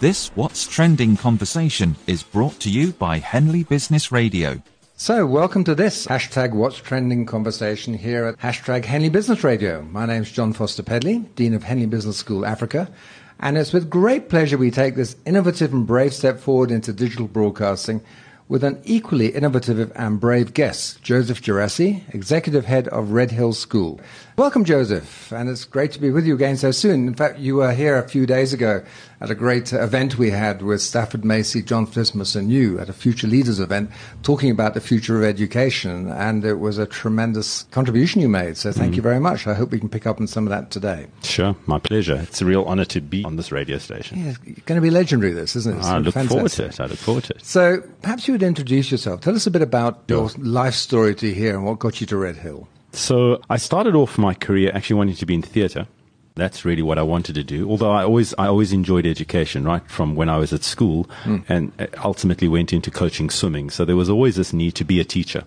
This 0.00 0.28
What's 0.28 0.66
Trending 0.66 1.18
conversation 1.18 1.94
is 2.06 2.22
brought 2.22 2.58
to 2.60 2.70
you 2.70 2.92
by 2.92 3.18
Henley 3.18 3.64
Business 3.64 4.10
Radio. 4.10 4.62
So, 4.96 5.26
welcome 5.26 5.62
to 5.64 5.74
this 5.74 6.06
hashtag 6.06 6.54
What's 6.54 6.78
Trending 6.78 7.26
conversation 7.26 7.92
here 7.92 8.24
at 8.24 8.38
hashtag 8.38 8.86
Henley 8.86 9.10
Business 9.10 9.44
Radio. 9.44 9.82
My 9.82 10.06
name's 10.06 10.32
Jon 10.32 10.54
Foster-Pedley, 10.54 11.18
Dean 11.36 11.52
of 11.52 11.64
Henley 11.64 11.84
Business 11.84 12.16
School 12.16 12.46
Africa, 12.46 12.90
and 13.40 13.58
it's 13.58 13.74
with 13.74 13.90
great 13.90 14.30
pleasure 14.30 14.56
we 14.56 14.70
take 14.70 14.96
this 14.96 15.16
innovative 15.26 15.74
and 15.74 15.86
brave 15.86 16.14
step 16.14 16.40
forward 16.40 16.70
into 16.70 16.94
digital 16.94 17.28
broadcasting 17.28 18.00
with 18.50 18.64
an 18.64 18.80
equally 18.84 19.28
innovative 19.28 19.92
and 19.94 20.18
brave 20.18 20.54
guest, 20.54 21.02
Joseph 21.02 21.40
Gerassi, 21.40 22.02
Executive 22.12 22.64
Head 22.64 22.88
of 22.88 23.12
Redhill 23.12 23.52
School. 23.52 24.00
Welcome, 24.40 24.64
Joseph, 24.64 25.32
and 25.32 25.50
it's 25.50 25.66
great 25.66 25.92
to 25.92 25.98
be 25.98 26.08
with 26.08 26.24
you 26.24 26.34
again 26.34 26.56
so 26.56 26.70
soon. 26.70 27.06
In 27.06 27.12
fact, 27.12 27.38
you 27.38 27.56
were 27.56 27.74
here 27.74 27.98
a 27.98 28.08
few 28.08 28.24
days 28.24 28.54
ago 28.54 28.82
at 29.20 29.30
a 29.30 29.34
great 29.34 29.70
event 29.70 30.16
we 30.16 30.30
had 30.30 30.62
with 30.62 30.80
Stafford 30.80 31.24
Masie, 31.24 31.62
John 31.62 31.86
Fismus, 31.86 32.34
and 32.34 32.50
you 32.50 32.78
at 32.78 32.88
a 32.88 32.94
Future 32.94 33.26
Leaders 33.26 33.60
event 33.60 33.90
talking 34.22 34.50
about 34.50 34.72
the 34.72 34.80
future 34.80 35.18
of 35.18 35.24
education, 35.24 36.10
and 36.10 36.42
it 36.42 36.54
was 36.54 36.78
a 36.78 36.86
tremendous 36.86 37.64
contribution 37.64 38.22
you 38.22 38.30
made. 38.30 38.56
So 38.56 38.72
thank 38.72 38.94
mm. 38.94 38.96
you 38.96 39.02
very 39.02 39.20
much. 39.20 39.46
I 39.46 39.52
hope 39.52 39.72
we 39.72 39.78
can 39.78 39.90
pick 39.90 40.06
up 40.06 40.22
on 40.22 40.26
some 40.26 40.46
of 40.46 40.50
that 40.52 40.70
today. 40.70 41.08
Sure, 41.22 41.54
my 41.66 41.78
pleasure. 41.78 42.16
It's 42.16 42.40
a 42.40 42.46
real 42.46 42.62
honor 42.62 42.86
to 42.86 43.02
be 43.02 43.22
on 43.26 43.36
this 43.36 43.52
radio 43.52 43.76
station. 43.76 44.24
Yeah, 44.24 44.30
it's 44.30 44.62
going 44.62 44.80
to 44.80 44.80
be 44.80 44.88
legendary, 44.90 45.34
this, 45.34 45.54
isn't 45.54 45.74
it? 45.74 45.78
It's 45.80 45.86
I 45.86 45.98
look 45.98 46.14
fantastic. 46.14 46.30
forward 46.30 46.50
to 46.52 46.64
it. 46.64 46.80
I 46.80 46.86
look 46.86 46.98
forward 46.98 47.24
to 47.24 47.34
it. 47.34 47.44
So 47.44 47.82
perhaps 48.00 48.26
you 48.26 48.32
would 48.32 48.42
introduce 48.42 48.90
yourself. 48.90 49.20
Tell 49.20 49.36
us 49.36 49.46
a 49.46 49.50
bit 49.50 49.60
about 49.60 50.04
your 50.08 50.30
life 50.38 50.76
story 50.76 51.14
to 51.16 51.34
here 51.34 51.56
and 51.56 51.66
what 51.66 51.78
got 51.78 52.00
you 52.00 52.06
to 52.06 52.16
Redhill. 52.16 52.68
So 52.92 53.40
I 53.48 53.56
started 53.56 53.94
off 53.94 54.18
my 54.18 54.34
career 54.34 54.70
actually 54.74 54.96
wanting 54.96 55.16
to 55.16 55.26
be 55.26 55.34
in 55.34 55.42
theatre. 55.42 55.86
That's 56.34 56.64
really 56.64 56.82
what 56.82 56.98
I 56.98 57.02
wanted 57.02 57.34
to 57.34 57.44
do. 57.44 57.68
Although 57.68 57.90
I 57.90 58.04
always, 58.04 58.34
I 58.38 58.46
always 58.46 58.72
enjoyed 58.72 59.06
education, 59.06 59.64
right 59.64 59.86
from 59.90 60.14
when 60.14 60.28
I 60.28 60.38
was 60.38 60.52
at 60.52 60.62
school, 60.62 61.08
mm. 61.24 61.44
and 61.48 61.72
ultimately 62.04 62.48
went 62.48 62.72
into 62.72 62.90
coaching 62.90 63.30
swimming. 63.30 63.70
So 63.70 63.84
there 63.84 63.96
was 63.96 64.08
always 64.08 64.36
this 64.36 64.52
need 64.52 64.74
to 64.76 64.84
be 64.84 65.00
a 65.00 65.04
teacher. 65.04 65.44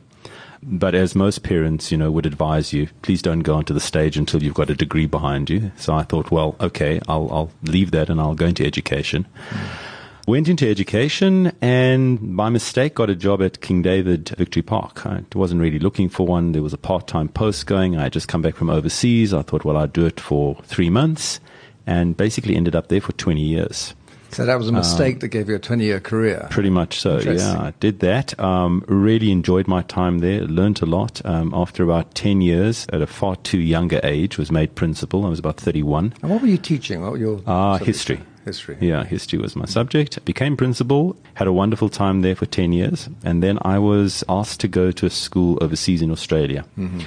But 0.61 0.95
as 0.95 1.15
most 1.15 1.43
parents, 1.43 1.91
you 1.91 1.97
know, 1.97 2.11
would 2.11 2.25
advise 2.25 2.71
you, 2.71 2.87
please 3.01 3.21
don't 3.21 3.41
go 3.41 3.55
onto 3.55 3.73
the 3.73 3.79
stage 3.81 4.17
until 4.17 4.41
you've 4.41 4.53
got 4.53 4.69
a 4.69 4.75
degree 4.75 5.05
behind 5.05 5.49
you. 5.49 5.71
So 5.77 5.93
I 5.93 6.03
thought, 6.03 6.31
well, 6.31 6.55
okay, 6.61 7.01
I'll, 7.07 7.29
I'll 7.31 7.51
leave 7.63 7.91
that 7.91 8.09
and 8.09 8.21
I'll 8.21 8.35
go 8.35 8.45
into 8.45 8.65
education. 8.65 9.25
Mm. 9.49 9.92
Went 10.25 10.47
into 10.47 10.69
education 10.69 11.51
and 11.61 12.37
by 12.37 12.47
mistake 12.47 12.95
got 12.95 13.09
a 13.09 13.15
job 13.15 13.41
at 13.41 13.59
King 13.59 13.81
David 13.81 14.29
Victory 14.37 14.61
Park. 14.61 15.05
I 15.05 15.21
wasn't 15.35 15.59
really 15.59 15.79
looking 15.79 16.07
for 16.07 16.25
one. 16.25 16.53
There 16.53 16.61
was 16.61 16.71
a 16.71 16.77
part-time 16.77 17.27
post 17.27 17.67
going. 17.67 17.97
I 17.97 18.03
had 18.03 18.13
just 18.13 18.29
come 18.29 18.41
back 18.41 18.55
from 18.55 18.69
overseas. 18.69 19.33
I 19.33 19.41
thought, 19.41 19.65
well, 19.65 19.75
I'd 19.75 19.91
do 19.91 20.05
it 20.05 20.21
for 20.21 20.55
three 20.63 20.89
months 20.89 21.41
and 21.85 22.15
basically 22.15 22.55
ended 22.55 22.73
up 22.73 22.87
there 22.87 23.01
for 23.01 23.11
20 23.11 23.41
years. 23.41 23.95
So 24.31 24.45
that 24.45 24.57
was 24.57 24.69
a 24.69 24.71
mistake 24.71 25.15
um, 25.15 25.19
that 25.19 25.27
gave 25.27 25.49
you 25.49 25.55
a 25.55 25.59
20 25.59 25.83
year 25.83 25.99
career. 25.99 26.47
Pretty 26.49 26.69
much 26.69 27.01
so, 27.01 27.19
yeah. 27.19 27.59
I 27.59 27.73
did 27.81 27.99
that. 27.99 28.39
Um, 28.39 28.85
really 28.87 29.29
enjoyed 29.29 29.67
my 29.67 29.81
time 29.81 30.19
there, 30.19 30.39
learned 30.45 30.81
a 30.81 30.85
lot. 30.85 31.21
Um, 31.25 31.53
after 31.53 31.83
about 31.83 32.15
10 32.15 32.39
years, 32.39 32.87
at 32.93 33.01
a 33.01 33.07
far 33.07 33.35
too 33.35 33.59
younger 33.59 33.99
age, 34.03 34.37
was 34.37 34.53
made 34.53 34.73
principal. 34.73 35.25
I 35.25 35.29
was 35.29 35.39
about 35.39 35.57
31. 35.57 36.13
And 36.21 36.31
what 36.31 36.41
were 36.41 36.47
you 36.47 36.57
teaching? 36.57 37.01
What 37.01 37.11
were 37.11 37.17
your 37.17 37.41
uh, 37.45 37.77
history 37.79 38.21
history. 38.43 38.77
Yeah, 38.79 39.03
history 39.03 39.39
was 39.39 39.55
my 39.55 39.65
subject. 39.65 40.23
Became 40.25 40.57
principal, 40.57 41.15
had 41.35 41.47
a 41.47 41.53
wonderful 41.53 41.89
time 41.89 42.21
there 42.21 42.35
for 42.35 42.45
10 42.45 42.73
years, 42.73 43.09
and 43.23 43.41
then 43.41 43.57
I 43.61 43.79
was 43.79 44.23
asked 44.29 44.59
to 44.61 44.67
go 44.67 44.91
to 44.91 45.05
a 45.05 45.09
school 45.09 45.57
overseas 45.61 46.01
in 46.01 46.11
Australia. 46.11 46.65
Mm-hmm. 46.77 47.01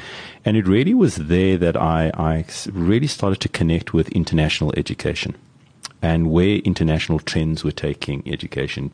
And 0.44 0.56
it 0.56 0.66
really 0.66 0.94
was 0.94 1.16
there 1.16 1.56
that 1.58 1.76
I, 1.76 2.10
I 2.14 2.44
really 2.72 3.08
started 3.08 3.40
to 3.40 3.48
connect 3.48 3.92
with 3.92 4.08
international 4.10 4.72
education 4.76 5.36
and 6.02 6.30
where 6.30 6.58
international 6.58 7.18
trends 7.18 7.64
were 7.64 7.72
taking 7.72 8.22
education. 8.26 8.92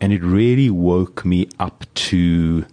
And 0.00 0.12
it 0.12 0.22
really 0.22 0.70
woke 0.70 1.24
me 1.24 1.48
up 1.58 1.84
to 1.94 2.64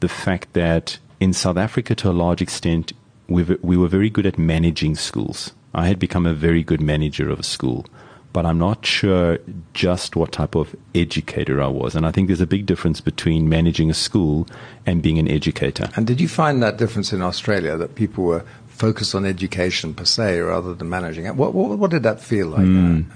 the 0.00 0.08
fact 0.08 0.52
that 0.52 0.98
in 1.18 1.32
South 1.32 1.56
Africa, 1.56 1.94
to 1.96 2.10
a 2.10 2.12
large 2.12 2.42
extent, 2.42 2.92
we 3.28 3.42
we 3.62 3.76
were 3.76 3.88
very 3.88 4.10
good 4.10 4.26
at 4.26 4.38
managing 4.38 4.94
schools. 4.94 5.52
I 5.74 5.86
had 5.86 5.98
become 5.98 6.26
a 6.26 6.34
very 6.34 6.62
good 6.62 6.80
manager 6.80 7.30
of 7.30 7.40
a 7.40 7.44
school 7.44 7.86
but 8.32 8.46
I'm 8.46 8.58
not 8.58 8.84
sure 8.86 9.38
just 9.74 10.16
what 10.16 10.32
type 10.32 10.54
of 10.54 10.74
educator 10.94 11.62
I 11.62 11.66
was. 11.66 11.94
And 11.94 12.06
I 12.06 12.10
think 12.10 12.28
there's 12.28 12.40
a 12.40 12.46
big 12.46 12.66
difference 12.66 13.00
between 13.00 13.48
managing 13.48 13.90
a 13.90 13.94
school 13.94 14.46
and 14.86 15.02
being 15.02 15.18
an 15.18 15.28
educator. 15.28 15.88
And 15.96 16.06
did 16.06 16.20
you 16.20 16.28
find 16.28 16.62
that 16.62 16.78
difference 16.78 17.12
in 17.12 17.22
Australia 17.22 17.76
that 17.76 17.94
people 17.94 18.24
were 18.24 18.44
focused 18.72 19.14
on 19.14 19.24
education 19.24 19.94
per 19.94 20.04
se 20.04 20.40
rather 20.40 20.74
than 20.74 20.88
managing 20.88 21.26
it? 21.26 21.36
What, 21.36 21.54
what, 21.54 21.78
what 21.78 21.90
did 21.90 22.02
that 22.02 22.20
feel 22.20 22.48
like? 22.48 22.62
Mm. 22.62 23.06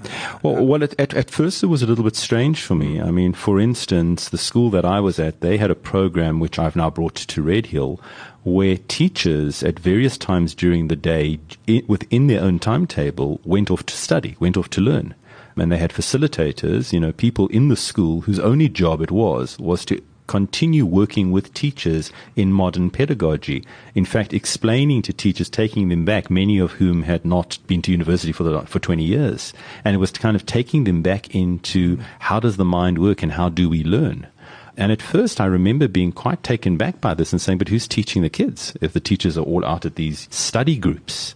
Well, 0.43 0.65
well 0.65 0.83
at, 0.83 0.99
at, 0.99 1.13
at 1.13 1.29
first 1.29 1.63
it 1.63 1.67
was 1.67 1.81
a 1.81 1.87
little 1.87 2.03
bit 2.03 2.15
strange 2.15 2.61
for 2.61 2.75
me. 2.75 3.01
I 3.01 3.11
mean, 3.11 3.33
for 3.33 3.59
instance, 3.59 4.29
the 4.29 4.37
school 4.37 4.69
that 4.71 4.85
I 4.85 4.99
was 4.99 5.19
at, 5.19 5.41
they 5.41 5.57
had 5.57 5.71
a 5.71 5.75
program 5.75 6.39
which 6.39 6.57
I've 6.57 6.75
now 6.75 6.89
brought 6.89 7.15
to 7.15 7.41
Redhill 7.41 7.99
where 8.43 8.77
teachers 8.87 9.61
at 9.61 9.77
various 9.77 10.17
times 10.17 10.55
during 10.55 10.87
the 10.87 10.95
day 10.95 11.37
within 11.87 12.27
their 12.27 12.41
own 12.41 12.59
timetable 12.59 13.41
went 13.43 13.69
off 13.69 13.85
to 13.87 13.97
study, 13.97 14.37
went 14.39 14.55
off 14.55 14.69
to 14.69 14.81
learn. 14.81 15.13
And 15.57 15.71
they 15.71 15.77
had 15.77 15.91
facilitators, 15.91 16.93
you 16.93 16.99
know, 16.99 17.11
people 17.11 17.47
in 17.47 17.67
the 17.67 17.75
school 17.75 18.21
whose 18.21 18.39
only 18.39 18.69
job 18.69 19.01
it 19.01 19.11
was, 19.11 19.57
was 19.59 19.83
to 19.85 20.01
continue 20.27 20.85
working 20.85 21.31
with 21.31 21.53
teachers 21.53 22.11
in 22.35 22.53
modern 22.53 22.89
pedagogy. 22.89 23.65
In 23.95 24.05
fact, 24.05 24.33
explaining 24.33 25.01
to 25.03 25.13
teachers, 25.13 25.49
taking 25.49 25.89
them 25.89 26.05
back, 26.05 26.29
many 26.29 26.59
of 26.59 26.73
whom 26.73 27.03
had 27.03 27.25
not 27.25 27.57
been 27.67 27.81
to 27.83 27.91
university 27.91 28.31
for 28.31 28.43
the, 28.43 28.61
for 28.61 28.79
20 28.79 29.03
years. 29.03 29.53
And 29.83 29.95
it 29.95 29.99
was 29.99 30.11
kind 30.11 30.35
of 30.35 30.45
taking 30.45 30.83
them 30.83 31.01
back 31.01 31.33
into 31.33 31.97
how 32.19 32.39
does 32.39 32.57
the 32.57 32.65
mind 32.65 32.99
work 32.99 33.23
and 33.23 33.31
how 33.31 33.49
do 33.49 33.69
we 33.69 33.83
learn? 33.83 34.27
And 34.77 34.91
at 34.91 35.01
first, 35.01 35.41
I 35.41 35.45
remember 35.45 35.87
being 35.87 36.11
quite 36.11 36.43
taken 36.43 36.77
back 36.77 37.01
by 37.01 37.15
this 37.15 37.31
and 37.31 37.41
saying, 37.41 37.57
but 37.57 37.69
who's 37.69 37.87
teaching 37.87 38.21
the 38.21 38.29
kids 38.29 38.77
if 38.79 38.93
the 38.93 38.99
teachers 38.99 39.37
are 39.37 39.43
all 39.43 39.65
out 39.65 39.85
at 39.85 39.95
these 39.95 40.27
study 40.29 40.77
groups? 40.77 41.33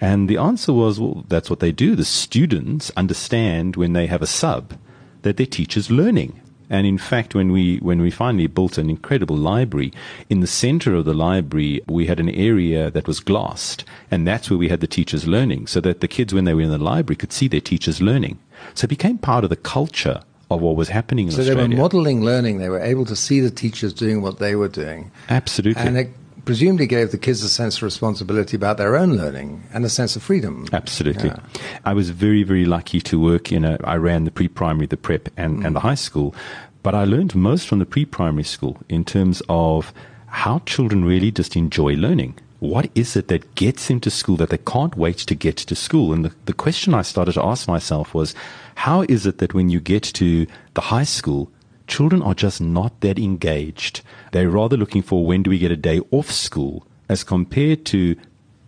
And 0.00 0.28
the 0.28 0.36
answer 0.36 0.72
was, 0.72 1.00
well, 1.00 1.24
that's 1.28 1.50
what 1.50 1.60
they 1.60 1.72
do. 1.72 1.96
The 1.96 2.04
students 2.04 2.92
understand 2.96 3.74
when 3.74 3.94
they 3.94 4.06
have 4.06 4.22
a 4.22 4.28
sub 4.28 4.78
that 5.22 5.38
their 5.38 5.46
teacher's 5.46 5.90
learning. 5.90 6.40
And 6.70 6.86
in 6.86 6.98
fact, 6.98 7.34
when 7.34 7.52
we, 7.52 7.78
when 7.78 8.00
we 8.00 8.10
finally 8.10 8.46
built 8.46 8.78
an 8.78 8.90
incredible 8.90 9.36
library, 9.36 9.92
in 10.28 10.40
the 10.40 10.46
center 10.46 10.94
of 10.94 11.04
the 11.04 11.14
library, 11.14 11.82
we 11.86 12.06
had 12.06 12.20
an 12.20 12.30
area 12.30 12.90
that 12.90 13.06
was 13.06 13.20
glassed. 13.20 13.84
And 14.10 14.26
that's 14.26 14.50
where 14.50 14.58
we 14.58 14.68
had 14.68 14.80
the 14.80 14.86
teachers 14.86 15.26
learning 15.26 15.66
so 15.66 15.80
that 15.80 16.00
the 16.00 16.08
kids, 16.08 16.32
when 16.32 16.44
they 16.44 16.54
were 16.54 16.62
in 16.62 16.70
the 16.70 16.78
library, 16.78 17.16
could 17.16 17.32
see 17.32 17.48
their 17.48 17.60
teachers 17.60 18.00
learning. 18.00 18.38
So 18.74 18.86
it 18.86 18.88
became 18.88 19.18
part 19.18 19.44
of 19.44 19.50
the 19.50 19.56
culture 19.56 20.22
of 20.50 20.60
what 20.60 20.76
was 20.76 20.88
happening 20.88 21.26
in 21.26 21.32
so 21.32 21.40
Australia. 21.40 21.62
So 21.62 21.68
they 21.68 21.74
were 21.74 21.82
modeling 21.82 22.24
learning. 22.24 22.58
They 22.58 22.68
were 22.68 22.80
able 22.80 23.04
to 23.06 23.16
see 23.16 23.40
the 23.40 23.50
teachers 23.50 23.92
doing 23.92 24.22
what 24.22 24.38
they 24.38 24.54
were 24.54 24.68
doing. 24.68 25.10
Absolutely. 25.28 25.82
And 25.82 25.98
it 25.98 26.10
presumably 26.44 26.86
gave 26.86 27.10
the 27.10 27.18
kids 27.18 27.42
a 27.42 27.48
sense 27.48 27.78
of 27.78 27.82
responsibility 27.82 28.56
about 28.56 28.76
their 28.76 28.96
own 28.96 29.16
learning 29.16 29.62
and 29.72 29.84
a 29.84 29.88
sense 29.88 30.16
of 30.16 30.22
freedom. 30.22 30.66
Absolutely. 30.72 31.30
Yeah. 31.30 31.38
I 31.84 31.94
was 31.94 32.10
very, 32.10 32.42
very 32.42 32.64
lucky 32.64 33.00
to 33.02 33.20
work 33.20 33.52
in 33.52 33.64
a, 33.64 33.78
I 33.84 33.96
ran 33.96 34.24
the 34.24 34.30
pre-primary, 34.30 34.86
the 34.86 34.96
prep 34.96 35.28
and, 35.36 35.60
mm. 35.60 35.66
and 35.66 35.76
the 35.76 35.80
high 35.80 35.94
school, 35.94 36.34
but 36.82 36.94
I 36.94 37.04
learned 37.04 37.34
most 37.34 37.66
from 37.66 37.78
the 37.78 37.86
pre-primary 37.86 38.44
school 38.44 38.78
in 38.88 39.04
terms 39.04 39.42
of 39.48 39.92
how 40.26 40.60
children 40.66 41.04
really 41.04 41.30
just 41.30 41.56
enjoy 41.56 41.94
learning 41.94 42.38
what 42.64 42.88
is 42.94 43.14
it 43.14 43.28
that 43.28 43.54
gets 43.54 43.88
them 43.88 44.00
to 44.00 44.10
school 44.10 44.36
that 44.36 44.48
they 44.48 44.58
can't 44.58 44.96
wait 44.96 45.18
to 45.18 45.34
get 45.34 45.56
to 45.56 45.74
school? 45.74 46.12
And 46.12 46.24
the, 46.24 46.32
the 46.46 46.54
question 46.54 46.94
I 46.94 47.02
started 47.02 47.32
to 47.34 47.44
ask 47.44 47.68
myself 47.68 48.14
was, 48.14 48.34
how 48.74 49.02
is 49.02 49.26
it 49.26 49.38
that 49.38 49.54
when 49.54 49.68
you 49.68 49.80
get 49.80 50.02
to 50.14 50.46
the 50.72 50.80
high 50.80 51.04
school, 51.04 51.50
children 51.86 52.22
are 52.22 52.34
just 52.34 52.60
not 52.60 53.00
that 53.00 53.18
engaged? 53.18 54.02
They're 54.32 54.50
rather 54.50 54.76
looking 54.76 55.02
for 55.02 55.24
when 55.24 55.42
do 55.42 55.50
we 55.50 55.58
get 55.58 55.70
a 55.70 55.76
day 55.76 56.00
off 56.10 56.30
school 56.30 56.86
as 57.08 57.24
compared 57.24 57.84
to 57.86 58.16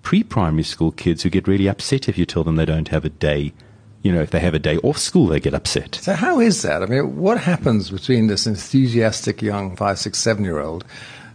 pre-primary 0.03 0.63
school 0.63 0.93
kids 0.93 1.23
who 1.23 1.31
get 1.31 1.49
really 1.49 1.69
upset 1.69 2.09
if 2.09 2.17
you 2.17 2.27
tell 2.27 2.45
them 2.45 2.57
they 2.57 2.65
don't 2.65 2.89
have 2.89 3.05
a 3.05 3.11
day 3.11 3.53
you 4.07 4.13
know, 4.13 4.23
if 4.23 4.31
they 4.31 4.39
have 4.39 4.55
a 4.55 4.61
day 4.61 4.77
off 4.79 4.99
school, 4.99 5.27
they 5.27 5.41
get 5.41 5.53
upset. 5.53 5.97
So 5.97 6.13
how 6.13 6.39
is 6.39 6.63
that? 6.63 6.81
I 6.81 6.87
mean, 6.87 7.17
what 7.17 7.39
happens 7.41 7.91
between 7.91 8.29
this 8.29 8.47
enthusiastic 8.47 9.43
young 9.43 9.75
five, 9.75 9.99
six, 9.99 10.21
seven 10.21 10.45
year 10.45 10.61
old 10.61 10.85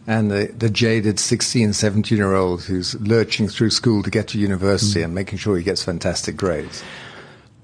and 0.08 0.32
the, 0.32 0.54
the 0.58 0.70
jaded 0.70 1.20
16, 1.20 1.74
17 1.74 2.18
year 2.18 2.34
old 2.34 2.64
who's 2.64 3.00
lurching 3.02 3.50
through 3.50 3.72
school 3.72 4.02
to 4.04 4.10
get 4.10 4.30
to 4.30 4.40
university 4.40 5.02
mm. 5.02 5.06
and 5.06 5.14
making 5.14 5.38
sure 5.38 5.58
he 5.58 5.64
gets 5.64 5.84
fantastic 5.84 6.38
grades? 6.38 6.82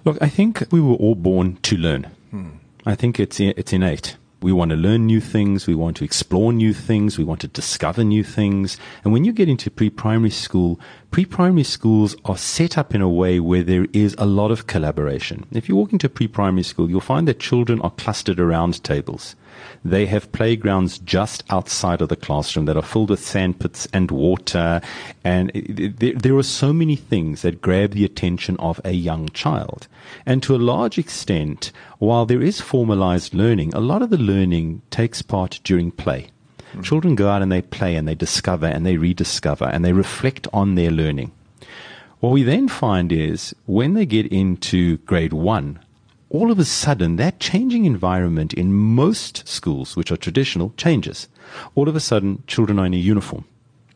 Look, 0.03 0.17
I 0.19 0.27
think 0.27 0.65
we 0.71 0.81
were 0.81 0.95
all 0.95 1.15
born 1.15 1.57
to 1.63 1.77
learn. 1.77 2.03
Hmm. 2.31 2.49
I 2.87 2.95
think 2.95 3.19
it's 3.19 3.41
it's 3.41 3.73
innate. 3.73 4.15
We 4.41 4.53
want 4.53 4.71
to 4.71 4.77
learn 4.77 5.07
new 5.07 5.19
things. 5.19 5.67
We 5.67 5.75
want 5.75 5.97
to 5.97 6.05
explore 6.05 6.53
new 6.53 6.73
things. 6.73 7.17
We 7.17 7.25
want 7.25 7.41
to 7.41 7.49
discover 7.49 8.01
new 8.01 8.23
things. 8.23 8.77
And 9.03 9.11
when 9.11 9.25
you 9.25 9.33
get 9.33 9.49
into 9.49 9.69
pre-primary 9.69 10.29
school, 10.29 10.79
pre-primary 11.11 11.65
schools 11.65 12.15
are 12.23 12.37
set 12.37 12.77
up 12.77 12.95
in 12.95 13.01
a 13.01 13.09
way 13.09 13.41
where 13.41 13.61
there 13.61 13.87
is 13.91 14.15
a 14.17 14.25
lot 14.25 14.51
of 14.51 14.67
collaboration. 14.67 15.45
If 15.51 15.67
you 15.67 15.75
walk 15.75 15.91
into 15.91 16.07
pre-primary 16.07 16.63
school, 16.63 16.89
you'll 16.89 17.01
find 17.01 17.27
that 17.27 17.41
children 17.41 17.81
are 17.81 17.91
clustered 17.91 18.39
around 18.39 18.81
tables. 18.85 19.35
They 19.83 20.05
have 20.07 20.31
playgrounds 20.31 20.99
just 20.99 21.43
outside 21.49 22.01
of 22.01 22.09
the 22.09 22.15
classroom 22.15 22.65
that 22.65 22.77
are 22.77 22.81
filled 22.81 23.09
with 23.09 23.23
sandpits 23.23 23.87
and 23.93 24.11
water. 24.11 24.81
And 25.23 25.51
there, 25.53 26.13
there 26.13 26.35
are 26.35 26.43
so 26.43 26.73
many 26.73 26.95
things 26.95 27.41
that 27.41 27.61
grab 27.61 27.91
the 27.91 28.05
attention 28.05 28.57
of 28.57 28.81
a 28.83 28.91
young 28.91 29.29
child. 29.29 29.87
And 30.25 30.41
to 30.43 30.55
a 30.55 30.57
large 30.57 30.97
extent, 30.97 31.71
while 31.99 32.25
there 32.25 32.41
is 32.41 32.61
formalized 32.61 33.33
learning, 33.33 33.73
a 33.73 33.79
lot 33.79 34.01
of 34.01 34.09
the 34.09 34.17
learning 34.17 34.81
takes 34.89 35.21
part 35.21 35.59
during 35.63 35.91
play. 35.91 36.27
Mm-hmm. 36.71 36.81
Children 36.81 37.15
go 37.15 37.29
out 37.29 37.41
and 37.41 37.51
they 37.51 37.61
play 37.61 37.95
and 37.95 38.07
they 38.07 38.15
discover 38.15 38.65
and 38.65 38.85
they 38.85 38.97
rediscover 38.97 39.65
and 39.65 39.85
they 39.85 39.93
reflect 39.93 40.47
on 40.53 40.75
their 40.75 40.91
learning. 40.91 41.31
What 42.19 42.31
we 42.31 42.43
then 42.43 42.67
find 42.67 43.11
is 43.11 43.55
when 43.65 43.93
they 43.93 44.05
get 44.05 44.27
into 44.27 44.97
grade 44.97 45.33
one, 45.33 45.79
all 46.29 46.51
of 46.51 46.59
a 46.59 46.65
sudden 46.65 47.15
that 47.15 47.39
changing 47.39 47.85
environment 47.85 48.53
in 48.53 48.73
most 48.73 49.47
schools, 49.47 49.95
which 49.95 50.11
are 50.11 50.17
traditional, 50.17 50.73
changes. 50.77 51.27
All 51.75 51.87
of 51.87 51.95
a 51.95 51.99
sudden, 51.99 52.43
children 52.47 52.79
are 52.79 52.85
in 52.85 52.93
a 52.93 52.97
uniform, 52.97 53.45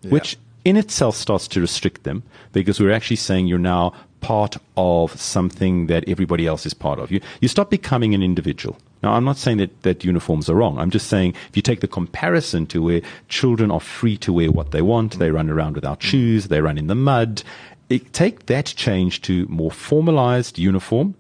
yeah. 0.02 0.12
which 0.12 0.38
in 0.64 0.78
itself 0.78 1.16
starts 1.16 1.48
to 1.50 1.62
restrict 1.62 2.04
them 2.04 2.24
because 2.54 2.80
we're 2.80 2.92
actually 2.92 3.18
saying 3.18 3.48
you're 3.48 3.58
now 3.58 3.94
part 4.22 4.56
of 4.78 5.20
something 5.20 5.88
that 5.88 6.08
everybody 6.08 6.46
else 6.46 6.66
is 6.66 6.74
part 6.74 7.00
of. 7.00 7.12
You, 7.12 7.20
you 7.42 7.48
stop 7.48 7.70
becoming 7.70 8.14
an 8.14 8.22
individual. 8.22 8.78
Now, 9.02 9.14
I'm 9.14 9.24
not 9.24 9.38
saying 9.38 9.58
that, 9.58 9.82
that 9.82 10.06
uniforms 10.06 10.48
are 10.48 10.54
wrong. 10.54 10.78
I'm 10.78 10.92
just 10.92 11.08
saying 11.08 11.34
if 11.50 11.56
you 11.56 11.64
take 11.64 11.82
the 11.82 11.88
comparison 11.88 12.68
to 12.68 12.84
where 12.84 13.02
children 13.30 13.72
are 13.72 13.80
free 13.80 14.16
to 14.18 14.32
wear 14.32 14.52
what 14.52 14.72
they 14.72 14.84
want, 14.84 15.18
they 15.18 15.32
run 15.32 15.50
around 15.50 15.76
without 15.76 16.04
shoes, 16.04 16.48
they 16.48 16.62
run 16.62 16.78
in 16.78 16.86
the 16.86 16.96
mud, 16.96 17.42
it, 17.90 18.14
take 18.14 18.46
that 18.46 18.68
change 18.68 19.22
to 19.24 19.48
more 19.48 19.72
formalized 19.72 20.60
uniform, 20.60 21.16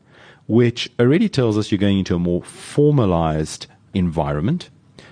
which 0.52 0.92
already 1.00 1.30
tells 1.30 1.58
us 1.58 1.72
you're 1.72 1.80
going 1.80 2.00
into 2.00 2.14
a 2.14 2.20
more 2.20 2.44
formalized 2.44 3.68
environment. 3.94 4.70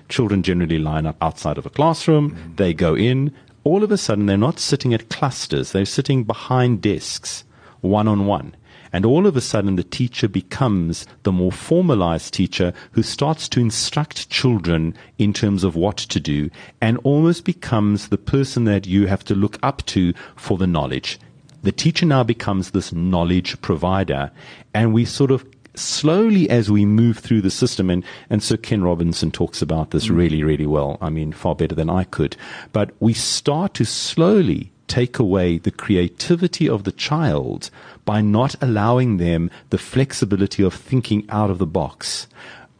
Children 0.10 0.44
generally 0.44 0.80
line 0.80 1.06
up 1.06 1.16
outside 1.22 1.58
of 1.58 1.66
a 1.66 1.70
classroom, 1.70 2.32
mm. 2.32 2.58
they 2.58 2.74
go 2.74 2.94
in. 2.94 3.34
All 3.64 3.82
of 3.82 3.90
a 3.90 3.98
sudden, 3.98 4.26
they're 4.26 4.36
not 4.36 4.60
sitting 4.60 4.94
at 4.94 5.08
clusters, 5.08 5.72
they're 5.72 5.86
sitting 5.86 6.26
behind 6.26 6.82
desks, 6.82 7.46
one 7.80 8.06
on 8.06 8.26
one. 8.26 8.54
And 8.92 9.06
all 9.06 9.26
of 9.26 9.38
a 9.38 9.42
sudden, 9.42 9.78
the 9.78 9.84
teacher 9.84 10.28
becomes 10.28 11.08
the 11.24 11.32
more 11.32 11.54
formalized 11.54 12.34
teacher 12.34 12.74
who 12.92 13.02
starts 13.02 13.48
to 13.50 13.62
instruct 13.62 14.30
children 14.30 14.94
in 15.18 15.32
terms 15.32 15.64
of 15.64 15.74
what 15.74 15.96
to 15.98 16.20
do 16.20 16.50
and 16.82 16.98
almost 17.06 17.46
becomes 17.46 18.10
the 18.10 18.18
person 18.18 18.66
that 18.66 18.88
you 18.88 19.08
have 19.08 19.24
to 19.24 19.36
look 19.36 19.58
up 19.64 19.86
to 19.86 20.14
for 20.36 20.58
the 20.58 20.68
knowledge 20.68 21.18
the 21.64 21.72
teacher 21.72 22.06
now 22.06 22.24
becomes 22.24 22.72
this 22.72 22.94
knowledge 22.94 23.60
provider, 23.62 24.32
and 24.74 24.94
we 24.94 25.06
sort 25.06 25.32
of 25.32 25.46
slowly 25.76 26.50
as 26.50 26.70
we 26.70 26.86
move 26.86 27.20
through 27.20 27.42
the 27.42 27.52
system, 27.52 27.90
and, 27.90 28.04
and 28.30 28.44
Sir 28.44 28.58
Ken 28.58 28.84
Robinson 28.84 29.32
talks 29.32 29.62
about 29.62 29.92
this 29.92 30.08
mm. 30.08 30.16
really, 30.16 30.44
really 30.44 30.66
well. 30.66 30.98
I 31.02 31.10
mean, 31.10 31.32
far 31.32 31.56
better 31.56 31.76
than 31.76 31.90
I 31.90 32.04
could. 32.04 32.36
But 32.74 32.92
we 33.00 33.14
start 33.14 33.74
to 33.76 33.86
slowly 33.86 34.72
take 34.88 35.20
away 35.20 35.58
the 35.58 35.72
creativity 35.72 36.68
of 36.68 36.84
the 36.84 36.92
child 36.92 37.70
by 38.06 38.22
not 38.22 38.56
allowing 38.62 39.18
them 39.18 39.52
the 39.70 39.78
flexibility 39.78 40.64
of 40.64 40.74
thinking 40.74 41.26
out 41.30 41.50
of 41.50 41.60
the 41.60 41.68
box. 41.68 42.28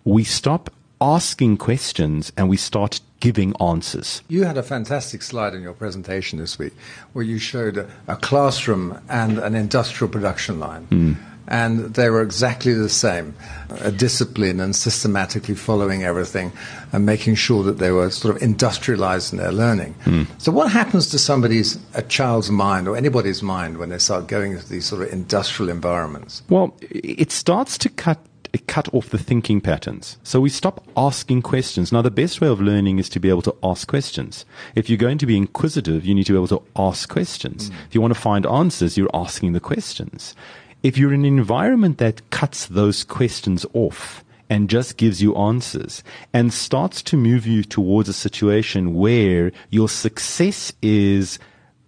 We 0.04 0.24
stop 0.24 0.72
asking 1.02 1.58
questions 1.58 2.32
and 2.38 2.50
we 2.50 2.58
start 2.58 3.02
giving 3.20 3.54
answers. 3.62 4.22
You 4.28 4.44
had 4.44 4.58
a 4.58 4.64
fantastic 4.64 5.22
slide 5.22 5.54
in 5.54 5.62
your 5.62 5.74
presentation 5.74 6.40
this 6.40 6.58
week 6.58 6.74
where 7.14 7.26
you 7.26 7.38
showed 7.38 7.78
a, 7.78 7.90
a 8.08 8.16
classroom 8.16 9.00
and 9.10 9.38
an 9.40 9.56
industrial 9.56 10.12
production 10.12 10.60
line. 10.60 10.88
Mm. 10.88 11.18
And 11.52 11.96
they 11.96 12.12
were 12.12 12.22
exactly 12.22 12.74
the 12.74 12.90
same 12.90 13.34
a 13.82 13.92
discipline 13.92 14.60
and 14.60 14.76
systematically 14.76 15.56
following 15.56 16.04
everything 16.04 16.52
and 16.92 17.08
making 17.08 17.34
sure 17.34 17.64
that 17.64 17.80
they 17.80 17.90
were 17.90 18.12
sort 18.12 18.36
of 18.36 18.44
industrialized 18.44 19.34
in 19.34 19.40
their 19.40 19.52
learning. 19.52 19.96
Mm. 20.06 20.28
So, 20.38 20.52
what 20.52 20.72
happens 20.72 21.10
to 21.10 21.18
somebody's, 21.18 21.80
a 21.96 22.04
child's 22.04 22.52
mind 22.52 22.88
or 22.88 22.96
anybody's 22.96 23.42
mind 23.42 23.80
when 23.80 23.90
they 23.90 23.98
start 23.98 24.28
going 24.28 24.52
into 24.52 24.70
these 24.70 24.86
sort 24.86 25.02
of 25.02 25.12
industrial 25.12 25.72
environments? 25.72 26.44
Well, 26.50 26.76
it 26.82 27.32
starts 27.32 27.80
to 27.80 27.90
cut 27.90 28.20
cut 28.68 28.94
off 28.94 29.10
the 29.10 29.18
thinking 29.18 29.62
patterns. 29.62 30.18
So 30.24 30.40
we 30.40 30.50
stop 30.50 30.86
asking 30.98 31.42
questions. 31.42 31.92
Now, 31.92 32.02
the 32.02 32.12
best 32.12 32.42
way 32.42 32.48
of 32.48 32.62
learning 32.62 33.00
is 33.00 33.10
to 33.10 33.20
be 33.20 33.30
able 33.30 33.42
to 33.44 33.56
ask 33.64 33.88
questions. 33.88 34.46
If 34.76 34.90
you're 34.90 34.98
going 34.98 35.18
to 35.20 35.26
be 35.26 35.38
inquisitive, 35.38 36.06
you 36.06 36.16
need 36.16 36.26
to 36.26 36.34
be 36.34 36.38
able 36.38 36.60
to 36.60 36.64
ask 36.76 37.10
questions. 37.10 37.70
Mm. 37.70 37.74
If 37.88 37.96
you 37.96 38.02
want 38.02 38.14
to 38.14 38.20
find 38.20 38.46
answers, 38.46 38.98
you're 38.98 39.10
asking 39.14 39.54
the 39.54 39.60
questions. 39.60 40.36
If 40.84 40.98
you're 40.98 41.14
in 41.14 41.26
an 41.26 41.38
environment 41.38 41.98
that 41.98 42.30
cuts 42.30 42.66
those 42.68 43.04
questions 43.04 43.66
off, 43.74 44.24
and 44.50 44.68
just 44.70 44.98
gives 44.98 45.22
you 45.22 45.36
answers 45.36 46.04
and 46.34 46.52
starts 46.52 47.04
to 47.04 47.16
move 47.16 47.46
you 47.46 47.64
towards 47.64 48.10
a 48.10 48.14
situation 48.14 48.96
where 48.96 49.52
your 49.70 49.88
success 49.88 50.74
is 50.82 51.38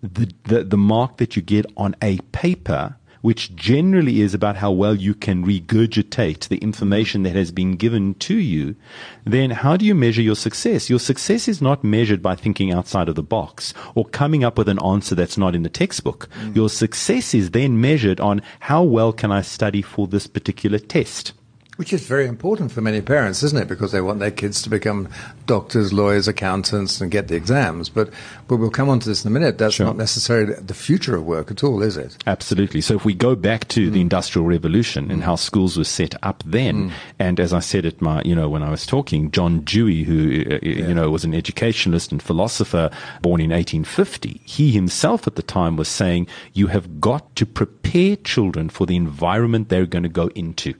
the, 0.01 0.31
the, 0.43 0.63
the 0.63 0.77
mark 0.77 1.17
that 1.17 1.35
you 1.35 1.41
get 1.41 1.65
on 1.77 1.95
a 2.01 2.19
paper 2.31 2.95
which 3.21 3.55
generally 3.55 4.21
is 4.21 4.33
about 4.33 4.57
how 4.57 4.71
well 4.71 4.95
you 4.95 5.13
can 5.13 5.45
regurgitate 5.45 6.47
the 6.47 6.57
information 6.57 7.23
that 7.23 7.35
has 7.35 7.51
been 7.51 7.75
given 7.75 8.13
to 8.15 8.35
you, 8.35 8.75
then 9.25 9.51
how 9.51 9.77
do 9.77 9.85
you 9.85 9.95
measure 9.95 10.21
your 10.21 10.35
success? 10.35 10.89
Your 10.89 10.99
success 10.99 11.47
is 11.47 11.61
not 11.61 11.83
measured 11.83 12.21
by 12.21 12.35
thinking 12.35 12.71
outside 12.71 13.09
of 13.09 13.15
the 13.15 13.23
box 13.23 13.73
or 13.95 14.05
coming 14.05 14.43
up 14.43 14.57
with 14.57 14.69
an 14.69 14.81
answer 14.83 15.15
that's 15.15 15.37
not 15.37 15.55
in 15.55 15.63
the 15.63 15.69
textbook. 15.69 16.29
Mm. 16.41 16.55
Your 16.55 16.69
success 16.69 17.33
is 17.33 17.51
then 17.51 17.79
measured 17.79 18.19
on 18.19 18.41
how 18.61 18.83
well 18.83 19.13
can 19.13 19.31
I 19.31 19.41
study 19.41 19.81
for 19.81 20.07
this 20.07 20.27
particular 20.27 20.79
test. 20.79 21.33
Which 21.81 21.93
is 21.93 22.05
very 22.05 22.27
important 22.27 22.71
for 22.71 22.79
many 22.79 23.01
parents, 23.01 23.41
isn't 23.41 23.57
it? 23.57 23.67
Because 23.67 23.91
they 23.91 24.01
want 24.01 24.19
their 24.19 24.29
kids 24.29 24.61
to 24.61 24.69
become 24.69 25.09
doctors, 25.47 25.91
lawyers, 25.91 26.27
accountants, 26.27 27.01
and 27.01 27.09
get 27.09 27.27
the 27.27 27.33
exams. 27.33 27.89
But, 27.89 28.11
but 28.47 28.57
we'll 28.57 28.69
come 28.69 28.87
on 28.87 28.99
to 28.99 29.09
this 29.09 29.25
in 29.25 29.31
a 29.31 29.33
minute. 29.33 29.57
That's 29.57 29.73
sure. 29.73 29.87
not 29.87 29.97
necessarily 29.97 30.53
the 30.53 30.75
future 30.75 31.15
of 31.15 31.25
work 31.25 31.49
at 31.49 31.63
all, 31.63 31.81
is 31.81 31.97
it? 31.97 32.15
Absolutely. 32.27 32.81
So 32.81 32.93
if 32.97 33.03
we 33.03 33.15
go 33.15 33.35
back 33.35 33.67
to 33.69 33.89
mm. 33.89 33.93
the 33.93 33.99
Industrial 33.99 34.45
Revolution 34.45 35.07
mm. 35.07 35.13
and 35.13 35.23
how 35.23 35.35
schools 35.35 35.75
were 35.75 35.83
set 35.83 36.13
up 36.21 36.43
then, 36.45 36.91
mm. 36.91 36.93
and 37.17 37.39
as 37.39 37.51
I 37.51 37.61
said 37.61 37.87
at 37.87 37.99
my, 37.99 38.21
you 38.23 38.35
know, 38.35 38.47
when 38.47 38.61
I 38.61 38.69
was 38.69 38.85
talking, 38.85 39.31
John 39.31 39.61
Dewey, 39.61 40.03
who, 40.03 40.43
uh, 40.51 40.59
yeah. 40.61 40.87
you 40.87 40.93
know, 40.93 41.09
was 41.09 41.23
an 41.23 41.33
educationalist 41.33 42.11
and 42.11 42.21
philosopher 42.21 42.91
born 43.23 43.41
in 43.41 43.49
1850, 43.49 44.39
he 44.45 44.69
himself 44.69 45.25
at 45.25 45.35
the 45.35 45.41
time 45.41 45.77
was 45.77 45.87
saying, 45.87 46.27
you 46.53 46.67
have 46.67 47.01
got 47.01 47.35
to 47.37 47.45
prepare 47.47 48.17
children 48.17 48.69
for 48.69 48.85
the 48.85 48.95
environment 48.95 49.69
they're 49.69 49.87
going 49.87 50.03
to 50.03 50.09
go 50.09 50.27
into. 50.35 50.75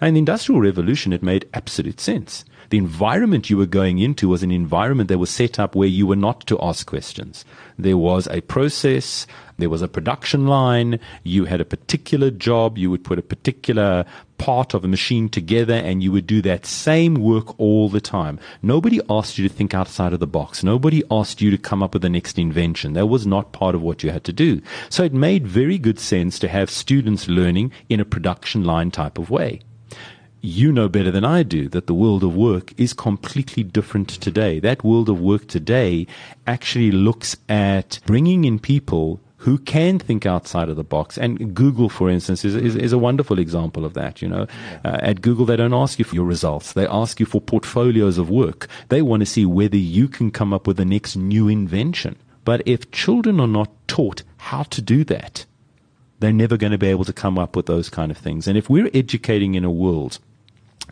Now, 0.00 0.08
in 0.08 0.14
the 0.14 0.18
Industrial 0.18 0.60
Revolution, 0.60 1.12
it 1.12 1.22
made 1.22 1.48
absolute 1.54 2.00
sense. 2.00 2.44
The 2.72 2.78
environment 2.78 3.50
you 3.50 3.58
were 3.58 3.66
going 3.66 3.98
into 3.98 4.30
was 4.30 4.42
an 4.42 4.50
environment 4.50 5.08
that 5.10 5.18
was 5.18 5.28
set 5.28 5.58
up 5.58 5.74
where 5.74 5.86
you 5.88 6.06
were 6.06 6.16
not 6.16 6.46
to 6.46 6.58
ask 6.62 6.86
questions. 6.86 7.44
There 7.78 7.98
was 7.98 8.26
a 8.28 8.40
process, 8.40 9.26
there 9.58 9.68
was 9.68 9.82
a 9.82 9.88
production 9.88 10.46
line, 10.46 10.98
you 11.22 11.44
had 11.44 11.60
a 11.60 11.66
particular 11.66 12.30
job, 12.30 12.78
you 12.78 12.90
would 12.90 13.04
put 13.04 13.18
a 13.18 13.22
particular 13.22 14.06
part 14.38 14.72
of 14.72 14.84
a 14.84 14.88
machine 14.88 15.28
together 15.28 15.74
and 15.74 16.02
you 16.02 16.12
would 16.12 16.26
do 16.26 16.40
that 16.40 16.64
same 16.64 17.16
work 17.16 17.60
all 17.60 17.90
the 17.90 18.00
time. 18.00 18.40
Nobody 18.62 19.02
asked 19.10 19.36
you 19.36 19.46
to 19.46 19.54
think 19.54 19.74
outside 19.74 20.14
of 20.14 20.20
the 20.20 20.26
box. 20.26 20.64
Nobody 20.64 21.02
asked 21.10 21.42
you 21.42 21.50
to 21.50 21.58
come 21.58 21.82
up 21.82 21.92
with 21.92 22.00
the 22.00 22.08
next 22.08 22.38
invention. 22.38 22.94
That 22.94 23.06
was 23.06 23.26
not 23.26 23.52
part 23.52 23.74
of 23.74 23.82
what 23.82 24.02
you 24.02 24.10
had 24.10 24.24
to 24.24 24.32
do. 24.32 24.62
So 24.88 25.04
it 25.04 25.12
made 25.12 25.46
very 25.46 25.76
good 25.76 25.98
sense 25.98 26.38
to 26.38 26.48
have 26.48 26.70
students 26.70 27.28
learning 27.28 27.70
in 27.90 28.00
a 28.00 28.06
production 28.06 28.64
line 28.64 28.90
type 28.90 29.18
of 29.18 29.28
way 29.28 29.60
you 30.42 30.72
know 30.72 30.88
better 30.88 31.10
than 31.10 31.24
I 31.24 31.44
do 31.44 31.68
that 31.68 31.86
the 31.86 31.94
world 31.94 32.24
of 32.24 32.34
work 32.34 32.78
is 32.78 32.92
completely 32.92 33.62
different 33.62 34.08
today. 34.08 34.58
That 34.58 34.82
world 34.82 35.08
of 35.08 35.20
work 35.20 35.46
today 35.46 36.06
actually 36.46 36.90
looks 36.90 37.36
at 37.48 38.00
bringing 38.06 38.44
in 38.44 38.58
people 38.58 39.20
who 39.36 39.58
can 39.58 39.98
think 39.98 40.26
outside 40.26 40.68
of 40.68 40.76
the 40.76 40.84
box. 40.84 41.16
And 41.16 41.54
Google, 41.54 41.88
for 41.88 42.10
instance, 42.10 42.44
is, 42.44 42.54
is, 42.54 42.76
is 42.76 42.92
a 42.92 42.98
wonderful 42.98 43.38
example 43.38 43.84
of 43.84 43.94
that. 43.94 44.20
You 44.20 44.28
know, 44.28 44.46
uh, 44.84 44.98
at 45.00 45.20
Google, 45.20 45.46
they 45.46 45.56
don't 45.56 45.74
ask 45.74 45.98
you 45.98 46.04
for 46.04 46.14
your 46.14 46.24
results. 46.24 46.72
They 46.72 46.86
ask 46.86 47.18
you 47.18 47.26
for 47.26 47.40
portfolios 47.40 48.18
of 48.18 48.28
work. 48.28 48.68
They 48.88 49.02
want 49.02 49.20
to 49.20 49.26
see 49.26 49.46
whether 49.46 49.76
you 49.76 50.06
can 50.08 50.30
come 50.30 50.52
up 50.52 50.66
with 50.66 50.76
the 50.76 50.84
next 50.84 51.16
new 51.16 51.48
invention. 51.48 52.16
But 52.44 52.62
if 52.66 52.90
children 52.90 53.40
are 53.40 53.48
not 53.48 53.70
taught 53.88 54.22
how 54.36 54.64
to 54.64 54.82
do 54.82 55.04
that, 55.04 55.44
they're 56.20 56.32
never 56.32 56.56
going 56.56 56.72
to 56.72 56.78
be 56.78 56.88
able 56.88 57.04
to 57.04 57.12
come 57.12 57.36
up 57.36 57.56
with 57.56 57.66
those 57.66 57.90
kind 57.90 58.12
of 58.12 58.18
things. 58.18 58.46
And 58.46 58.56
if 58.56 58.70
we're 58.70 58.90
educating 58.94 59.56
in 59.56 59.64
a 59.64 59.72
world 59.72 60.20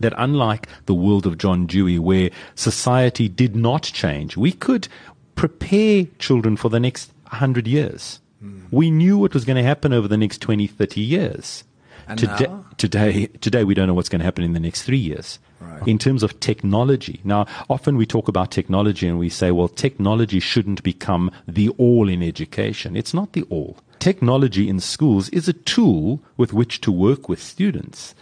that 0.01 0.15
unlike 0.17 0.69
the 0.87 0.95
world 0.95 1.27
of 1.27 1.39
John 1.39 1.67
Dewey, 1.67 1.99
where 1.99 2.31
society 2.55 3.29
did 3.29 3.55
not 3.55 3.83
change, 3.83 4.37
we 4.37 4.53
could 4.53 4.89
prepare 5.35 6.07
children 6.19 6.57
for 6.57 6.69
the 6.69 6.81
next 6.81 7.13
100 7.31 7.67
years. 7.67 8.21
Mm. 8.45 8.65
We 8.71 8.91
knew 8.91 9.19
what 9.19 9.35
was 9.35 9.45
going 9.45 9.57
to 9.57 9.63
happen 9.63 9.93
over 9.93 10.09
the 10.09 10.17
next 10.17 10.41
20, 10.41 10.67
30 10.67 11.01
years. 11.01 11.65
And 12.09 12.19
today, 12.19 12.49
today, 12.77 13.27
today 13.41 13.63
we 13.63 13.75
don't 13.75 13.87
know 13.87 13.95
what's 13.95 14.09
going 14.09 14.19
to 14.19 14.25
happen 14.25 14.43
in 14.43 14.53
the 14.53 14.61
next 14.61 14.83
three 14.83 14.99
years. 14.99 15.39
Right. 15.61 15.87
In 15.87 15.97
terms 15.97 16.23
of 16.23 16.41
technology, 16.41 17.21
now 17.23 17.47
often 17.69 17.97
we 17.97 18.05
talk 18.05 18.27
about 18.27 18.51
technology 18.51 19.07
and 19.07 19.19
we 19.19 19.29
say, 19.29 19.53
well, 19.53 19.69
technology 19.69 20.41
shouldn't 20.41 20.83
become 20.83 21.31
the 21.47 21.69
all 21.71 22.09
in 22.09 22.23
education. 22.23 22.97
It's 22.97 23.15
not 23.15 23.33
the 23.33 23.43
all. 23.45 23.77
Technology 24.01 24.69
in 24.69 24.81
schools 24.81 25.29
is 25.29 25.47
a 25.49 25.53
tool 25.53 26.21
with 26.37 26.53
which 26.53 26.81
to 26.81 26.91
work 26.91 27.29
with 27.29 27.41
students. 27.41 28.15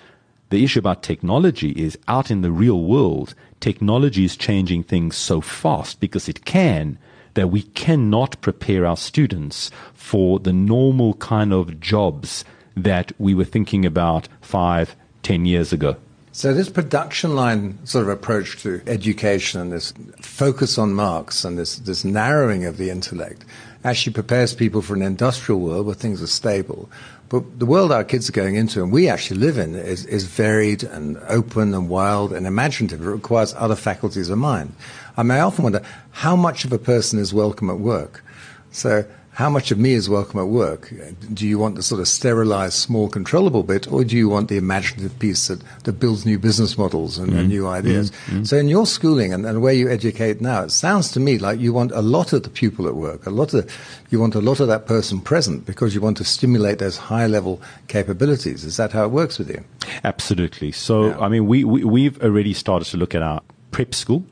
The 0.51 0.65
issue 0.65 0.79
about 0.79 1.03
technology 1.03 1.73
is 1.73 1.99
out 2.09 2.31
in 2.31 2.41
the 2.41 2.51
real 2.51 2.83
world, 2.83 3.35
technology 3.61 4.25
is 4.25 4.37
changing 4.37 4.85
things 4.85 5.15
so 5.17 5.41
fast 5.41 6.01
because 6.01 6.29
it 6.29 6.45
can 6.47 6.99
that 7.35 7.49
we 7.49 7.63
cannot 7.63 8.41
prepare 8.41 8.87
our 8.87 8.97
students 8.97 9.71
for 9.93 10.39
the 10.39 10.53
normal 10.53 11.15
kind 11.15 11.53
of 11.53 11.81
jobs 11.81 12.45
that 12.75 13.13
we 13.19 13.35
were 13.35 13.45
thinking 13.45 13.85
about 13.85 14.29
five, 14.41 14.97
ten 15.23 15.45
years 15.45 15.73
ago. 15.73 15.97
So 16.33 16.55
this 16.55 16.69
production 16.69 17.35
line 17.35 17.85
sort 17.85 18.05
of 18.05 18.11
approach 18.11 18.63
to 18.63 18.81
education 18.87 19.61
and 19.61 19.73
this 19.73 19.93
focus 20.21 20.79
on 20.79 20.95
marks 20.95 21.45
and 21.45 21.59
this, 21.59 21.77
this 21.81 22.05
narrowing 22.05 22.65
of 22.65 22.77
the 22.77 22.91
intellect 22.91 23.45
actually 23.85 24.13
prepares 24.13 24.55
people 24.55 24.81
for 24.81 24.95
an 24.95 25.03
industrial 25.03 25.61
world 25.61 25.87
where 25.87 25.95
things 25.95 26.23
are 26.23 26.29
stable. 26.29 26.89
But 27.29 27.59
the 27.59 27.67
world 27.67 27.93
our 27.93 28.05
kids 28.05 28.29
are 28.29 28.33
going 28.33 28.57
into 28.57 28.83
and 28.83 28.91
we 28.91 29.09
actually 29.09 29.41
live 29.41 29.59
in 29.59 29.75
is, 29.75 30.07
is 30.07 30.25
varied 30.25 30.83
and 30.83 31.19
open 31.29 31.75
and 31.75 31.89
wild 31.89 32.33
and 32.33 32.47
imaginative. 32.47 33.03
It 33.03 33.11
requires 33.11 33.55
other 33.59 33.77
faculties 33.77 34.31
of 34.31 34.39
mind. 34.39 34.75
I 35.17 35.23
mean, 35.23 35.33
I 35.33 35.41
often 35.41 35.65
wonder 35.65 35.83
how 36.11 36.37
much 36.37 36.65
of 36.65 36.73
a 36.73 36.79
person 36.79 37.19
is 37.19 37.35
welcome 37.35 37.69
at 37.69 37.79
work. 37.79 38.25
So 38.71 39.05
how 39.39 39.49
much 39.49 39.71
of 39.71 39.79
me 39.79 39.93
is 39.93 40.09
welcome 40.09 40.41
at 40.41 40.49
work? 40.49 40.93
Do 41.33 41.47
you 41.47 41.61
want 41.61 41.77
the 41.77 41.83
sort 41.85 42.01
of 42.01 42.09
sterilized, 42.09 42.73
small, 42.73 43.09
controllable 43.09 43.63
bit, 43.63 43.87
or 43.87 44.03
do 44.03 44.17
you 44.17 44.29
want 44.29 44.49
the 44.49 44.57
imaginative 44.57 45.17
piece 45.21 45.47
that, 45.47 45.63
that 45.85 45.93
builds 45.93 46.27
new 46.27 46.41
business 46.41 46.77
models 46.77 47.19
and, 47.19 47.29
and 47.29 47.43
mm-hmm. 47.43 47.49
new 47.51 47.69
ideas? 47.69 48.11
Mm-hmm. 48.11 48.33
Mm-hmm. 48.33 48.45
So, 48.45 48.57
in 48.57 48.67
your 48.67 48.85
schooling 48.85 49.33
and, 49.33 49.47
and 49.47 49.55
the 49.55 49.61
way 49.61 49.77
you 49.77 49.89
educate 49.89 50.41
now, 50.41 50.65
it 50.65 50.73
sounds 50.73 51.13
to 51.13 51.21
me 51.21 51.39
like 51.39 51.61
you 51.61 51.73
want 51.73 51.93
a 51.93 52.03
lot 52.03 52.33
of 52.33 52.43
the 52.43 52.51
pupil 52.51 52.89
at 52.89 52.97
work, 52.97 53.27
a 53.27 53.31
lot 53.31 53.55
of, 53.55 53.71
you 54.11 54.19
want 54.19 54.35
a 54.35 54.41
lot 54.41 54.59
of 54.59 54.67
that 54.67 54.87
person 54.87 55.21
present 55.21 55.65
because 55.65 55.95
you 55.95 56.01
want 56.01 56.17
to 56.17 56.25
stimulate 56.25 56.81
those 56.81 56.97
high 56.97 57.29
level 57.29 57.63
capabilities. 57.87 58.65
Is 58.65 58.77
that 58.77 58.91
how 58.91 59.05
it 59.05 59.13
works 59.13 59.39
with 59.39 59.51
you? 59.51 59.63
Absolutely. 60.03 60.73
So, 60.73 61.11
Yeah. 61.11 61.19
I 61.21 61.29
mean, 61.29 61.47
we, 61.47 61.63
we, 61.63 61.85
we've 61.85 62.21
already 62.25 62.55
started 62.55 62.87
to 62.87 62.97
look 62.97 63.15
at 63.15 63.23
our 63.23 63.41
prep 63.71 63.95
school. 63.95 64.25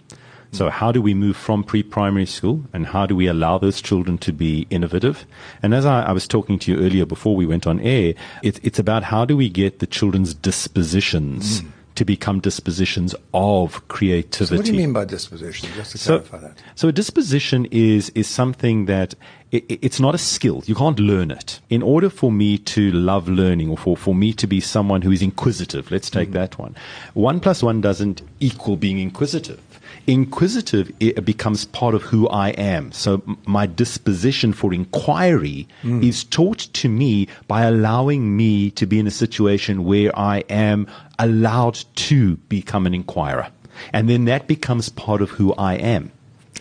So, 0.52 0.70
how 0.70 0.92
do 0.92 1.02
we 1.02 1.14
move 1.14 1.36
from 1.36 1.64
pre 1.64 1.82
primary 1.82 2.26
school 2.26 2.64
and 2.72 2.86
how 2.86 3.06
do 3.06 3.14
we 3.16 3.26
allow 3.26 3.58
those 3.58 3.82
children 3.82 4.16
to 4.18 4.32
be 4.32 4.66
innovative? 4.70 5.26
And 5.62 5.74
as 5.74 5.84
I, 5.84 6.02
I 6.02 6.12
was 6.12 6.26
talking 6.26 6.58
to 6.60 6.72
you 6.72 6.78
earlier 6.78 7.04
before 7.04 7.36
we 7.36 7.46
went 7.46 7.66
on 7.66 7.80
air, 7.80 8.14
it, 8.42 8.60
it's 8.64 8.78
about 8.78 9.02
how 9.04 9.24
do 9.24 9.36
we 9.36 9.48
get 9.48 9.80
the 9.80 9.86
children's 9.86 10.34
dispositions 10.34 11.60
hmm. 11.60 11.68
to 11.96 12.04
become 12.04 12.40
dispositions 12.40 13.14
of 13.34 13.86
creativity. 13.88 14.46
So, 14.46 14.56
what 14.56 14.64
do 14.66 14.72
you 14.72 14.78
mean 14.78 14.92
by 14.92 15.04
disposition? 15.04 15.68
Just 15.74 15.92
to 15.92 15.98
So, 15.98 16.18
clarify 16.20 16.48
that. 16.48 16.62
so 16.74 16.88
a 16.88 16.92
disposition 16.92 17.66
is 17.70 18.10
is 18.10 18.26
something 18.26 18.86
that 18.86 19.14
i 19.52 19.56
i- 19.56 19.78
it's 19.82 20.00
not 20.00 20.14
a 20.14 20.18
skill. 20.18 20.62
You 20.66 20.74
can't 20.74 20.98
learn 20.98 21.30
it. 21.30 21.60
In 21.70 21.82
order 21.82 22.10
for 22.10 22.32
me 22.32 22.58
to 22.58 22.90
love 22.92 23.28
learning, 23.28 23.70
or 23.70 23.76
for, 23.78 23.96
for 23.96 24.14
me 24.14 24.32
to 24.34 24.46
be 24.46 24.60
someone 24.60 25.02
who 25.02 25.12
is 25.12 25.22
inquisitive, 25.22 25.90
let's 25.90 26.10
take 26.10 26.28
hmm. 26.28 26.34
that 26.34 26.58
one. 26.58 26.74
One 27.14 27.40
plus 27.40 27.62
one 27.62 27.80
doesn't 27.80 28.22
equal 28.40 28.76
being 28.76 28.98
inquisitive. 28.98 29.60
Inquisitive 30.06 30.92
it 31.00 31.24
becomes 31.24 31.64
part 31.64 31.94
of 31.94 32.02
who 32.02 32.28
I 32.28 32.50
am. 32.50 32.92
So 32.92 33.22
my 33.46 33.66
disposition 33.66 34.52
for 34.52 34.72
inquiry 34.72 35.66
hmm. 35.82 36.02
is 36.02 36.22
taught 36.24 36.58
to 36.74 36.88
me 36.88 37.28
by 37.48 37.62
allowing 37.62 38.36
me 38.36 38.70
to 38.72 38.86
be 38.86 38.98
in 38.98 39.06
a 39.06 39.10
situation 39.10 39.84
where 39.84 40.16
I 40.16 40.44
am 40.48 40.86
allowed 41.18 41.84
to 41.96 42.36
become 42.48 42.86
an 42.86 42.94
inquirer. 42.94 43.48
And 43.92 44.08
then 44.08 44.24
that 44.26 44.46
becomes 44.46 44.88
part 44.88 45.22
of 45.22 45.30
who 45.30 45.54
I 45.54 45.74
am. 45.74 46.12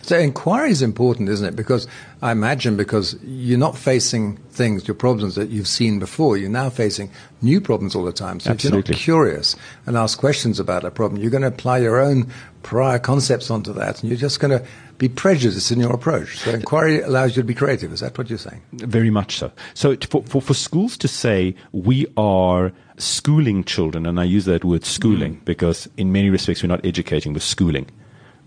So 0.06 0.16
inquiry 0.16 0.70
is 0.70 0.82
important, 0.82 1.28
isn't 1.28 1.44
it? 1.44 1.56
Because 1.56 1.88
I 2.22 2.30
imagine 2.30 2.76
because 2.76 3.18
you're 3.24 3.58
not 3.58 3.76
facing 3.76 4.36
things, 4.50 4.86
your 4.86 4.94
problems 4.94 5.34
that 5.34 5.48
you've 5.48 5.66
seen 5.66 5.98
before. 5.98 6.36
You're 6.36 6.48
now 6.48 6.70
facing 6.70 7.10
new 7.42 7.60
problems 7.60 7.96
all 7.96 8.04
the 8.04 8.12
time. 8.12 8.38
So 8.38 8.52
if 8.52 8.62
you're 8.62 8.72
not 8.72 8.84
curious 8.84 9.56
and 9.84 9.96
ask 9.96 10.16
questions 10.16 10.60
about 10.60 10.84
a 10.84 10.92
problem, 10.92 11.20
you're 11.20 11.32
going 11.32 11.42
to 11.42 11.48
apply 11.48 11.78
your 11.78 12.00
own 12.00 12.30
prior 12.62 13.00
concepts 13.00 13.50
onto 13.50 13.72
that, 13.72 14.00
and 14.00 14.08
you're 14.08 14.18
just 14.18 14.38
going 14.38 14.56
to 14.56 14.64
be 14.98 15.08
prejudiced 15.08 15.72
in 15.72 15.80
your 15.80 15.92
approach. 15.92 16.38
So 16.38 16.52
inquiry 16.52 17.00
allows 17.00 17.36
you 17.36 17.42
to 17.42 17.46
be 17.46 17.54
creative. 17.54 17.92
Is 17.92 17.98
that 17.98 18.16
what 18.16 18.30
you're 18.30 18.38
saying? 18.38 18.62
Very 18.74 19.10
much 19.10 19.38
so. 19.38 19.50
So 19.74 19.96
for, 20.08 20.22
for, 20.22 20.40
for 20.40 20.54
schools 20.54 20.96
to 20.98 21.08
say 21.08 21.56
we 21.72 22.06
are 22.16 22.72
schooling 22.96 23.64
children, 23.64 24.06
and 24.06 24.20
I 24.20 24.24
use 24.24 24.44
that 24.44 24.64
word 24.64 24.84
schooling 24.84 25.36
mm. 25.36 25.44
because 25.44 25.88
in 25.96 26.12
many 26.12 26.30
respects 26.30 26.62
we're 26.62 26.68
not 26.68 26.84
educating, 26.86 27.32
we're 27.32 27.40
schooling. 27.40 27.90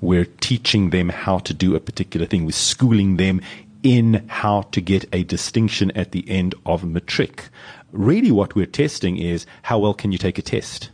We're 0.01 0.25
teaching 0.25 0.91
them 0.91 1.09
how 1.09 1.39
to 1.39 1.53
do 1.53 1.75
a 1.75 1.79
particular 1.79 2.25
thing. 2.25 2.45
We're 2.45 2.51
schooling 2.51 3.17
them 3.17 3.41
in 3.83 4.25
how 4.27 4.63
to 4.63 4.81
get 4.81 5.05
a 5.13 5.23
distinction 5.23 5.91
at 5.91 6.11
the 6.11 6.29
end 6.29 6.55
of 6.65 6.83
matric. 6.83 7.49
Really 7.91 8.31
what 8.31 8.55
we're 8.55 8.65
testing 8.65 9.17
is 9.17 9.45
how 9.63 9.79
well 9.79 9.93
can 9.93 10.11
you 10.11 10.17
take 10.17 10.37
a 10.37 10.41
test? 10.41 10.89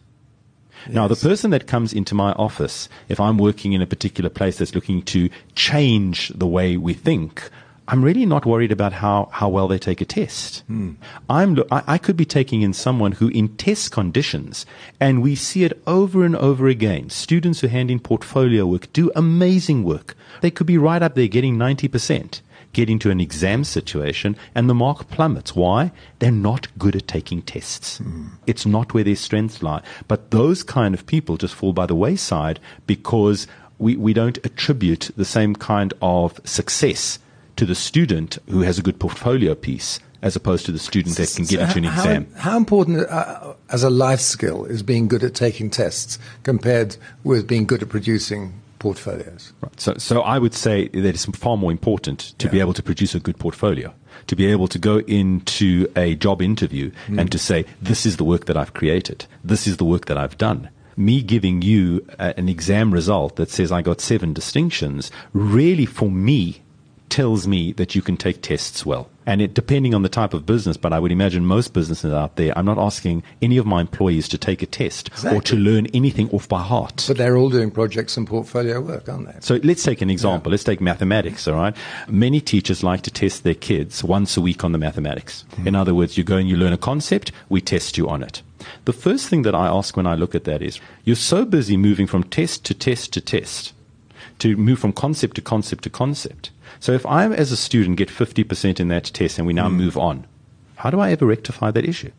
Now, 0.88 1.08
the 1.08 1.16
person 1.16 1.50
that 1.50 1.66
comes 1.66 1.94
into 1.94 2.14
my 2.14 2.34
office, 2.34 2.88
if 3.10 3.20
I'm 3.20 3.40
working 3.40 3.74
in 3.74 3.82
a 3.82 3.88
particular 3.88 4.30
place 4.30 4.60
that's 4.60 4.76
looking 4.76 5.02
to 5.04 5.30
change 5.56 6.30
the 6.30 6.46
way 6.46 6.78
we 6.78 6.94
think, 6.94 7.50
I'm 7.88 8.04
really 8.04 8.26
not 8.26 8.46
worried 8.46 8.72
about 8.72 8.94
how, 8.94 9.30
how 9.32 9.50
well 9.50 9.68
they 9.68 9.78
take 9.78 10.02
a 10.02 10.06
test. 10.06 10.64
Hmm. 10.68 10.94
I'm, 11.30 11.60
I, 11.72 11.84
I 11.88 11.98
could 11.98 12.18
be 12.18 12.26
taking 12.26 12.62
in 12.62 12.74
someone 12.74 13.14
who, 13.14 13.28
in 13.28 13.50
test 13.58 13.92
conditions, 13.92 14.66
and 15.00 15.22
we 15.22 15.36
see 15.36 15.64
it 15.64 15.80
over 15.86 16.26
and 16.26 16.36
over 16.36 16.68
again, 16.68 17.10
students 17.10 17.60
who 17.60 17.68
hand 17.68 17.92
in 17.92 18.00
portfolio 18.00 18.66
work 18.66 18.92
do 18.92 19.12
amazing 19.16 19.84
work. 19.84 20.16
They 20.42 20.52
could 20.52 20.68
be 20.68 20.78
right 20.78 21.02
up 21.02 21.16
there 21.16 21.28
getting 21.28 21.58
90% 21.58 22.42
get 22.74 22.90
into 22.90 23.10
an 23.10 23.22
exam 23.22 23.64
situation 23.64 24.36
and 24.54 24.70
the 24.70 24.74
mark 24.74 25.08
plummets. 25.08 25.56
Why? 25.56 25.94
They're 26.20 26.30
not 26.30 26.68
good 26.78 26.94
at 26.98 27.08
taking 27.08 27.42
tests. 27.42 28.00
Hmm. 28.00 28.28
It's 28.46 28.66
not 28.66 28.94
where 28.94 29.06
their 29.06 29.16
strengths 29.16 29.64
lie. 29.64 29.82
But 30.10 30.32
those 30.32 30.62
kind 30.62 30.94
of 30.94 31.06
people 31.06 31.38
just 31.38 31.56
fall 31.56 31.72
by 31.72 31.86
the 31.86 31.96
wayside 31.96 32.60
because 32.86 33.48
we, 33.80 33.96
we 33.96 34.12
don't 34.12 34.38
attribute 34.44 35.10
the 35.16 35.24
same 35.24 35.56
kind 35.56 35.94
of 36.02 36.40
success 36.44 37.18
to 37.56 37.66
the 37.66 37.76
student 37.76 38.38
who 38.50 38.62
has 38.62 38.78
a 38.78 38.82
good 38.82 39.00
portfolio 39.00 39.56
piece 39.56 40.00
as 40.22 40.36
opposed 40.36 40.66
to 40.66 40.72
the 40.72 40.80
student 40.80 41.16
that 41.18 41.32
can 41.36 41.46
get 41.46 41.60
So 41.60 41.64
into 41.66 41.78
an 41.78 41.86
exam. 41.86 42.28
How, 42.36 42.52
how 42.52 42.58
important 42.58 43.08
uh, 43.08 43.54
as 43.70 43.84
a 43.84 43.90
life 43.90 44.20
skill 44.20 44.66
is 44.66 44.82
being 44.82 45.08
good 45.08 45.24
at 45.24 45.36
taking 45.36 45.70
tests 45.70 46.18
compared 46.42 46.98
with 47.24 47.48
being 47.48 47.66
good 47.66 47.84
at 47.84 47.90
producing 47.90 48.60
portfolios? 48.80 49.54
Right. 49.62 49.80
So, 49.80 49.94
so 49.98 50.22
I 50.22 50.40
would 50.40 50.56
say 50.56 50.88
that 50.88 51.06
it's 51.06 51.26
far 51.26 51.58
more 51.58 51.72
important 51.72 52.34
to 52.40 52.50
be 52.50 52.60
able 52.60 52.74
to 52.74 52.82
produce 52.82 53.14
a 53.14 53.20
good 53.20 53.38
portfolio, 53.38 53.94
to 54.26 54.36
be 54.36 54.48
able 54.48 54.68
to 54.70 54.80
go 54.80 55.00
into 55.02 55.88
a 55.96 56.16
job 56.16 56.42
interview 56.42 56.92
and 57.08 57.32
to 57.32 57.38
say, 57.38 57.66
this 57.82 58.06
is 58.06 58.18
the 58.18 58.24
work 58.24 58.46
that 58.46 58.58
I've 58.58 58.74
created. 58.74 59.28
This 59.44 59.68
is 59.68 59.78
the 59.78 59.86
work 59.86 60.06
that 60.06 60.18
I've 60.18 60.38
done. 60.40 60.70
Me 60.98 61.22
giving 61.22 61.62
you 61.62 62.04
a, 62.18 62.34
an 62.40 62.50
exam 62.50 62.92
result 62.92 63.36
that 63.36 63.50
says 63.50 63.72
I 63.72 63.82
got 63.84 64.02
seven 64.02 64.34
distinctions 64.34 65.12
really 65.34 65.86
for 65.86 66.10
me 66.10 66.62
tells 67.10 67.48
me 67.48 67.72
that 67.74 67.96
you 67.96 68.02
can 68.02 68.18
take 68.18 68.42
tests 68.42 68.86
well. 68.86 69.10
And 69.28 69.42
it, 69.42 69.54
depending 69.54 69.96
on 69.96 70.04
the 70.04 70.10
type 70.10 70.34
of 70.34 70.46
business, 70.46 70.78
but 70.78 70.94
I 70.94 71.00
would 71.00 71.12
imagine 71.12 71.46
most 71.46 71.74
businesses 71.74 72.14
out 72.14 72.36
there, 72.36 72.56
I'm 72.58 72.66
not 72.66 72.78
asking 72.78 73.24
any 73.42 73.58
of 73.58 73.66
my 73.66 73.82
employees 73.82 74.28
to 74.30 74.38
take 74.38 74.62
a 74.62 74.68
test 74.68 75.10
or 75.26 75.42
to 75.42 75.56
learn 75.56 75.88
anything 75.88 76.30
off 76.30 76.48
by 76.48 76.62
heart. 76.62 77.06
But 77.08 77.18
they're 77.18 77.36
all 77.36 77.50
doing 77.50 77.72
projects 77.72 78.18
and 78.18 78.28
portfolio 78.28 78.82
work, 78.82 79.10
aren't 79.10 79.28
they? 79.28 79.40
So 79.40 79.60
let's 79.64 79.84
take 79.84 80.02
an 80.02 80.12
example. 80.12 80.52
Let's 80.52 80.64
take 80.64 80.80
mathematics, 80.80 81.48
all 81.48 81.56
right? 81.56 81.76
Many 82.08 82.40
teachers 82.40 82.84
like 82.84 83.02
to 83.02 83.12
test 83.12 83.44
their 83.44 83.56
kids 83.56 84.04
once 84.04 84.38
a 84.38 84.42
week 84.42 84.64
on 84.64 84.74
the 84.74 84.78
mathematics. 84.78 85.44
Hmm. 85.56 85.68
In 85.70 85.76
other 85.76 85.96
words, 85.96 86.18
you 86.18 86.24
go 86.24 86.38
and 86.38 86.48
you 86.48 86.56
learn 86.56 86.74
a 86.74 86.78
concept, 86.78 87.32
we 87.50 87.62
test 87.62 87.98
you 87.98 88.08
on 88.08 88.22
it. 88.22 88.44
The 88.86 88.94
first 88.94 89.28
thing 89.28 89.42
that 89.44 89.56
I 89.56 89.68
ask 89.68 89.98
when 89.98 90.08
I 90.08 90.16
look 90.16 90.36
at 90.36 90.44
that 90.46 90.62
is, 90.62 90.80
you're 91.04 91.16
so 91.16 91.46
busy 91.46 91.78
moving 91.78 92.08
from 92.08 92.24
test 92.24 92.64
to 92.66 92.74
test 92.74 93.14
to 93.14 93.22
test, 93.22 93.74
to 94.40 94.56
move 94.56 94.80
from 94.80 94.94
concept 94.94 95.36
to 95.38 95.42
concept 95.42 95.84
to 95.84 95.90
concept. 95.90 96.52
So 96.80 96.92
if 96.92 97.06
I, 97.06 97.26
as 97.28 97.52
a 97.52 97.58
student, 97.58 97.98
get 97.98 98.10
50% 98.10 98.80
in 98.80 98.88
that 98.90 99.06
test 99.06 99.38
and 99.38 99.48
we 99.48 99.54
now 99.54 99.70
hmm. 99.70 99.76
move 99.78 99.98
on, 99.98 100.28
how 100.78 100.90
do 100.90 101.00
I 101.00 101.12
ever 101.12 101.26
rectify 101.26 101.72
that 101.72 101.86
issue? 101.86 102.12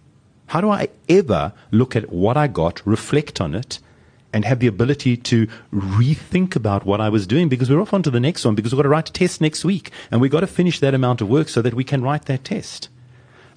How 0.48 0.60
do 0.60 0.70
I 0.70 0.88
ever 1.08 1.52
look 1.70 1.96
at 1.96 2.10
what 2.10 2.36
I 2.36 2.46
got, 2.46 2.86
reflect 2.86 3.40
on 3.40 3.54
it, 3.54 3.80
and 4.32 4.44
have 4.44 4.58
the 4.58 4.66
ability 4.66 5.16
to 5.16 5.46
rethink 5.72 6.56
about 6.56 6.84
what 6.84 7.00
I 7.00 7.08
was 7.08 7.26
doing 7.26 7.48
because 7.48 7.70
we're 7.70 7.80
off 7.80 7.94
onto 7.94 8.10
the 8.10 8.20
next 8.20 8.44
one 8.44 8.54
because 8.54 8.72
we've 8.72 8.78
got 8.78 8.82
to 8.82 8.88
write 8.90 9.08
a 9.08 9.12
test 9.12 9.40
next 9.40 9.64
week 9.64 9.90
and 10.10 10.20
we've 10.20 10.30
got 10.30 10.40
to 10.40 10.46
finish 10.46 10.78
that 10.80 10.94
amount 10.94 11.20
of 11.20 11.28
work 11.28 11.48
so 11.48 11.62
that 11.62 11.75
we 11.75 11.84
can 11.84 12.02
write 12.02 12.26
that 12.26 12.44
test. 12.44 12.88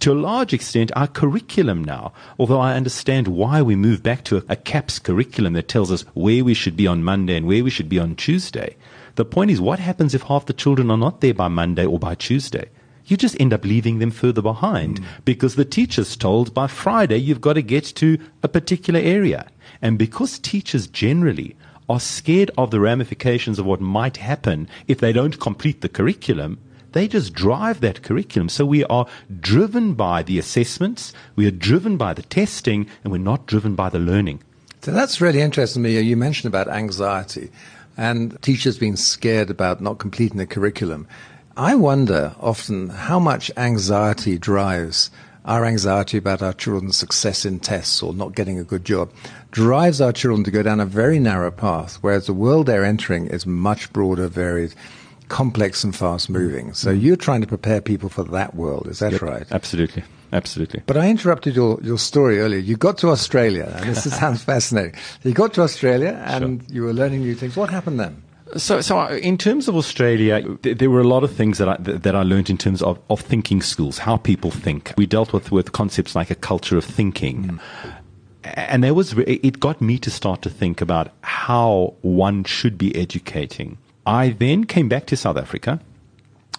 To 0.01 0.13
a 0.13 0.13
large 0.13 0.53
extent, 0.53 0.91
our 0.96 1.08
curriculum 1.08 1.84
now, 1.84 2.13
although 2.38 2.62
I 2.62 2.75
understand 2.75 3.27
why 3.27 3.62
we 3.62 3.75
move 3.75 4.01
back 4.01 4.24
to 4.25 4.38
a, 4.38 4.44
a 4.50 4.56
CAPS 4.56 5.00
curriculum 5.00 5.53
that 5.53 5.68
tells 5.68 5.91
us 5.91 6.03
where 6.13 6.46
we 6.46 6.53
should 6.53 6.77
be 6.77 6.88
on 6.88 7.03
Monday 7.03 7.36
and 7.36 7.46
where 7.46 7.63
we 7.63 7.70
should 7.70 7.89
be 7.89 8.00
on 8.00 8.15
Tuesday, 8.15 8.77
the 9.20 9.26
point 9.26 9.52
is 9.52 9.60
what 9.60 9.80
happens 9.80 10.16
if 10.16 10.24
half 10.24 10.46
the 10.46 10.54
children 10.54 10.90
are 10.90 10.98
not 10.98 11.20
there 11.20 11.34
by 11.34 11.50
Monday 11.50 11.86
or 11.86 12.00
by 12.00 12.16
Tuesday? 12.16 12.70
you 13.10 13.18
just 13.18 13.40
end 13.40 13.52
up 13.52 13.66
leaving 13.66 14.00
them 14.00 14.12
further 14.12 14.42
behind 14.42 15.02
mm. 15.02 15.06
because 15.26 15.56
the 15.56 15.66
teacher's 15.66 16.16
told 16.16 16.54
by 16.54 16.68
Friday 16.68 17.18
you've 17.18 17.42
got 17.42 17.54
to 17.54 17.62
get 17.62 17.84
to 17.84 18.20
a 18.44 18.48
particular 18.48 19.00
area. 19.00 19.48
And 19.82 19.98
because 19.98 20.38
teachers 20.38 20.86
generally 20.86 21.56
are 21.90 22.00
scared 22.00 22.52
of 22.58 22.70
the 22.70 22.80
ramifications 22.80 23.58
of 23.58 23.66
what 23.66 23.82
might 23.82 24.18
happen 24.18 24.70
if 24.88 25.00
they 25.00 25.12
don't 25.12 25.40
complete 25.40 25.82
the 25.82 25.90
curriculum, 25.90 26.60
they 26.92 27.08
just 27.08 27.34
drive 27.34 27.82
that 27.82 28.04
curriculum. 28.04 28.48
So 28.48 28.66
we 28.66 28.84
are 28.86 29.08
driven 29.40 29.96
by 29.96 30.22
the 30.22 30.38
assessments, 30.38 31.12
we 31.36 31.48
are 31.48 31.52
driven 31.52 31.98
by 31.98 32.14
the 32.14 32.22
testing, 32.22 32.88
and 33.04 33.12
we're 33.12 33.18
not 33.18 33.48
driven 33.48 33.76
by 33.76 33.90
the 33.90 34.00
learning. 34.00 34.44
So 34.82 34.92
that's 34.92 35.20
really 35.20 35.42
interesting 35.42 35.84
to 35.84 35.90
me. 35.90 36.00
You 36.00 36.16
mentioned 36.16 36.54
about 36.54 36.70
anxiety 36.70 37.50
and 38.00 38.41
teachers 38.41 38.79
being 38.79 38.96
scared 38.96 39.50
about 39.50 39.82
not 39.82 39.98
completing 39.98 40.38
the 40.38 40.46
curriculum. 40.46 41.06
I 41.58 41.75
wonder 41.75 42.34
often 42.39 42.88
how 42.88 43.20
much 43.20 43.51
anxiety 43.58 44.38
drives 44.38 45.12
our 45.44 45.65
anxiety 45.65 46.18
about 46.18 46.41
our 46.41 46.53
children's 46.53 46.96
success 46.96 47.44
in 47.44 47.60
tests 47.60 48.01
or 48.01 48.13
not 48.13 48.36
getting 48.36 48.58
a 48.58 48.63
good 48.63 48.86
job 48.86 49.12
drives 49.51 50.00
our 50.00 50.13
children 50.13 50.46
to 50.46 50.51
go 50.51 50.63
down 50.63 50.79
a 50.79 50.86
very 50.86 51.20
narrow 51.20 51.51
path, 51.51 51.98
whereas 52.01 52.27
the 52.27 52.34
world 52.34 52.68
they're 52.68 52.86
entering 52.86 53.27
is 53.27 53.46
much 53.46 53.91
broader, 53.91 54.27
varied, 54.27 54.74
complex, 55.27 55.84
and 55.84 55.94
fast 55.94 56.29
moving. 56.29 56.74
So 56.74 56.94
mm. 56.94 57.01
you're 57.01 57.18
trying 57.18 57.41
to 57.41 57.48
prepare 57.48 57.82
people 57.82 58.08
for 58.08 58.24
that 58.24 58.56
world. 58.56 58.88
Is 58.88 59.00
that 59.00 59.12
yep, 59.12 59.22
right? 59.22 59.48
Absolutely. 59.51 60.03
Absolutely. 60.32 60.84
But 60.86 60.98
I 60.98 61.10
interrupted 61.10 61.56
your, 61.56 61.80
your 61.82 61.98
story 61.98 62.40
earlier. 62.40 62.60
You 62.60 62.78
got 62.78 62.98
to 63.00 63.10
Australia, 63.10 63.74
and 63.78 63.90
this 63.90 64.04
sounds 64.20 64.44
fascinating. 64.44 64.94
You 65.24 65.34
got 65.34 65.54
to 65.56 65.62
Australia, 65.62 66.22
and 66.26 66.62
sure. 66.62 66.76
you 66.76 66.84
were 66.84 66.94
learning 66.94 67.22
new 67.22 67.36
things. 67.36 67.56
What 67.56 67.70
happened 67.70 68.00
then? 68.00 68.24
So, 68.58 68.82
so 68.82 69.06
in 69.08 69.38
terms 69.38 69.68
of 69.68 69.76
Australia, 69.76 70.42
there 70.62 70.90
were 70.90 71.02
a 71.02 71.08
lot 71.08 71.24
of 71.24 71.32
things 71.32 71.60
that 71.60 71.70
I, 71.70 71.78
that 71.80 72.16
I 72.16 72.24
learned 72.24 72.50
in 72.50 72.58
terms 72.58 72.82
of, 72.82 73.00
of 73.10 73.22
thinking 73.22 73.62
schools, 73.62 74.00
how 74.00 74.18
people 74.18 74.50
think. 74.50 74.94
We 74.98 75.06
dealt 75.06 75.34
with, 75.34 75.52
with 75.52 75.72
concepts 75.72 76.16
like 76.16 76.32
a 76.32 76.36
culture 76.36 76.78
of 76.78 76.84
thinking. 76.84 77.44
Mm. 77.44 77.96
And 78.44 78.84
there 78.84 78.94
was, 78.94 79.14
it 79.14 79.60
got 79.60 79.82
me 79.82 80.00
to 80.00 80.10
start 80.10 80.42
to 80.44 80.50
think 80.50 80.82
about 80.82 81.12
how 81.22 81.94
one 82.02 82.44
should 82.44 82.78
be 82.78 82.96
educating. 82.96 83.78
I 84.06 84.30
then 84.30 84.64
came 84.64 84.90
back 84.90 85.06
to 85.08 85.18
South 85.18 85.38
Africa 85.38 85.80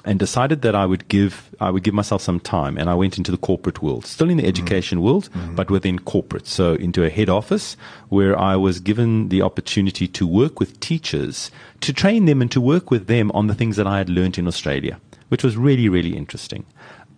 and 0.04 0.18
decided 0.18 0.62
that 0.62 0.74
I 0.74 0.86
would 0.86 1.08
give 1.08 1.50
I 1.60 1.70
would 1.70 1.82
give 1.82 1.94
myself 1.94 2.22
some 2.22 2.40
time, 2.40 2.78
and 2.78 2.88
I 2.88 2.94
went 2.94 3.18
into 3.18 3.30
the 3.30 3.36
corporate 3.36 3.82
world, 3.82 4.06
still 4.06 4.30
in 4.30 4.36
the 4.36 4.42
mm-hmm. 4.42 4.48
education 4.48 4.98
mm-hmm. 4.98 5.06
world, 5.06 5.30
mm-hmm. 5.30 5.54
but 5.54 5.70
within 5.70 5.98
corporate. 5.98 6.46
So 6.46 6.74
into 6.74 7.04
a 7.04 7.10
head 7.10 7.28
office 7.28 7.76
where 8.08 8.38
I 8.38 8.56
was 8.56 8.80
given 8.80 9.28
the 9.28 9.42
opportunity 9.42 10.08
to 10.08 10.26
work 10.26 10.60
with 10.60 10.80
teachers, 10.80 11.50
to 11.80 11.92
train 11.92 12.24
them, 12.24 12.40
and 12.40 12.50
to 12.52 12.60
work 12.60 12.90
with 12.90 13.06
them 13.06 13.30
on 13.32 13.46
the 13.46 13.54
things 13.54 13.76
that 13.76 13.86
I 13.86 13.98
had 13.98 14.08
learned 14.08 14.38
in 14.38 14.48
Australia, 14.48 15.00
which 15.28 15.44
was 15.44 15.56
really 15.56 15.88
really 15.88 16.16
interesting. 16.16 16.64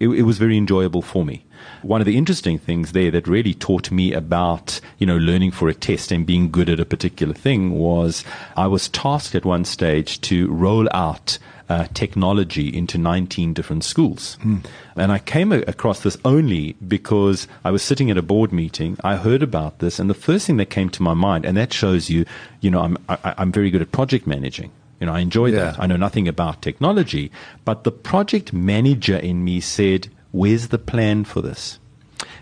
It, 0.03 0.09
it 0.09 0.23
was 0.23 0.39
very 0.39 0.57
enjoyable 0.59 1.01
for 1.01 1.25
me. 1.25 1.45
One 1.83 2.01
of 2.01 2.07
the 2.07 2.19
interesting 2.19 2.59
things 2.59 2.91
there 2.91 3.13
that 3.13 3.29
really 3.29 3.55
taught 3.55 3.93
me 3.93 4.13
about, 4.13 4.81
you 4.99 5.07
know, 5.07 5.17
learning 5.17 5.53
for 5.53 5.69
a 5.69 5.75
test 5.75 6.11
and 6.11 6.27
being 6.27 6.51
good 6.51 6.69
at 6.69 6.81
a 6.81 6.85
particular 6.85 7.35
thing 7.35 7.71
was 7.71 8.25
I 8.57 8.67
was 8.67 8.89
tasked 8.89 9.37
at 9.37 9.45
one 9.45 9.65
stage 9.65 10.21
to 10.23 10.49
roll 10.49 10.89
out 10.93 11.39
uh, 11.69 11.87
technology 11.95 12.69
into 12.77 12.99
19 12.99 13.55
different 13.55 13.85
schools. 13.85 14.39
Mm. 14.43 14.65
And 14.97 15.13
I 15.13 15.19
came 15.19 15.53
a- 15.53 15.61
across 15.63 16.01
this 16.01 16.19
only 16.25 16.73
because 16.87 17.47
I 17.65 17.71
was 17.71 17.83
sitting 17.83 18.11
at 18.11 18.19
a 18.19 18.23
board 18.23 18.53
meeting. 18.53 18.99
I 19.05 19.17
heard 19.17 19.43
about 19.43 19.79
this, 19.79 20.01
and 20.01 20.11
the 20.11 20.15
first 20.15 20.47
thing 20.47 20.57
that 20.57 20.69
came 20.71 20.91
to 20.91 21.03
my 21.03 21.15
mind, 21.15 21.45
and 21.47 21.57
that 21.57 21.73
shows 21.73 22.11
you, 22.11 22.25
you 22.61 22.71
know, 22.73 22.81
I'm, 22.81 22.99
I, 23.09 23.15
am 23.15 23.35
i 23.39 23.43
am 23.43 23.53
very 23.53 23.71
good 23.71 23.83
at 23.83 23.93
project 23.93 24.27
managing. 24.27 24.73
You 25.03 25.07
know, 25.07 25.15
I 25.15 25.19
enjoy 25.19 25.47
yeah. 25.47 25.65
that. 25.65 25.81
I 25.81 25.89
know 25.89 25.97
nothing 25.97 26.29
about 26.29 26.63
technology, 26.63 27.33
but 27.65 27.83
the 27.83 27.91
project 27.91 28.53
manager 28.53 29.17
in 29.17 29.43
me 29.43 29.59
said, 29.59 30.07
Where's 30.31 30.69
the 30.69 30.79
plan 30.79 31.25
for 31.25 31.43
this? 31.43 31.81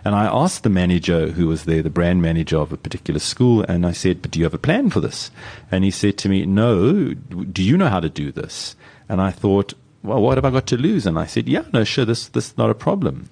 And 0.04 0.14
I 0.14 0.26
asked 0.26 0.62
the 0.62 0.68
manager 0.68 1.28
who 1.28 1.46
was 1.46 1.64
there, 1.64 1.82
the 1.82 1.88
brand 1.88 2.20
manager 2.20 2.58
of 2.58 2.70
a 2.70 2.76
particular 2.76 3.18
school, 3.18 3.62
and 3.62 3.86
I 3.86 3.92
said, 3.92 4.20
But 4.20 4.32
do 4.32 4.38
you 4.38 4.44
have 4.44 4.52
a 4.52 4.58
plan 4.58 4.90
for 4.90 5.00
this? 5.00 5.30
And 5.70 5.84
he 5.84 5.90
said 5.90 6.18
to 6.18 6.28
me, 6.28 6.44
No, 6.44 7.14
do 7.14 7.62
you 7.62 7.78
know 7.78 7.88
how 7.88 7.98
to 7.98 8.10
do 8.10 8.30
this? 8.30 8.76
And 9.08 9.22
I 9.22 9.30
thought, 9.30 9.72
well, 10.02 10.20
what 10.20 10.36
have 10.36 10.44
I 10.44 10.50
got 10.50 10.66
to 10.66 10.76
lose? 10.76 11.06
And 11.06 11.18
I 11.18 11.24
said, 11.24 11.48
yeah, 11.48 11.64
no, 11.72 11.84
sure, 11.84 12.04
this, 12.04 12.28
this 12.28 12.48
is 12.48 12.58
not 12.58 12.70
a 12.70 12.74
problem. 12.74 13.28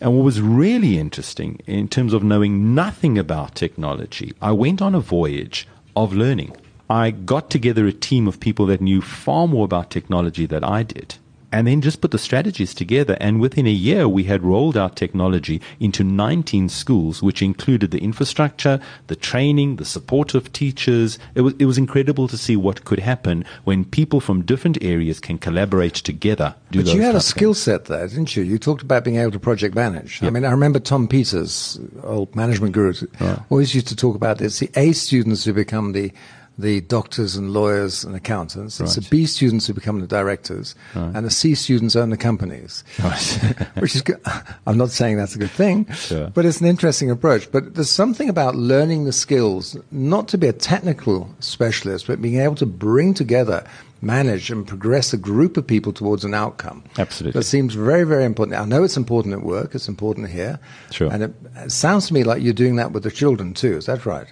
And 0.00 0.14
what 0.14 0.24
was 0.24 0.40
really 0.40 0.98
interesting 0.98 1.60
in 1.66 1.88
terms 1.88 2.12
of 2.12 2.22
knowing 2.22 2.74
nothing 2.74 3.18
about 3.18 3.54
technology, 3.54 4.34
I 4.40 4.52
went 4.52 4.80
on 4.80 4.94
a 4.94 5.00
voyage 5.00 5.66
of 5.96 6.12
learning. 6.12 6.54
I 6.90 7.10
got 7.10 7.50
together 7.50 7.86
a 7.86 7.92
team 7.92 8.26
of 8.26 8.40
people 8.40 8.66
that 8.66 8.80
knew 8.80 9.00
far 9.00 9.46
more 9.46 9.64
about 9.64 9.90
technology 9.90 10.46
than 10.46 10.64
I 10.64 10.82
did 10.82 11.16
and 11.50 11.66
then 11.66 11.80
just 11.80 12.00
put 12.00 12.10
the 12.10 12.18
strategies 12.18 12.74
together. 12.74 13.16
And 13.20 13.40
within 13.40 13.66
a 13.66 13.70
year, 13.70 14.08
we 14.08 14.24
had 14.24 14.42
rolled 14.42 14.76
out 14.76 14.96
technology 14.96 15.60
into 15.80 16.04
19 16.04 16.68
schools, 16.68 17.22
which 17.22 17.42
included 17.42 17.90
the 17.90 17.98
infrastructure, 17.98 18.80
the 19.06 19.16
training, 19.16 19.76
the 19.76 19.84
support 19.84 20.34
of 20.34 20.52
teachers. 20.52 21.18
It 21.34 21.42
was, 21.42 21.54
it 21.58 21.64
was 21.64 21.78
incredible 21.78 22.28
to 22.28 22.36
see 22.36 22.56
what 22.56 22.84
could 22.84 22.98
happen 22.98 23.44
when 23.64 23.84
people 23.84 24.20
from 24.20 24.44
different 24.44 24.82
areas 24.82 25.20
can 25.20 25.38
collaborate 25.38 25.94
together. 25.94 26.54
but 26.70 26.86
you 26.86 27.02
had 27.02 27.14
a 27.14 27.20
skill 27.20 27.54
set 27.54 27.86
there, 27.86 28.06
didn't 28.06 28.36
you? 28.36 28.42
You 28.42 28.58
talked 28.58 28.82
about 28.82 29.04
being 29.04 29.16
able 29.16 29.32
to 29.32 29.40
project 29.40 29.74
manage. 29.74 30.20
Yep. 30.20 30.28
I 30.28 30.30
mean, 30.32 30.44
I 30.44 30.50
remember 30.50 30.78
Tom 30.78 31.08
Peters, 31.08 31.80
old 32.02 32.34
management 32.36 32.72
guru, 32.74 32.92
right. 33.20 33.38
always 33.48 33.74
used 33.74 33.88
to 33.88 33.96
talk 33.96 34.16
about 34.16 34.38
this. 34.38 34.58
The 34.58 34.70
A 34.76 34.92
students 34.92 35.44
who 35.44 35.52
become 35.52 35.92
the 35.92 36.12
the 36.58 36.80
doctors 36.82 37.36
and 37.36 37.52
lawyers 37.52 38.04
and 38.04 38.16
accountants. 38.16 38.80
Right. 38.80 38.86
It's 38.86 38.96
the 38.96 39.08
B 39.08 39.26
students 39.26 39.66
who 39.66 39.74
become 39.74 40.00
the 40.00 40.06
directors, 40.06 40.74
right. 40.94 41.12
and 41.14 41.24
the 41.24 41.30
C 41.30 41.54
students 41.54 41.94
own 41.94 42.10
the 42.10 42.16
companies. 42.16 42.84
Right. 43.02 43.66
which 43.78 43.94
is 43.94 44.02
good. 44.02 44.20
I'm 44.66 44.76
not 44.76 44.90
saying 44.90 45.16
that's 45.16 45.36
a 45.36 45.38
good 45.38 45.50
thing, 45.50 45.90
sure. 45.92 46.30
but 46.30 46.44
it's 46.44 46.60
an 46.60 46.66
interesting 46.66 47.10
approach. 47.10 47.50
But 47.50 47.74
there's 47.74 47.90
something 47.90 48.28
about 48.28 48.56
learning 48.56 49.04
the 49.04 49.12
skills, 49.12 49.76
not 49.90 50.28
to 50.28 50.38
be 50.38 50.48
a 50.48 50.52
technical 50.52 51.32
specialist, 51.40 52.08
but 52.08 52.20
being 52.20 52.40
able 52.40 52.56
to 52.56 52.66
bring 52.66 53.14
together 53.14 53.64
manage 54.00 54.50
and 54.50 54.66
progress 54.66 55.12
a 55.12 55.16
group 55.16 55.56
of 55.56 55.66
people 55.66 55.92
towards 55.92 56.24
an 56.24 56.34
outcome. 56.34 56.84
Absolutely. 56.98 57.38
That 57.38 57.44
seems 57.44 57.74
very, 57.74 58.04
very 58.04 58.24
important. 58.24 58.56
I 58.58 58.64
know 58.64 58.84
it's 58.84 58.96
important 58.96 59.34
at 59.34 59.42
work, 59.42 59.74
it's 59.74 59.88
important 59.88 60.30
here. 60.30 60.60
Sure. 60.90 61.12
And 61.12 61.24
it, 61.24 61.34
it 61.56 61.72
sounds 61.72 62.06
to 62.08 62.14
me 62.14 62.24
like 62.24 62.42
you're 62.42 62.52
doing 62.52 62.76
that 62.76 62.92
with 62.92 63.02
the 63.02 63.10
children 63.10 63.54
too. 63.54 63.76
Is 63.76 63.86
that 63.86 64.06
right? 64.06 64.28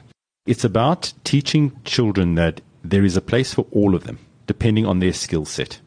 It's 0.46 0.64
about 0.64 1.12
teaching 1.24 1.72
children 1.84 2.36
that 2.36 2.60
there 2.84 3.04
is 3.04 3.16
a 3.16 3.20
place 3.20 3.52
for 3.52 3.66
all 3.72 3.94
of 3.94 4.04
them, 4.04 4.18
depending 4.46 4.86
on 4.86 5.00
their 5.00 5.12
skill 5.12 5.44
set. 5.44 5.80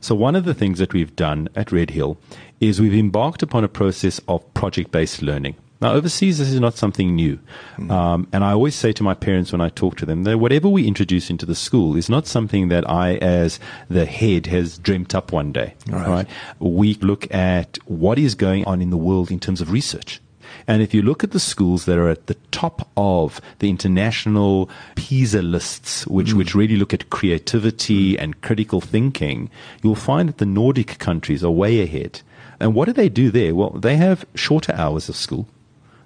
So, 0.00 0.14
one 0.14 0.36
of 0.36 0.44
the 0.44 0.54
things 0.54 0.78
that 0.78 0.92
we've 0.92 1.16
done 1.16 1.48
at 1.56 1.72
Redhill 1.72 2.18
is 2.60 2.80
we've 2.80 2.94
embarked 2.94 3.42
upon 3.42 3.64
a 3.64 3.68
process 3.68 4.20
of 4.28 4.52
project 4.52 4.90
based 4.90 5.22
learning. 5.22 5.56
Now, 5.80 5.94
overseas, 5.94 6.38
this 6.38 6.50
is 6.50 6.60
not 6.60 6.74
something 6.74 7.16
new. 7.16 7.40
Mm. 7.76 7.90
Um, 7.90 8.28
and 8.32 8.44
I 8.44 8.52
always 8.52 8.76
say 8.76 8.92
to 8.92 9.02
my 9.02 9.14
parents 9.14 9.50
when 9.50 9.60
I 9.60 9.68
talk 9.68 9.96
to 9.96 10.06
them 10.06 10.22
that 10.22 10.38
whatever 10.38 10.68
we 10.68 10.86
introduce 10.86 11.28
into 11.28 11.44
the 11.44 11.56
school 11.56 11.96
is 11.96 12.08
not 12.08 12.26
something 12.28 12.68
that 12.68 12.88
I, 12.88 13.16
as 13.16 13.58
the 13.88 14.04
head, 14.04 14.46
has 14.46 14.78
dreamt 14.78 15.12
up 15.12 15.32
one 15.32 15.50
day. 15.50 15.74
Right. 15.88 16.06
right? 16.06 16.28
We 16.60 16.94
look 16.94 17.32
at 17.34 17.78
what 17.86 18.16
is 18.16 18.36
going 18.36 18.64
on 18.64 18.80
in 18.80 18.90
the 18.90 18.96
world 18.96 19.32
in 19.32 19.40
terms 19.40 19.60
of 19.60 19.72
research. 19.72 20.20
And 20.66 20.82
if 20.82 20.94
you 20.94 21.02
look 21.02 21.24
at 21.24 21.32
the 21.32 21.40
schools 21.40 21.84
that 21.84 21.98
are 21.98 22.08
at 22.08 22.26
the 22.26 22.36
top 22.50 22.88
of 22.96 23.40
the 23.58 23.70
international 23.70 24.68
PISA 24.96 25.42
lists, 25.42 26.06
which, 26.06 26.28
mm. 26.28 26.34
which 26.34 26.54
really 26.54 26.76
look 26.76 26.94
at 26.94 27.10
creativity 27.10 28.18
and 28.18 28.40
critical 28.40 28.80
thinking, 28.80 29.50
you'll 29.82 29.94
find 29.94 30.28
that 30.28 30.38
the 30.38 30.46
Nordic 30.46 30.98
countries 30.98 31.44
are 31.44 31.50
way 31.50 31.80
ahead. 31.80 32.20
And 32.60 32.74
what 32.74 32.86
do 32.86 32.92
they 32.92 33.08
do 33.08 33.30
there? 33.30 33.54
Well, 33.54 33.70
they 33.70 33.96
have 33.96 34.24
shorter 34.34 34.72
hours 34.74 35.08
of 35.08 35.16
school. 35.16 35.48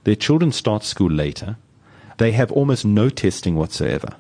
Their 0.05 0.17
children 0.17 0.53
start 0.53 0.85
school 0.85 1.11
later. 1.11 1.57
They 2.19 2.33
have 2.33 2.51
almost 2.53 2.85
no 2.85 3.09
testing 3.09 3.57
whatsoever 3.57 4.17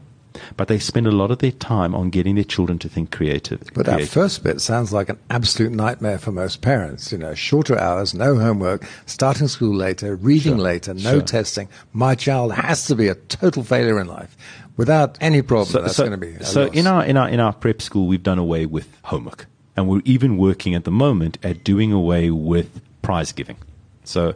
but 0.57 0.69
they 0.69 0.79
spend 0.79 1.07
a 1.07 1.13
lot 1.13 1.31
of 1.31 1.39
their 1.39 1.53
time 1.53 1.95
on 1.95 2.11
getting 2.11 2.35
their 2.35 2.45
children 2.45 2.79
to 2.81 2.89
think 2.89 3.11
creative. 3.11 3.61
But 3.75 3.87
creative. 3.87 4.09
that 4.09 4.13
first 4.13 4.43
bit 4.43 4.61
sounds 4.61 4.93
like 4.93 5.09
an 5.09 5.19
absolute 5.31 5.73
nightmare 5.73 6.19
for 6.19 6.33
most 6.33 6.63
parents. 6.63 7.13
You 7.13 7.19
know, 7.19 7.35
shorter 7.35 7.79
hours, 7.79 8.15
no 8.15 8.37
homework, 8.37 8.87
starting 9.07 9.49
school 9.49 9.75
later, 9.75 10.17
reading 10.17 10.57
sure. 10.57 10.65
later, 10.65 10.95
no 10.95 11.13
sure. 11.13 11.23
testing. 11.23 11.69
My 11.93 12.15
child 12.15 12.53
has 12.53 12.87
to 12.87 12.95
be 12.95 13.09
a 13.09 13.15
total 13.15 13.63
failure 13.63 14.01
in 14.01 14.07
life. 14.07 14.37
Without 14.77 15.17
any 15.23 15.41
problem, 15.41 15.73
so, 15.73 15.83
that's 15.83 15.97
so, 15.97 16.07
going 16.07 16.21
to 16.21 16.27
be 16.27 16.45
so. 16.45 16.65
Loss. 16.65 16.75
In 16.75 16.87
our 16.87 17.05
in 17.05 17.17
our 17.17 17.29
in 17.29 17.41
our 17.41 17.53
prep 17.53 17.81
school, 17.81 18.07
we've 18.07 18.23
done 18.23 18.39
away 18.39 18.67
with 18.67 18.89
homework, 19.05 19.47
and 19.77 19.89
we're 19.89 20.03
even 20.05 20.37
working 20.37 20.75
at 20.75 20.85
the 20.85 20.91
moment 20.91 21.39
at 21.43 21.65
doing 21.65 21.93
away 21.93 22.31
with 22.31 22.81
prize 23.01 23.33
giving. 23.33 23.57
So 24.05 24.35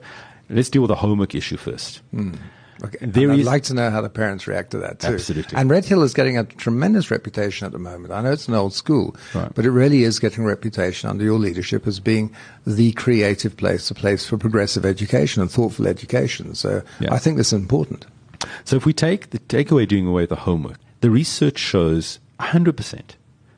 let's 0.48 0.70
deal 0.70 0.82
with 0.82 0.88
the 0.88 0.96
homework 0.96 1.34
issue 1.34 1.56
first. 1.56 2.00
Mm. 2.14 2.38
Okay. 2.84 2.98
There 3.00 3.30
I'd 3.30 3.44
like 3.44 3.64
to 3.64 3.74
know 3.74 3.90
how 3.90 4.00
the 4.00 4.08
parents 4.08 4.46
react 4.46 4.70
to 4.72 4.78
that 4.78 5.00
too. 5.00 5.08
Absolutely. 5.08 5.56
And 5.56 5.70
Redhill 5.70 6.02
is 6.02 6.14
getting 6.14 6.38
a 6.38 6.44
tremendous 6.44 7.10
reputation 7.10 7.66
at 7.66 7.72
the 7.72 7.78
moment. 7.78 8.12
I 8.12 8.22
know 8.22 8.32
it's 8.32 8.48
an 8.48 8.54
old 8.54 8.72
school, 8.72 9.16
right. 9.34 9.52
but 9.54 9.64
it 9.64 9.70
really 9.70 10.02
is 10.02 10.18
getting 10.18 10.44
a 10.44 10.46
reputation 10.46 11.10
under 11.10 11.24
your 11.24 11.38
leadership 11.38 11.86
as 11.86 12.00
being 12.00 12.34
the 12.66 12.92
creative 12.92 13.56
place, 13.56 13.90
a 13.90 13.94
place 13.94 14.26
for 14.26 14.38
progressive 14.38 14.84
education 14.84 15.42
and 15.42 15.50
thoughtful 15.50 15.86
education. 15.86 16.54
So 16.54 16.82
yeah. 17.00 17.12
I 17.12 17.18
think 17.18 17.36
this 17.36 17.48
is 17.48 17.52
important. 17.52 18.06
So 18.64 18.76
if 18.76 18.86
we 18.86 18.92
take 18.92 19.30
the 19.30 19.38
takeaway 19.38 19.86
doing 19.86 20.06
away 20.06 20.26
the 20.26 20.36
homework, 20.36 20.78
the 21.00 21.10
research 21.10 21.58
shows 21.58 22.18
100% 22.40 23.00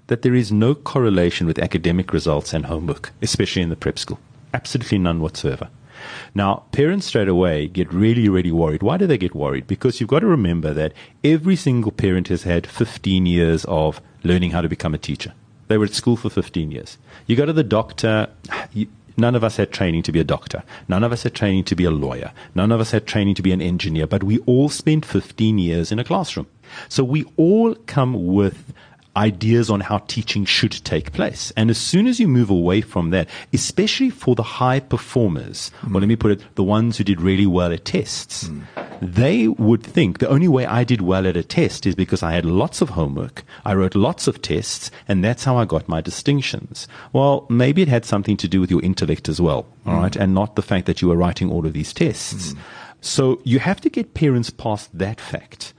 that 0.08 0.22
there 0.22 0.34
is 0.34 0.50
no 0.50 0.74
correlation 0.74 1.46
with 1.46 1.58
academic 1.58 2.12
results 2.12 2.52
and 2.52 2.66
homework, 2.66 3.12
especially 3.22 3.62
in 3.62 3.68
the 3.68 3.76
prep 3.76 3.98
school. 3.98 4.18
Absolutely 4.52 4.98
none 4.98 5.20
whatsoever. 5.20 5.68
Now, 6.34 6.64
parents 6.72 7.06
straight 7.06 7.28
away 7.28 7.68
get 7.68 7.92
really, 7.92 8.28
really 8.28 8.52
worried. 8.52 8.82
Why 8.82 8.96
do 8.96 9.06
they 9.06 9.18
get 9.18 9.34
worried? 9.34 9.66
Because 9.66 10.00
you've 10.00 10.10
got 10.10 10.20
to 10.20 10.26
remember 10.26 10.72
that 10.74 10.92
every 11.22 11.56
single 11.56 11.92
parent 11.92 12.28
has 12.28 12.42
had 12.42 12.66
15 12.66 13.26
years 13.26 13.64
of 13.66 14.00
learning 14.24 14.50
how 14.50 14.60
to 14.60 14.68
become 14.68 14.94
a 14.94 14.98
teacher. 14.98 15.32
They 15.68 15.78
were 15.78 15.84
at 15.84 15.94
school 15.94 16.16
for 16.16 16.30
15 16.30 16.70
years. 16.70 16.98
You 17.26 17.36
go 17.36 17.46
to 17.46 17.52
the 17.52 17.64
doctor, 17.64 18.28
you, 18.72 18.88
None 19.16 19.34
of 19.34 19.44
us 19.44 19.56
had 19.56 19.72
training 19.72 20.02
to 20.04 20.12
be 20.12 20.20
a 20.20 20.24
doctor. 20.24 20.62
None 20.88 21.04
of 21.04 21.12
us 21.12 21.22
had 21.22 21.34
training 21.34 21.64
to 21.64 21.76
be 21.76 21.84
a 21.84 21.90
lawyer. 21.90 22.32
None 22.54 22.72
of 22.72 22.80
us 22.80 22.92
had 22.92 23.06
training 23.06 23.34
to 23.36 23.42
be 23.42 23.52
an 23.52 23.60
engineer, 23.60 24.06
but 24.06 24.24
we 24.24 24.38
all 24.40 24.68
spent 24.68 25.04
15 25.04 25.58
years 25.58 25.92
in 25.92 25.98
a 25.98 26.04
classroom. 26.04 26.46
So 26.88 27.04
we 27.04 27.24
all 27.36 27.74
come 27.86 28.26
with 28.28 28.72
ideas 29.16 29.70
on 29.70 29.80
how 29.80 29.98
teaching 29.98 30.44
should 30.44 30.72
take 30.84 31.12
place. 31.12 31.52
And 31.56 31.70
as 31.70 31.78
soon 31.78 32.06
as 32.06 32.18
you 32.18 32.28
move 32.28 32.50
away 32.50 32.80
from 32.80 33.10
that, 33.10 33.28
especially 33.52 34.10
for 34.10 34.34
the 34.34 34.42
high 34.42 34.80
performers, 34.80 35.70
mm. 35.82 35.92
well, 35.92 36.00
let 36.00 36.08
me 36.08 36.16
put 36.16 36.32
it, 36.32 36.54
the 36.54 36.62
ones 36.62 36.96
who 36.96 37.04
did 37.04 37.20
really 37.20 37.46
well 37.46 37.72
at 37.72 37.84
tests, 37.84 38.44
mm. 38.44 38.64
they 39.00 39.48
would 39.48 39.82
think 39.82 40.18
the 40.18 40.28
only 40.28 40.48
way 40.48 40.64
I 40.66 40.84
did 40.84 41.02
well 41.02 41.26
at 41.26 41.36
a 41.36 41.42
test 41.42 41.86
is 41.86 41.94
because 41.94 42.22
I 42.22 42.32
had 42.32 42.44
lots 42.44 42.80
of 42.80 42.90
homework, 42.90 43.44
I 43.64 43.74
wrote 43.74 43.94
lots 43.94 44.26
of 44.26 44.40
tests, 44.40 44.90
and 45.08 45.22
that's 45.22 45.44
how 45.44 45.56
I 45.56 45.64
got 45.64 45.88
my 45.88 46.00
distinctions. 46.00 46.88
Well, 47.12 47.46
maybe 47.50 47.82
it 47.82 47.88
had 47.88 48.04
something 48.04 48.36
to 48.38 48.48
do 48.48 48.60
with 48.60 48.70
your 48.70 48.82
intellect 48.82 49.28
as 49.28 49.40
well, 49.40 49.66
all 49.86 49.94
mm. 49.94 50.02
right, 50.02 50.16
and 50.16 50.34
not 50.34 50.56
the 50.56 50.62
fact 50.62 50.86
that 50.86 51.02
you 51.02 51.08
were 51.08 51.16
writing 51.16 51.50
all 51.50 51.66
of 51.66 51.74
these 51.74 51.92
tests. 51.92 52.54
So 53.00 53.40
you 53.44 53.58
have 53.58 53.80
to 53.80 53.90
get 53.90 54.14
parents 54.14 54.48
past 54.50 54.96
that 54.96 55.20
fact 55.20 55.74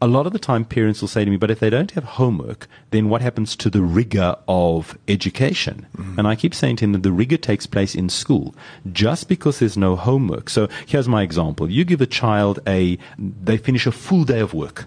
a 0.00 0.06
lot 0.06 0.26
of 0.26 0.32
the 0.32 0.38
time 0.38 0.64
parents 0.64 1.00
will 1.00 1.08
say 1.08 1.24
to 1.24 1.30
me, 1.30 1.36
but 1.36 1.50
if 1.50 1.58
they 1.58 1.70
don't 1.70 1.90
have 1.92 2.04
homework, 2.04 2.68
then 2.90 3.08
what 3.08 3.20
happens 3.20 3.56
to 3.56 3.68
the 3.68 3.82
rigor 3.82 4.36
of 4.46 4.96
education? 5.08 5.86
Mm. 5.96 6.18
And 6.18 6.28
I 6.28 6.36
keep 6.36 6.54
saying 6.54 6.76
to 6.76 6.84
them 6.84 6.92
that 6.92 7.02
the 7.02 7.12
rigor 7.12 7.36
takes 7.36 7.66
place 7.66 7.94
in 7.94 8.08
school 8.08 8.54
just 8.92 9.28
because 9.28 9.58
there's 9.58 9.76
no 9.76 9.96
homework. 9.96 10.50
So 10.50 10.68
here's 10.86 11.08
my 11.08 11.22
example. 11.22 11.70
You 11.70 11.84
give 11.84 12.00
a 12.00 12.06
child 12.06 12.60
a, 12.66 12.96
they 13.18 13.56
finish 13.56 13.86
a 13.86 13.92
full 13.92 14.24
day 14.24 14.40
of 14.40 14.54
work 14.54 14.86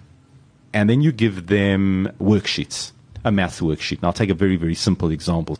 and 0.72 0.88
then 0.88 1.02
you 1.02 1.12
give 1.12 1.48
them 1.48 2.10
worksheets, 2.18 2.92
a 3.24 3.30
math 3.30 3.60
worksheet. 3.60 3.98
And 3.98 4.04
I'll 4.04 4.12
take 4.14 4.30
a 4.30 4.34
very, 4.34 4.56
very 4.56 4.74
simple 4.74 5.10
example. 5.10 5.58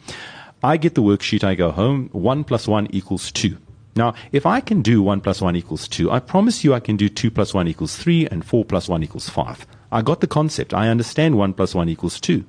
I 0.65 0.79
get 0.79 0.95
the 0.95 1.03
worksheet, 1.03 1.45
I 1.45 1.55
go 1.55 1.73
home, 1.73 2.09
one 2.13 2.45
plus 2.45 2.67
one 2.67 2.87
equals 2.91 3.31
two. 3.31 3.59
Now, 3.95 4.15
if 4.33 4.47
I 4.47 4.61
can 4.61 4.81
do 4.81 5.03
1 5.03 5.21
plus 5.21 5.43
1 5.43 5.55
equals 5.55 5.87
2, 5.87 6.11
I 6.11 6.19
promise 6.19 6.65
you 6.65 6.73
I 6.73 6.81
can 6.81 6.97
do 6.97 7.11
2 7.11 7.31
plus 7.31 7.53
1 7.53 7.69
equals 7.69 7.97
3 7.97 8.27
and 8.29 8.45
4 8.45 8.65
plus 8.65 8.89
1 8.89 9.03
equals 9.03 9.29
5. 9.29 9.67
I 9.91 10.01
got 10.01 10.21
the 10.21 10.27
concept. 10.27 10.73
I 10.73 10.89
understand 10.89 11.37
1 11.37 11.53
plus 11.53 11.75
1 11.75 11.91
equals 11.91 12.19
2. 12.19 12.45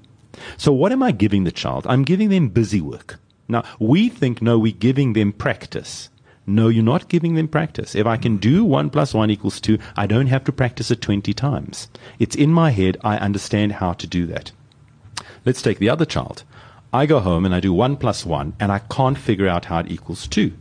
So 0.55 0.71
what 0.71 0.93
am 0.93 1.03
I 1.03 1.11
giving 1.11 1.43
the 1.43 1.51
child? 1.51 1.85
I'm 1.87 2.03
giving 2.03 2.29
them 2.29 2.47
busy 2.47 2.79
work. 2.79 3.19
Now, 3.49 3.63
we 3.77 4.07
think, 4.07 4.41
no, 4.41 4.57
we're 4.57 4.71
giving 4.71 5.13
them 5.13 5.33
practice. 5.33 6.09
No, 6.47 6.69
you're 6.69 6.83
not 6.83 7.09
giving 7.09 7.35
them 7.35 7.49
practice. 7.49 7.93
If 7.93 8.07
I 8.07 8.15
can 8.15 8.37
do 8.37 8.63
1 8.63 8.89
plus 8.89 9.13
1 9.13 9.29
equals 9.29 9.59
2, 9.59 9.77
I 9.97 10.07
don't 10.07 10.27
have 10.27 10.45
to 10.45 10.53
practice 10.53 10.91
it 10.91 11.01
20 11.01 11.33
times. 11.33 11.89
It's 12.19 12.37
in 12.37 12.53
my 12.53 12.71
head. 12.71 12.97
I 13.03 13.17
understand 13.17 13.73
how 13.73 13.93
to 13.93 14.07
do 14.07 14.25
that. 14.27 14.53
Let's 15.45 15.61
take 15.61 15.79
the 15.79 15.89
other 15.89 16.05
child. 16.05 16.43
I 16.93 17.05
go 17.05 17.19
home 17.19 17.43
and 17.43 17.53
I 17.53 17.59
do 17.59 17.73
1 17.73 17.97
plus 17.97 18.25
1 18.25 18.53
and 18.61 18.71
I 18.71 18.79
can't 18.79 19.17
figure 19.17 19.47
out 19.47 19.65
how 19.65 19.79
it 19.79 19.91
equals 19.91 20.25
2 20.27 20.53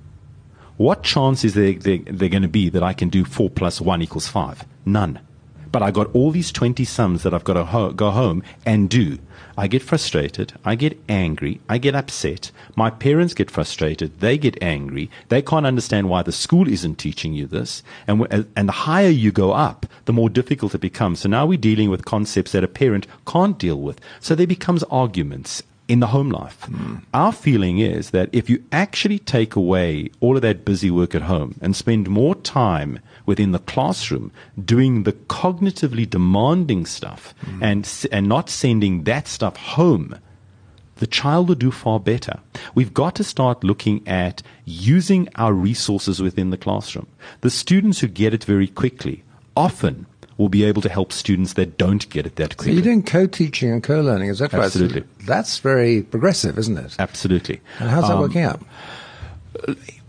what 0.77 1.03
chance 1.03 1.45
is 1.45 1.55
there, 1.55 1.75
there, 1.75 1.99
there 1.99 2.29
going 2.29 2.43
to 2.43 2.49
be 2.49 2.69
that 2.69 2.83
I 2.83 2.93
can 2.93 3.09
do 3.09 3.25
4 3.25 3.51
plus 3.51 3.81
1 3.81 4.03
equals 4.03 4.29
5? 4.29 4.65
None. 4.85 5.21
But 5.71 5.83
I 5.83 5.91
got 5.91 6.15
all 6.15 6.31
these 6.31 6.53
20 6.53 6.85
sums 6.85 7.23
that 7.23 7.33
I've 7.33 7.45
got 7.45 7.55
to 7.55 7.65
ho- 7.65 7.93
go 7.93 8.11
home 8.11 8.43
and 8.67 8.91
do. 8.91 9.19
I 9.57 9.67
get 9.67 9.83
frustrated. 9.83 10.53
I 10.65 10.75
get 10.75 10.99
angry. 11.09 11.61
I 11.69 11.79
get 11.79 11.95
upset. 11.95 12.51
My 12.75 12.91
parents 12.91 13.35
get 13.35 13.51
frustrated. 13.51 14.21
They 14.21 14.39
get 14.39 14.63
angry. 14.63 15.11
They 15.29 15.43
can't 15.43 15.67
understand 15.67 16.09
why 16.09 16.23
the 16.23 16.33
school 16.33 16.69
isn't 16.69 16.97
teaching 16.97 17.33
you 17.33 17.47
this. 17.47 17.83
And, 18.07 18.47
and 18.57 18.69
the 18.69 18.73
higher 18.73 19.09
you 19.09 19.33
go 19.33 19.53
up, 19.53 19.87
the 20.05 20.13
more 20.13 20.31
difficult 20.31 20.75
it 20.75 20.81
becomes. 20.81 21.21
So 21.21 21.29
now 21.29 21.47
we're 21.47 21.59
dealing 21.59 21.91
with 21.91 22.05
concepts 22.05 22.53
that 22.53 22.65
a 22.65 22.69
parent 22.69 23.07
can't 23.27 23.59
deal 23.59 23.81
with. 23.81 24.01
So 24.21 24.35
there 24.35 24.47
becomes 24.47 24.83
arguments 24.85 25.63
in 25.93 26.01
the 26.01 26.07
home 26.07 26.31
life. 26.31 26.59
Mm. 26.63 27.03
Our 27.13 27.33
feeling 27.33 27.79
is 27.79 28.11
that 28.13 28.31
if 28.33 28.49
you 28.49 28.65
actually 28.73 29.19
take 29.19 29.55
away 29.55 30.11
all 30.21 30.37
of 30.37 30.43
that 30.43 30.65
busy 30.65 30.91
work 30.91 31.15
at 31.15 31.21
home 31.21 31.55
and 31.61 31.77
spend 31.77 32.09
more 32.09 32.35
time 32.35 32.99
within 33.27 33.53
the 33.53 33.59
classroom 33.59 34.33
doing 34.65 35.03
the 35.03 35.13
cognitively 35.13 36.09
demanding 36.09 36.87
stuff 36.87 37.35
mm. 37.45 37.63
and, 37.63 38.09
and 38.11 38.27
not 38.27 38.49
sending 38.49 39.05
that 39.05 39.29
stuff 39.29 39.57
home, 39.57 40.19
the 40.97 41.07
child 41.07 41.49
will 41.49 41.57
do 41.57 41.71
far 41.71 42.01
better. 42.01 42.41
We've 42.75 42.95
got 42.95 43.15
to 43.17 43.25
start 43.25 43.63
looking 43.63 44.09
at 44.09 44.43
using 44.65 45.29
our 45.35 45.53
resources 45.53 46.23
within 46.23 46.49
the 46.49 46.57
classroom. 46.57 47.09
The 47.43 47.51
students 47.51 48.01
who 48.01 48.09
get 48.09 48.33
it 48.33 48.45
very 48.45 48.69
quickly 48.69 49.25
often 49.55 50.07
will 50.39 50.49
be 50.49 50.65
able 50.65 50.83
to 50.83 50.89
help 50.89 51.13
students 51.13 51.55
that 51.55 51.79
don't 51.79 52.09
get 52.11 52.27
it 52.27 52.37
that 52.37 52.57
quickly. 52.57 52.73
So 52.73 52.75
you're 52.75 52.85
doing 52.85 53.03
co-teaching 53.03 53.71
and 53.71 53.83
co-learning, 53.83 54.29
is 54.29 54.39
that 54.39 54.53
right? 54.53 54.65
Absolutely. 54.65 55.05
that's 55.27 55.59
very 55.59 56.03
progressive, 56.03 56.59
isn't 56.59 56.77
it? 56.77 56.97
Absolutely. 56.99 57.61
And 57.79 57.91
how's 57.91 58.09
that 58.09 58.15
um, 58.15 58.21
working 58.21 58.43
out? 58.43 58.61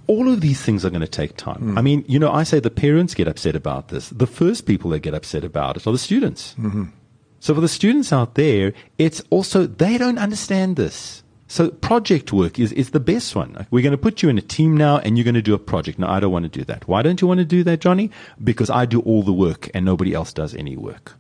all 0.07 0.29
of 0.29 0.41
these 0.41 0.61
things 0.61 0.83
are 0.83 0.89
going 0.89 1.01
to 1.01 1.07
take 1.07 1.37
time. 1.37 1.61
Mm. 1.61 1.77
I 1.77 1.81
mean, 1.81 2.03
you 2.07 2.19
know, 2.19 2.31
I 2.31 2.43
say 2.43 2.59
the 2.59 2.69
parents 2.69 3.13
get 3.13 3.27
upset 3.27 3.55
about 3.55 3.87
this. 3.87 4.09
The 4.09 4.27
first 4.27 4.65
people 4.65 4.91
that 4.91 4.99
get 4.99 5.13
upset 5.13 5.43
about 5.43 5.77
it 5.77 5.87
are 5.87 5.91
the 5.91 5.97
students. 5.97 6.55
Mm-hmm. 6.59 6.85
So 7.39 7.53
for 7.53 7.61
the 7.61 7.67
students 7.67 8.13
out 8.13 8.35
there, 8.35 8.73
it's 8.97 9.21
also, 9.29 9.65
they 9.65 9.97
don't 9.97 10.17
understand 10.17 10.75
this. 10.75 11.22
So 11.53 11.69
project 11.69 12.33
work 12.33 12.57
is, 12.57 12.71
is 12.71 12.89
the 12.89 12.99
best 12.99 13.35
one. 13.35 13.67
We're 13.69 13.83
going 13.83 13.91
to 13.91 13.97
put 13.99 14.23
you 14.23 14.29
in 14.29 14.39
a 14.39 14.41
team 14.41 14.75
now 14.75 14.97
and 14.97 15.15
you're 15.15 15.23
going 15.23 15.35
to 15.35 15.41
do 15.43 15.53
a 15.53 15.59
project. 15.59 15.99
No, 15.99 16.07
I 16.07 16.19
don't 16.19 16.31
want 16.31 16.45
to 16.45 16.49
do 16.49 16.65
that. 16.65 16.87
Why 16.87 17.03
don't 17.03 17.21
you 17.21 17.27
want 17.27 17.41
to 17.41 17.45
do 17.45 17.63
that, 17.63 17.79
Johnny? 17.79 18.09
Because 18.43 18.71
I 18.71 18.87
do 18.87 19.01
all 19.01 19.21
the 19.21 19.33
work 19.33 19.69
and 19.71 19.85
nobody 19.85 20.15
else 20.15 20.33
does 20.33 20.55
any 20.55 20.75
work. 20.75 21.13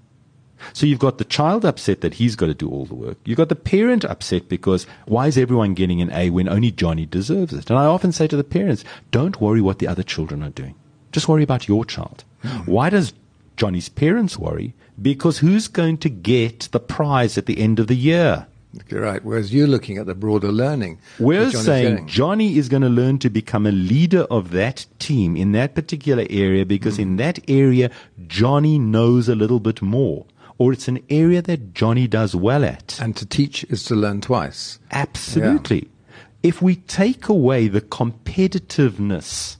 So 0.73 0.87
you've 0.87 0.97
got 0.97 1.19
the 1.19 1.23
child 1.23 1.65
upset 1.65 2.01
that 2.01 2.15
he's 2.15 2.35
got 2.35 2.47
to 2.47 2.55
do 2.55 2.67
all 2.67 2.85
the 2.85 2.95
work. 2.95 3.19
You've 3.25 3.37
got 3.37 3.49
the 3.49 3.55
parent 3.55 4.05
upset 4.05 4.49
because 4.49 4.87
why 5.05 5.27
is 5.27 5.37
everyone 5.37 5.75
getting 5.75 6.01
an 6.01 6.11
A 6.11 6.31
when 6.31 6.49
only 6.49 6.71
Johnny 6.71 7.05
deserves 7.05 7.53
it? 7.53 7.69
And 7.69 7.77
I 7.77 7.85
often 7.85 8.11
say 8.11 8.25
to 8.25 8.35
the 8.35 8.43
parents, 8.43 8.83
don't 9.11 9.39
worry 9.39 9.61
what 9.61 9.77
the 9.77 9.87
other 9.87 10.01
children 10.01 10.41
are 10.41 10.49
doing. 10.49 10.73
Just 11.11 11.27
worry 11.27 11.43
about 11.43 11.67
your 11.67 11.85
child. 11.85 12.23
Mm. 12.43 12.65
Why 12.65 12.89
does 12.89 13.13
Johnny's 13.55 13.89
parents 13.89 14.39
worry? 14.39 14.73
Because 14.99 15.37
who's 15.37 15.67
going 15.67 15.99
to 15.99 16.09
get 16.09 16.69
the 16.71 16.79
prize 16.79 17.37
at 17.37 17.45
the 17.45 17.59
end 17.59 17.79
of 17.79 17.85
the 17.85 17.95
year? 17.95 18.47
Right. 18.89 19.23
Whereas 19.23 19.53
you're 19.53 19.67
looking 19.67 19.97
at 19.97 20.05
the 20.05 20.15
broader 20.15 20.51
learning. 20.51 20.99
We're 21.19 21.51
saying 21.51 22.07
Johnny 22.07 22.57
is 22.57 22.69
going 22.69 22.81
to 22.81 22.89
learn 22.89 23.19
to 23.19 23.29
become 23.29 23.65
a 23.65 23.71
leader 23.71 24.23
of 24.23 24.51
that 24.51 24.85
team 24.99 25.37
in 25.37 25.51
that 25.51 25.75
particular 25.75 26.25
area 26.29 26.65
because 26.65 26.97
mm. 26.97 27.01
in 27.01 27.15
that 27.17 27.39
area, 27.47 27.91
Johnny 28.27 28.79
knows 28.79 29.29
a 29.29 29.35
little 29.35 29.59
bit 29.59 29.81
more. 29.81 30.25
Or 30.57 30.71
it's 30.71 30.87
an 30.87 31.03
area 31.09 31.41
that 31.41 31.73
Johnny 31.73 32.07
does 32.07 32.35
well 32.35 32.63
at. 32.63 32.99
And 33.01 33.15
to 33.17 33.25
teach 33.25 33.63
is 33.65 33.83
to 33.85 33.95
learn 33.95 34.21
twice. 34.21 34.79
Absolutely. 34.91 35.77
Yeah. 35.77 36.19
If 36.43 36.61
we 36.61 36.75
take 36.75 37.27
away 37.27 37.67
the 37.67 37.81
competitiveness 37.81 39.57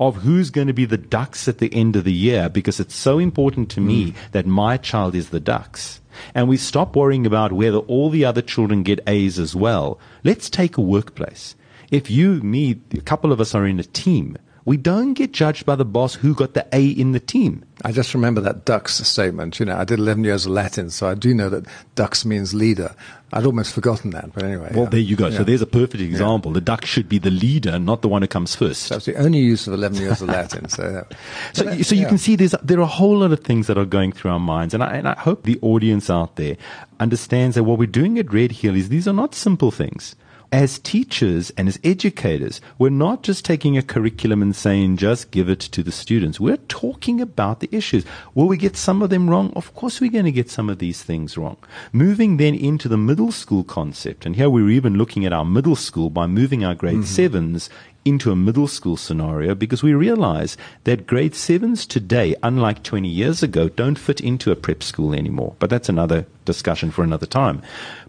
of 0.00 0.16
who's 0.16 0.50
going 0.50 0.66
to 0.66 0.72
be 0.72 0.84
the 0.84 0.98
dux 0.98 1.48
at 1.48 1.58
the 1.58 1.72
end 1.72 1.96
of 1.96 2.04
the 2.04 2.12
year, 2.12 2.48
because 2.48 2.80
it's 2.80 2.94
so 2.94 3.18
important 3.18 3.70
to 3.70 3.80
mm. 3.80 3.84
me 3.84 4.14
that 4.32 4.46
my 4.46 4.76
child 4.76 5.14
is 5.14 5.30
the 5.30 5.40
dux 5.40 6.00
and 6.34 6.48
we 6.48 6.56
stop 6.56 6.96
worrying 6.96 7.26
about 7.26 7.52
whether 7.52 7.78
all 7.78 8.10
the 8.10 8.24
other 8.24 8.42
children 8.42 8.82
get 8.82 9.00
A's 9.06 9.38
as 9.38 9.54
well. 9.54 9.98
Let's 10.24 10.50
take 10.50 10.76
a 10.76 10.82
workplace. 10.82 11.54
If 11.90 12.10
you, 12.10 12.42
me, 12.42 12.80
a 12.92 13.00
couple 13.00 13.32
of 13.32 13.40
us 13.40 13.54
are 13.54 13.66
in 13.66 13.78
a 13.78 13.84
team, 13.84 14.38
we 14.64 14.76
don't 14.76 15.14
get 15.14 15.32
judged 15.32 15.66
by 15.66 15.74
the 15.74 15.84
boss 15.84 16.14
who 16.14 16.34
got 16.34 16.54
the 16.54 16.66
A 16.72 16.86
in 16.86 17.12
the 17.12 17.20
team. 17.20 17.64
I 17.84 17.90
just 17.90 18.14
remember 18.14 18.40
that 18.42 18.64
Dux 18.64 18.94
statement. 19.06 19.58
You 19.58 19.66
know, 19.66 19.76
I 19.76 19.84
did 19.84 19.98
11 19.98 20.22
years 20.22 20.46
of 20.46 20.52
Latin, 20.52 20.88
so 20.90 21.08
I 21.08 21.14
do 21.14 21.34
know 21.34 21.48
that 21.48 21.66
Dux 21.96 22.24
means 22.24 22.54
leader. 22.54 22.94
I'd 23.32 23.44
almost 23.44 23.74
forgotten 23.74 24.10
that, 24.10 24.32
but 24.32 24.44
anyway. 24.44 24.70
Well, 24.72 24.84
yeah. 24.84 24.90
there 24.90 25.00
you 25.00 25.16
go. 25.16 25.28
Yeah. 25.28 25.38
So 25.38 25.44
there's 25.44 25.62
a 25.62 25.66
perfect 25.66 26.02
example. 26.02 26.52
Yeah. 26.52 26.54
The 26.54 26.60
duck 26.60 26.84
should 26.84 27.08
be 27.08 27.18
the 27.18 27.30
leader, 27.30 27.78
not 27.78 28.02
the 28.02 28.08
one 28.08 28.22
who 28.22 28.28
comes 28.28 28.54
first. 28.54 28.88
That's 28.90 29.06
the 29.06 29.16
only 29.16 29.40
use 29.40 29.66
of 29.66 29.74
11 29.74 29.98
years 29.98 30.22
of 30.22 30.28
Latin. 30.28 30.68
So, 30.68 31.06
so, 31.54 31.64
that, 31.64 31.84
so 31.84 31.94
you 31.94 32.06
can 32.06 32.18
see 32.18 32.36
there's, 32.36 32.54
there 32.62 32.78
are 32.78 32.82
a 32.82 32.86
whole 32.86 33.18
lot 33.18 33.32
of 33.32 33.40
things 33.40 33.66
that 33.66 33.78
are 33.78 33.84
going 33.84 34.12
through 34.12 34.30
our 34.30 34.40
minds. 34.40 34.74
And 34.74 34.84
I, 34.84 34.94
and 34.94 35.08
I 35.08 35.18
hope 35.18 35.42
the 35.42 35.58
audience 35.60 36.08
out 36.08 36.36
there 36.36 36.56
understands 37.00 37.56
that 37.56 37.64
what 37.64 37.78
we're 37.78 37.86
doing 37.86 38.18
at 38.18 38.32
Redhill 38.32 38.76
is 38.76 38.90
these 38.90 39.08
are 39.08 39.14
not 39.14 39.34
simple 39.34 39.72
things 39.72 40.14
as 40.52 40.78
teachers 40.78 41.50
and 41.56 41.66
as 41.66 41.80
educators, 41.82 42.60
we're 42.78 42.90
not 42.90 43.22
just 43.22 43.42
taking 43.42 43.78
a 43.78 43.82
curriculum 43.82 44.42
and 44.42 44.54
saying, 44.54 44.98
just 44.98 45.30
give 45.30 45.48
it 45.48 45.60
to 45.60 45.82
the 45.82 45.90
students. 45.90 46.38
We're 46.38 46.58
talking 46.58 47.22
about 47.22 47.60
the 47.60 47.74
issues. 47.74 48.04
Will 48.34 48.46
we 48.46 48.58
get 48.58 48.76
some 48.76 49.00
of 49.00 49.08
them 49.08 49.30
wrong? 49.30 49.50
Of 49.56 49.74
course, 49.74 50.00
we're 50.00 50.10
going 50.10 50.26
to 50.26 50.32
get 50.32 50.50
some 50.50 50.68
of 50.68 50.78
these 50.78 51.02
things 51.02 51.38
wrong. 51.38 51.56
Moving 51.92 52.36
then 52.36 52.54
into 52.54 52.86
the 52.86 52.98
middle 52.98 53.32
school 53.32 53.64
concept, 53.64 54.26
and 54.26 54.36
here 54.36 54.50
we're 54.50 54.68
even 54.68 54.98
looking 54.98 55.24
at 55.24 55.32
our 55.32 55.44
middle 55.44 55.76
school 55.76 56.10
by 56.10 56.26
moving 56.26 56.64
our 56.64 56.74
grade 56.74 56.96
mm-hmm. 56.96 57.04
sevens 57.04 57.70
into 58.04 58.32
a 58.32 58.36
middle 58.36 58.66
school 58.66 58.96
scenario 58.96 59.54
because 59.54 59.82
we 59.82 59.94
realize 59.94 60.56
that 60.84 61.06
grade 61.06 61.34
sevens 61.34 61.86
today, 61.86 62.34
unlike 62.42 62.82
20 62.82 63.08
years 63.08 63.42
ago, 63.42 63.68
don't 63.68 63.98
fit 63.98 64.20
into 64.20 64.50
a 64.50 64.56
prep 64.56 64.82
school 64.82 65.14
anymore. 65.14 65.54
But 65.58 65.70
that's 65.70 65.88
another 65.88 66.26
discussion 66.44 66.90
for 66.90 67.04
another 67.04 67.26
time. 67.26 67.62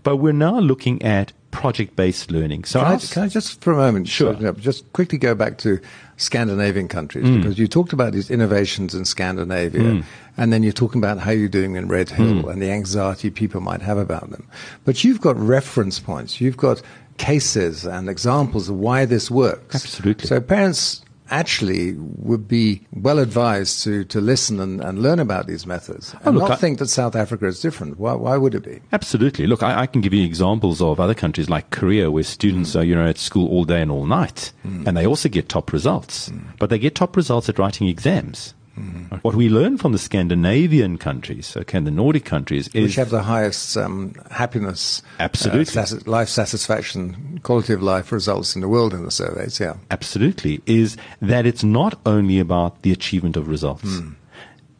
But 0.04 0.18
we're 0.18 0.34
now 0.34 0.60
looking 0.60 1.02
at 1.04 1.32
project 1.54 1.96
based 1.96 2.32
learning. 2.32 2.66
So, 2.66 2.80
can 2.80 2.92
I, 2.92 2.98
can 2.98 3.24
I, 3.24 3.28
just 3.28 3.62
for 3.62 3.72
a 3.72 3.78
moment, 3.78 4.08
sure, 4.10 4.34
just 4.54 4.92
quickly 4.92 5.20
go 5.20 5.36
back 5.36 5.60
to 5.60 5.80
Scandinavian 6.18 6.88
countries 6.88 7.26
mm. 7.26 7.38
because 7.38 7.58
you 7.58 7.68
talked 7.68 7.94
about 7.94 8.12
these 8.12 8.30
innovations 8.30 8.96
in 8.96 9.06
Scandinavia, 9.06 9.82
mm. 9.82 10.04
and 10.36 10.52
then 10.52 10.64
you're 10.64 10.74
talking 10.74 11.00
about 11.00 11.20
how 11.20 11.32
you're 11.32 11.48
doing 11.48 11.76
in 11.76 11.88
Redhill 11.88 12.44
mm. 12.44 12.52
and 12.52 12.62
the 12.62 12.72
anxiety 12.72 13.30
people 13.30 13.62
might 13.62 13.82
have 13.82 13.98
about 13.98 14.32
them. 14.32 14.48
But 14.84 15.04
you've 15.04 15.22
got 15.22 15.38
reference 15.38 16.00
points, 16.00 16.42
you've 16.42 16.58
got 16.58 16.82
cases 17.18 17.86
and 17.86 18.10
examples 18.10 18.70
of 18.70 18.76
why 18.76 19.06
this 19.06 19.30
works. 19.30 19.76
Absolutely. 19.76 20.28
So 20.28 20.42
parents 20.42 21.04
actually 21.30 21.94
would 21.98 22.48
be 22.48 22.86
well 22.92 23.18
advised 23.18 23.84
to, 23.84 24.04
to 24.06 24.22
listen 24.22 24.60
and, 24.60 24.82
and 24.82 25.02
learn 25.02 25.20
about 25.20 25.48
these 25.48 25.66
methods 25.66 26.14
and 26.14 26.28
oh, 26.28 26.32
look, 26.32 26.50
not 26.50 26.52
I, 26.52 26.56
think 26.56 26.80
that 26.80 26.90
South 26.90 27.16
Africa 27.16 27.48
is 27.48 27.60
different. 27.60 27.98
Why, 27.98 28.14
why 28.14 28.38
would 28.38 28.54
it 28.54 28.64
be? 28.64 28.82
Absolutely. 28.92 29.48
Look, 29.48 29.64
I, 29.64 29.82
I, 29.82 29.88
can 29.88 30.02
give 30.02 30.14
you 30.14 30.26
examples 30.26 30.82
of 30.82 31.00
other 31.00 31.16
countries 31.16 31.50
like 31.50 31.72
Korea 31.72 32.12
where 32.12 32.24
students 32.24 32.72
mm. 32.72 32.82
are, 32.82 32.84
you 32.84 32.94
know, 32.94 33.08
at 33.08 33.18
school 33.18 33.50
all 33.50 33.64
day 33.64 33.82
and 33.82 33.90
all 33.90 34.06
night 34.06 34.52
mm. 34.66 34.86
and 34.86 34.96
they 34.96 35.08
also 35.08 35.30
get 35.30 35.50
top 35.50 35.74
results, 35.74 36.30
mm. 36.30 36.46
but 36.60 36.70
they 36.70 36.78
get 36.78 36.94
top 36.94 37.16
results 37.16 37.50
at 37.50 37.58
writing 37.58 37.88
exams. 37.88 38.54
Mm-hmm. 38.78 39.18
What 39.18 39.36
we 39.36 39.50
learn 39.50 39.78
from 39.78 39.92
the 39.92 40.00
Scandinavian 40.00 40.98
countries, 40.98 41.56
okay, 41.56 41.78
and 41.78 41.86
the 41.86 41.92
Nordic 41.92 42.26
countries, 42.26 42.70
is 42.70 42.84
which 42.84 42.96
have 42.96 43.12
the 43.12 43.22
highest 43.22 43.78
um, 43.78 44.16
happiness, 44.32 45.04
uh, 45.20 45.24
absolutely, 45.24 45.80
uh, 45.80 45.86
life 46.06 46.28
satisfaction, 46.28 47.40
quality 47.44 47.74
of 47.74 47.84
life 47.84 48.12
results 48.12 48.56
in 48.56 48.62
the 48.62 48.68
world 48.68 48.94
in 48.94 49.06
the 49.06 49.12
surveys. 49.12 49.60
Yeah, 49.60 49.76
absolutely, 49.92 50.62
is 50.66 50.98
that 51.22 51.46
it's 51.46 51.64
not 51.64 52.00
only 52.06 52.40
about 52.40 52.82
the 52.82 52.92
achievement 52.92 53.38
of 53.38 53.48
results. 53.48 53.84
Mm. 53.86 54.16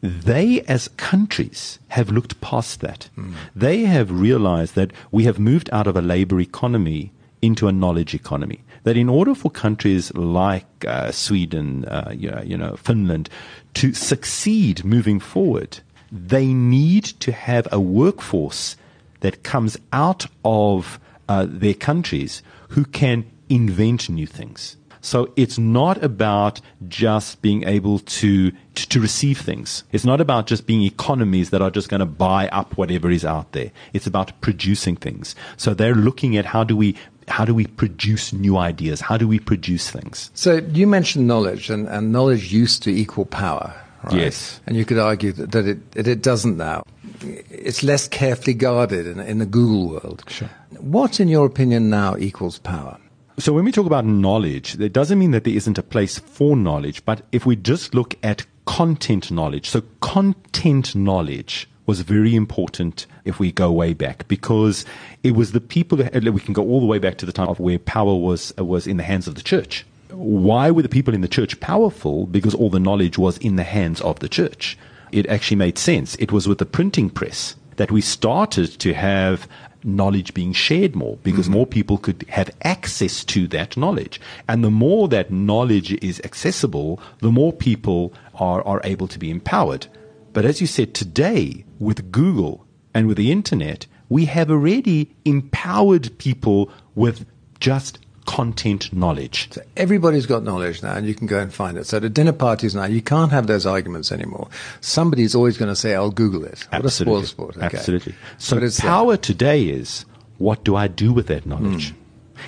They, 0.00 0.60
as 0.62 0.88
countries, 0.96 1.78
have 1.88 2.10
looked 2.10 2.40
past 2.40 2.80
that. 2.80 3.08
Mm. 3.16 3.34
They 3.54 3.84
have 3.84 4.10
realized 4.10 4.74
that 4.74 4.92
we 5.12 5.24
have 5.24 5.38
moved 5.38 5.70
out 5.72 5.86
of 5.86 5.96
a 5.96 6.02
labor 6.02 6.40
economy 6.40 7.12
into 7.40 7.68
a 7.68 7.72
knowledge 7.72 8.12
economy. 8.14 8.60
That 8.84 8.96
in 8.96 9.08
order 9.08 9.34
for 9.34 9.50
countries 9.50 10.14
like 10.14 10.84
uh, 10.86 11.10
Sweden, 11.10 11.84
uh, 11.86 12.12
you 12.14 12.56
know, 12.56 12.76
Finland, 12.76 13.28
to 13.74 13.92
succeed 13.92 14.84
moving 14.84 15.20
forward, 15.20 15.80
they 16.12 16.52
need 16.54 17.04
to 17.20 17.32
have 17.32 17.66
a 17.72 17.80
workforce 17.80 18.76
that 19.20 19.42
comes 19.42 19.76
out 19.92 20.26
of 20.44 21.00
uh, 21.28 21.46
their 21.48 21.74
countries 21.74 22.42
who 22.68 22.84
can 22.84 23.24
invent 23.48 24.08
new 24.08 24.26
things. 24.26 24.76
So 25.00 25.32
it's 25.36 25.58
not 25.58 26.02
about 26.02 26.62
just 26.88 27.42
being 27.42 27.64
able 27.64 27.98
to, 27.98 28.50
to, 28.50 28.88
to 28.88 29.00
receive 29.00 29.38
things. 29.38 29.84
It's 29.92 30.06
not 30.06 30.18
about 30.18 30.46
just 30.46 30.66
being 30.66 30.82
economies 30.82 31.50
that 31.50 31.60
are 31.60 31.70
just 31.70 31.90
going 31.90 32.00
to 32.00 32.06
buy 32.06 32.48
up 32.48 32.78
whatever 32.78 33.10
is 33.10 33.22
out 33.22 33.52
there. 33.52 33.70
It's 33.92 34.06
about 34.06 34.40
producing 34.40 34.96
things. 34.96 35.36
So 35.58 35.74
they're 35.74 35.94
looking 35.94 36.38
at 36.38 36.46
how 36.46 36.64
do 36.64 36.74
we 36.74 36.96
how 37.28 37.44
do 37.44 37.54
we 37.54 37.66
produce 37.66 38.32
new 38.32 38.56
ideas? 38.56 39.00
How 39.00 39.16
do 39.16 39.26
we 39.26 39.38
produce 39.38 39.90
things? 39.90 40.30
So 40.34 40.56
you 40.72 40.86
mentioned 40.86 41.26
knowledge, 41.26 41.70
and, 41.70 41.88
and 41.88 42.12
knowledge 42.12 42.52
used 42.52 42.82
to 42.84 42.90
equal 42.90 43.24
power. 43.26 43.74
Right? 44.04 44.14
Yes. 44.14 44.60
And 44.66 44.76
you 44.76 44.84
could 44.84 44.98
argue 44.98 45.32
that, 45.32 45.52
that, 45.52 45.66
it, 45.66 46.06
it 46.06 46.22
doesn't 46.22 46.56
now. 46.56 46.84
It's 47.22 47.82
less 47.82 48.06
carefully 48.06 48.52
guarded 48.52 49.06
in, 49.06 49.18
in 49.20 49.38
the 49.38 49.46
Google 49.46 49.88
world. 49.88 50.24
Sure. 50.28 50.50
What, 50.78 51.20
in 51.20 51.28
your 51.28 51.46
opinion, 51.46 51.88
now 51.88 52.16
equals 52.16 52.58
power? 52.58 52.98
So 53.38 53.52
when 53.52 53.64
we 53.64 53.72
talk 53.72 53.86
about 53.86 54.04
knowledge, 54.04 54.74
that 54.74 54.92
doesn't 54.92 55.18
mean 55.18 55.32
that 55.32 55.44
there 55.44 55.54
isn't 55.54 55.78
a 55.78 55.82
place 55.82 56.18
for 56.18 56.54
knowledge, 56.56 57.04
but 57.04 57.22
if 57.32 57.46
we 57.46 57.56
just 57.56 57.94
look 57.94 58.14
at 58.22 58.46
content 58.66 59.30
knowledge, 59.30 59.68
so 59.68 59.82
content 60.00 60.94
knowledge 60.94 61.68
was 61.86 62.00
very 62.00 62.34
important 62.34 63.06
if 63.24 63.38
we 63.38 63.52
go 63.52 63.70
way 63.70 63.92
back 63.92 64.26
because 64.28 64.84
it 65.22 65.32
was 65.32 65.52
the 65.52 65.60
people 65.60 65.98
that 65.98 66.14
we 66.24 66.40
can 66.40 66.54
go 66.54 66.62
all 66.62 66.80
the 66.80 66.86
way 66.86 66.98
back 66.98 67.18
to 67.18 67.26
the 67.26 67.32
time 67.32 67.48
of 67.48 67.60
where 67.60 67.78
power 67.78 68.14
was 68.14 68.54
was 68.56 68.86
in 68.86 68.96
the 68.96 69.02
hands 69.02 69.28
of 69.28 69.34
the 69.34 69.42
church. 69.42 69.84
Why 70.10 70.70
were 70.70 70.82
the 70.82 70.88
people 70.88 71.14
in 71.14 71.20
the 71.20 71.28
church 71.28 71.58
powerful? 71.60 72.26
Because 72.26 72.54
all 72.54 72.70
the 72.70 72.80
knowledge 72.80 73.18
was 73.18 73.36
in 73.38 73.56
the 73.56 73.64
hands 73.64 74.00
of 74.00 74.20
the 74.20 74.28
church. 74.28 74.78
It 75.12 75.26
actually 75.26 75.56
made 75.56 75.78
sense. 75.78 76.14
It 76.16 76.32
was 76.32 76.48
with 76.48 76.58
the 76.58 76.66
printing 76.66 77.10
press 77.10 77.56
that 77.76 77.90
we 77.90 78.00
started 78.00 78.78
to 78.78 78.94
have 78.94 79.48
knowledge 79.84 80.32
being 80.32 80.52
shared 80.52 80.96
more 80.96 81.18
because 81.22 81.46
mm-hmm. 81.46 81.54
more 81.54 81.66
people 81.66 81.98
could 81.98 82.24
have 82.28 82.50
access 82.62 83.22
to 83.24 83.46
that 83.48 83.76
knowledge. 83.76 84.20
And 84.48 84.64
the 84.64 84.70
more 84.70 85.08
that 85.08 85.30
knowledge 85.30 85.92
is 86.02 86.20
accessible, 86.24 87.00
the 87.20 87.30
more 87.30 87.52
people 87.52 88.14
are, 88.34 88.62
are 88.66 88.80
able 88.84 89.08
to 89.08 89.18
be 89.18 89.30
empowered. 89.30 89.86
But 90.34 90.44
as 90.44 90.60
you 90.60 90.66
said, 90.66 90.92
today 90.92 91.64
with 91.78 92.12
Google 92.12 92.66
and 92.92 93.06
with 93.06 93.16
the 93.16 93.32
internet, 93.32 93.86
we 94.08 94.26
have 94.26 94.50
already 94.50 95.14
empowered 95.24 96.18
people 96.18 96.70
with 96.94 97.24
just 97.60 98.00
content 98.26 98.92
knowledge. 98.92 99.48
So 99.52 99.62
everybody's 99.76 100.26
got 100.26 100.42
knowledge 100.42 100.82
now, 100.82 100.94
and 100.96 101.06
you 101.06 101.14
can 101.14 101.28
go 101.28 101.38
and 101.38 101.54
find 101.54 101.78
it. 101.78 101.86
So 101.86 102.00
the 102.00 102.08
dinner 102.10 102.32
parties 102.32 102.74
now, 102.74 102.84
you 102.84 103.00
can't 103.00 103.30
have 103.30 103.46
those 103.46 103.64
arguments 103.64 104.10
anymore. 104.10 104.48
Somebody's 104.80 105.34
always 105.34 105.56
going 105.56 105.68
to 105.68 105.76
say, 105.76 105.94
"I'll 105.94 106.10
Google 106.10 106.44
it." 106.44 106.66
What 106.70 106.84
Absolutely. 106.84 107.26
sport. 107.26 107.56
Okay. 107.56 107.78
Absolutely. 107.78 108.14
So 108.38 108.60
power 108.80 109.16
today 109.16 109.64
is 109.64 110.04
what 110.38 110.64
do 110.64 110.74
I 110.74 110.88
do 110.88 111.12
with 111.12 111.28
that 111.28 111.46
knowledge? 111.46 111.92
Mm. 111.92 111.96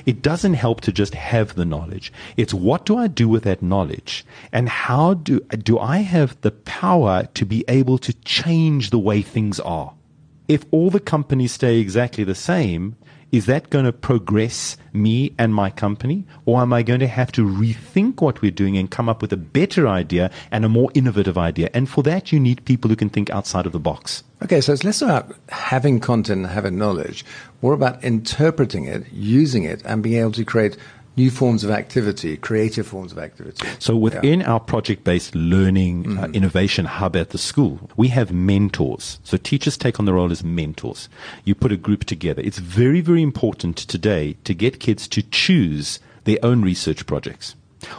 It 0.04 0.22
doesn't 0.22 0.54
help 0.54 0.80
to 0.82 0.92
just 0.92 1.14
have 1.14 1.54
the 1.54 1.64
knowledge. 1.64 2.12
It's 2.37 2.52
what 2.52 2.85
do 2.85 2.96
I 2.96 3.06
do 3.06 3.28
with 3.28 3.44
that 3.44 3.62
knowledge? 3.62 4.24
And 4.52 4.68
how 4.68 5.14
do, 5.14 5.40
do 5.40 5.78
I 5.78 5.98
have 5.98 6.40
the 6.42 6.50
power 6.50 7.28
to 7.35 7.46
be 7.46 7.64
able 7.68 7.98
to 7.98 8.12
change 8.24 8.90
the 8.90 8.98
way 8.98 9.22
things 9.22 9.61
are? 9.61 9.94
If 10.48 10.64
all 10.70 10.90
the 10.90 11.00
companies 11.00 11.52
stay 11.52 11.78
exactly 11.78 12.22
the 12.24 12.35
same, 12.35 12.96
is 13.32 13.46
that 13.46 13.70
going 13.70 13.85
to 13.85 13.92
progress 13.92 14.76
me 14.92 15.35
and 15.37 15.54
my 15.54 15.70
company? 15.70 16.24
Or 16.44 16.62
am 16.62 16.72
I 16.72 16.82
going 16.82 17.00
to 17.00 17.09
have 17.09 17.32
to 17.32 17.44
rethink 17.44 18.20
what 18.20 18.40
we're 18.40 18.52
doing 18.52 18.76
and 18.78 18.90
come 18.90 19.09
up 19.09 19.20
with 19.20 19.32
a 19.32 19.37
better 19.37 19.88
idea 19.88 20.30
and 20.50 20.64
a 20.64 20.68
more 20.68 20.90
innovative 20.94 21.37
idea? 21.37 21.68
And 21.74 21.88
for 21.88 22.02
that, 22.04 22.30
you 22.30 22.38
need 22.38 22.64
people 22.64 22.88
who 22.88 22.96
can 22.96 23.09
think 23.09 23.28
outside 23.30 23.66
of 23.66 23.72
the 23.72 23.80
box. 23.80 24.22
Okay, 24.42 24.61
so 24.61 24.72
it's 24.72 24.85
less 24.85 25.02
about 25.02 25.35
having 25.48 25.98
content 25.98 26.44
and 26.44 26.46
having 26.46 26.78
knowledge, 26.78 27.24
more 27.62 27.73
about 27.73 28.03
interpreting 28.05 28.85
it, 28.85 29.05
using 29.12 29.64
it, 29.64 29.83
and 29.85 30.03
being 30.03 30.21
able 30.21 30.33
to 30.33 30.45
create 30.45 30.77
new 31.16 31.31
forms 31.31 31.64
of 31.64 31.71
activity, 31.71 32.37
creative 32.37 32.87
forms 32.87 33.11
of 33.11 33.19
activity. 33.19 33.66
So 33.79 33.97
within 33.97 34.40
yeah. 34.40 34.53
our 34.53 34.61
project-based 34.61 35.35
learning 35.35 36.05
uh, 36.05 36.09
mm-hmm. 36.09 36.25
uh, 36.25 36.29
innovation 36.29 36.85
hub 36.85 37.16
at 37.16 37.31
the 37.31 37.38
school, 37.38 37.90
we 37.97 38.09
have 38.09 38.33
mentors. 38.33 39.19
So 39.25 39.37
teachers 39.37 39.77
take 39.77 39.99
on 39.99 40.05
the 40.05 40.12
role 40.12 40.31
as 40.31 40.45
mentors. 40.45 41.09
You 41.45 41.55
put 41.55 41.73
a 41.73 41.77
group 41.77 42.05
together. 42.05 42.42
It's 42.42 42.59
very, 42.59 43.01
very 43.01 43.23
important 43.23 43.77
today 43.79 44.37
to 44.45 44.55
get 44.55 44.79
kids 44.79 45.09
to 45.09 45.23
choose 45.23 45.99
their 46.25 46.38
own 46.42 46.62
research 46.62 47.07
projects 47.07 47.57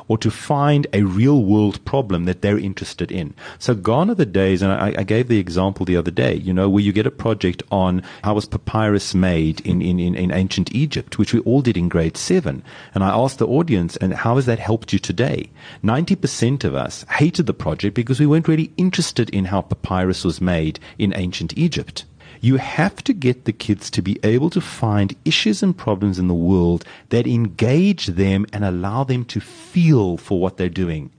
or 0.08 0.18
to 0.18 0.32
find 0.32 0.88
a 0.94 1.04
real 1.04 1.44
world 1.44 1.84
problem 1.86 2.26
that 2.26 2.42
they're 2.42 2.58
interested 2.58 3.12
in. 3.12 3.34
So 3.60 3.76
gone 3.76 4.10
are 4.10 4.16
the 4.16 4.26
days, 4.26 4.62
and 4.62 4.72
I, 4.72 4.94
I, 4.98 5.04
gave 5.04 5.28
the 5.28 5.40
example 5.40 5.86
the 5.86 5.98
other 5.98 6.12
day, 6.12 6.36
you 6.36 6.54
know, 6.54 6.70
where 6.70 6.84
you 6.84 6.92
get 6.92 7.08
a 7.08 7.12
project 7.12 7.64
on 7.72 8.04
how 8.24 8.34
was 8.34 8.46
papyrus 8.46 9.14
made 9.14 9.60
in, 9.62 9.82
in, 9.82 10.00
in, 10.00 10.32
ancient 10.32 10.74
Egypt, 10.74 11.18
which 11.18 11.34
we 11.34 11.40
all 11.42 11.62
did 11.62 11.78
in 11.78 11.90
grade 11.90 12.18
seven. 12.18 12.64
And 12.94 13.04
I 13.04 13.10
asked 13.10 13.40
the 13.40 13.48
audience, 13.48 13.98
and 13.98 14.14
how 14.14 14.36
has 14.36 14.46
that 14.46 14.60
helped 14.60 14.94
you 14.94 15.00
today? 15.00 15.50
90% 15.84 16.64
of 16.64 16.76
us 16.76 17.06
hated 17.10 17.46
the 17.46 17.54
project 17.54 17.96
because 17.96 18.20
we 18.20 18.26
weren't 18.26 18.48
really 18.48 18.72
interested 18.78 19.30
in 19.30 19.46
how 19.46 19.62
papyrus 19.62 20.24
was 20.24 20.42
made 20.42 20.80
in 20.98 21.14
ancient 21.16 21.58
Egypt. 21.58 22.06
You 22.42 22.58
have 22.58 23.04
to 23.04 23.14
get 23.14 23.46
the 23.46 23.54
kids 23.54 23.90
to 23.92 24.02
be 24.02 24.20
able 24.24 24.50
to 24.52 24.62
find 24.62 25.16
issues 25.26 25.64
and 25.64 25.78
problems 25.78 26.20
in 26.20 26.28
the 26.28 26.34
world 26.34 26.86
that 27.10 27.28
engage 27.28 28.08
them 28.08 28.46
and 28.54 28.64
allow 28.64 29.04
them 29.04 29.26
to 29.26 29.40
feel 29.40 30.18
for 30.18 30.40
what 30.40 30.58
they're 30.58 30.70
doing. 30.70 31.12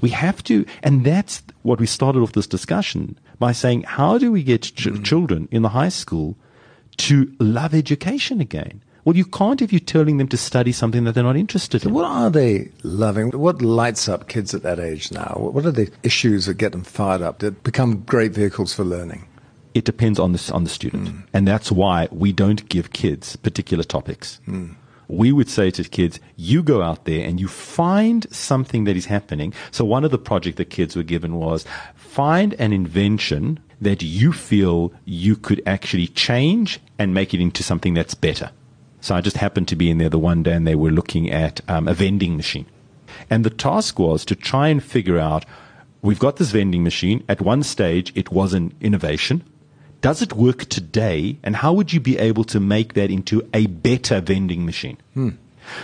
We 0.00 0.10
have 0.10 0.44
to, 0.44 0.64
and 0.82 1.04
that's 1.04 1.42
what 1.62 1.80
we 1.80 1.86
started 1.86 2.20
off 2.20 2.32
this 2.32 2.46
discussion 2.46 3.18
by 3.38 3.52
saying, 3.52 3.82
how 3.82 4.18
do 4.18 4.30
we 4.30 4.42
get 4.42 4.62
ch- 4.62 4.86
mm. 4.86 5.04
children 5.04 5.48
in 5.50 5.62
the 5.62 5.70
high 5.70 5.88
school 5.88 6.36
to 6.98 7.34
love 7.40 7.74
education 7.74 8.40
again? 8.40 8.82
Well, 9.04 9.16
you 9.16 9.24
can't 9.24 9.62
if 9.62 9.72
you're 9.72 9.80
telling 9.80 10.18
them 10.18 10.28
to 10.28 10.36
study 10.36 10.72
something 10.72 11.04
that 11.04 11.14
they're 11.14 11.24
not 11.24 11.36
interested 11.36 11.82
so 11.82 11.88
in. 11.88 11.94
What 11.94 12.04
are 12.04 12.30
they 12.30 12.70
loving? 12.82 13.30
What 13.30 13.62
lights 13.62 14.08
up 14.08 14.28
kids 14.28 14.54
at 14.54 14.62
that 14.62 14.78
age 14.78 15.10
now? 15.10 15.36
What 15.38 15.64
are 15.64 15.70
the 15.70 15.90
issues 16.02 16.46
that 16.46 16.54
get 16.54 16.72
them 16.72 16.84
fired 16.84 17.22
up 17.22 17.38
that 17.38 17.62
become 17.62 18.02
great 18.02 18.32
vehicles 18.32 18.74
for 18.74 18.84
learning? 18.84 19.26
It 19.74 19.84
depends 19.84 20.18
on 20.18 20.32
the, 20.32 20.50
on 20.52 20.64
the 20.64 20.70
student. 20.70 21.08
Mm. 21.08 21.22
And 21.32 21.48
that's 21.48 21.70
why 21.70 22.08
we 22.10 22.32
don't 22.32 22.68
give 22.68 22.92
kids 22.92 23.36
particular 23.36 23.84
topics. 23.84 24.40
Mm. 24.46 24.76
We 25.08 25.32
would 25.32 25.48
say 25.48 25.70
to 25.72 25.84
kids, 25.84 26.20
you 26.36 26.62
go 26.62 26.82
out 26.82 27.04
there 27.04 27.26
and 27.26 27.40
you 27.40 27.48
find 27.48 28.26
something 28.32 28.84
that 28.84 28.96
is 28.96 29.06
happening. 29.06 29.52
So 29.72 29.84
one 29.84 30.04
of 30.04 30.12
the 30.12 30.18
project 30.18 30.56
that 30.58 30.70
kids 30.70 30.94
were 30.94 31.02
given 31.02 31.34
was 31.34 31.64
find 31.96 32.54
an 32.54 32.72
invention 32.72 33.58
that 33.80 34.02
you 34.02 34.32
feel 34.32 34.92
you 35.04 35.36
could 35.36 35.62
actually 35.66 36.06
change 36.08 36.80
and 36.98 37.14
make 37.14 37.34
it 37.34 37.40
into 37.40 37.62
something 37.62 37.94
that's 37.94 38.14
better. 38.14 38.50
So 39.00 39.14
I 39.14 39.20
just 39.20 39.38
happened 39.38 39.68
to 39.68 39.76
be 39.76 39.90
in 39.90 39.98
there 39.98 40.10
the 40.10 40.18
one 40.18 40.42
day 40.42 40.52
and 40.52 40.66
they 40.66 40.74
were 40.74 40.90
looking 40.90 41.30
at 41.30 41.60
um, 41.68 41.88
a 41.88 41.94
vending 41.94 42.36
machine. 42.36 42.66
And 43.28 43.44
the 43.44 43.50
task 43.50 43.98
was 43.98 44.24
to 44.26 44.36
try 44.36 44.68
and 44.68 44.82
figure 44.82 45.18
out 45.18 45.44
we've 46.02 46.18
got 46.18 46.36
this 46.36 46.50
vending 46.50 46.84
machine. 46.84 47.24
At 47.28 47.40
one 47.40 47.62
stage, 47.62 48.12
it 48.14 48.30
was 48.30 48.54
an 48.54 48.74
innovation. 48.80 49.42
Does 50.00 50.22
it 50.22 50.32
work 50.32 50.64
today? 50.66 51.36
And 51.42 51.56
how 51.56 51.72
would 51.74 51.92
you 51.92 52.00
be 52.00 52.16
able 52.18 52.44
to 52.44 52.60
make 52.60 52.94
that 52.94 53.10
into 53.10 53.46
a 53.52 53.66
better 53.66 54.20
vending 54.20 54.64
machine? 54.64 54.96
Hmm. 55.14 55.30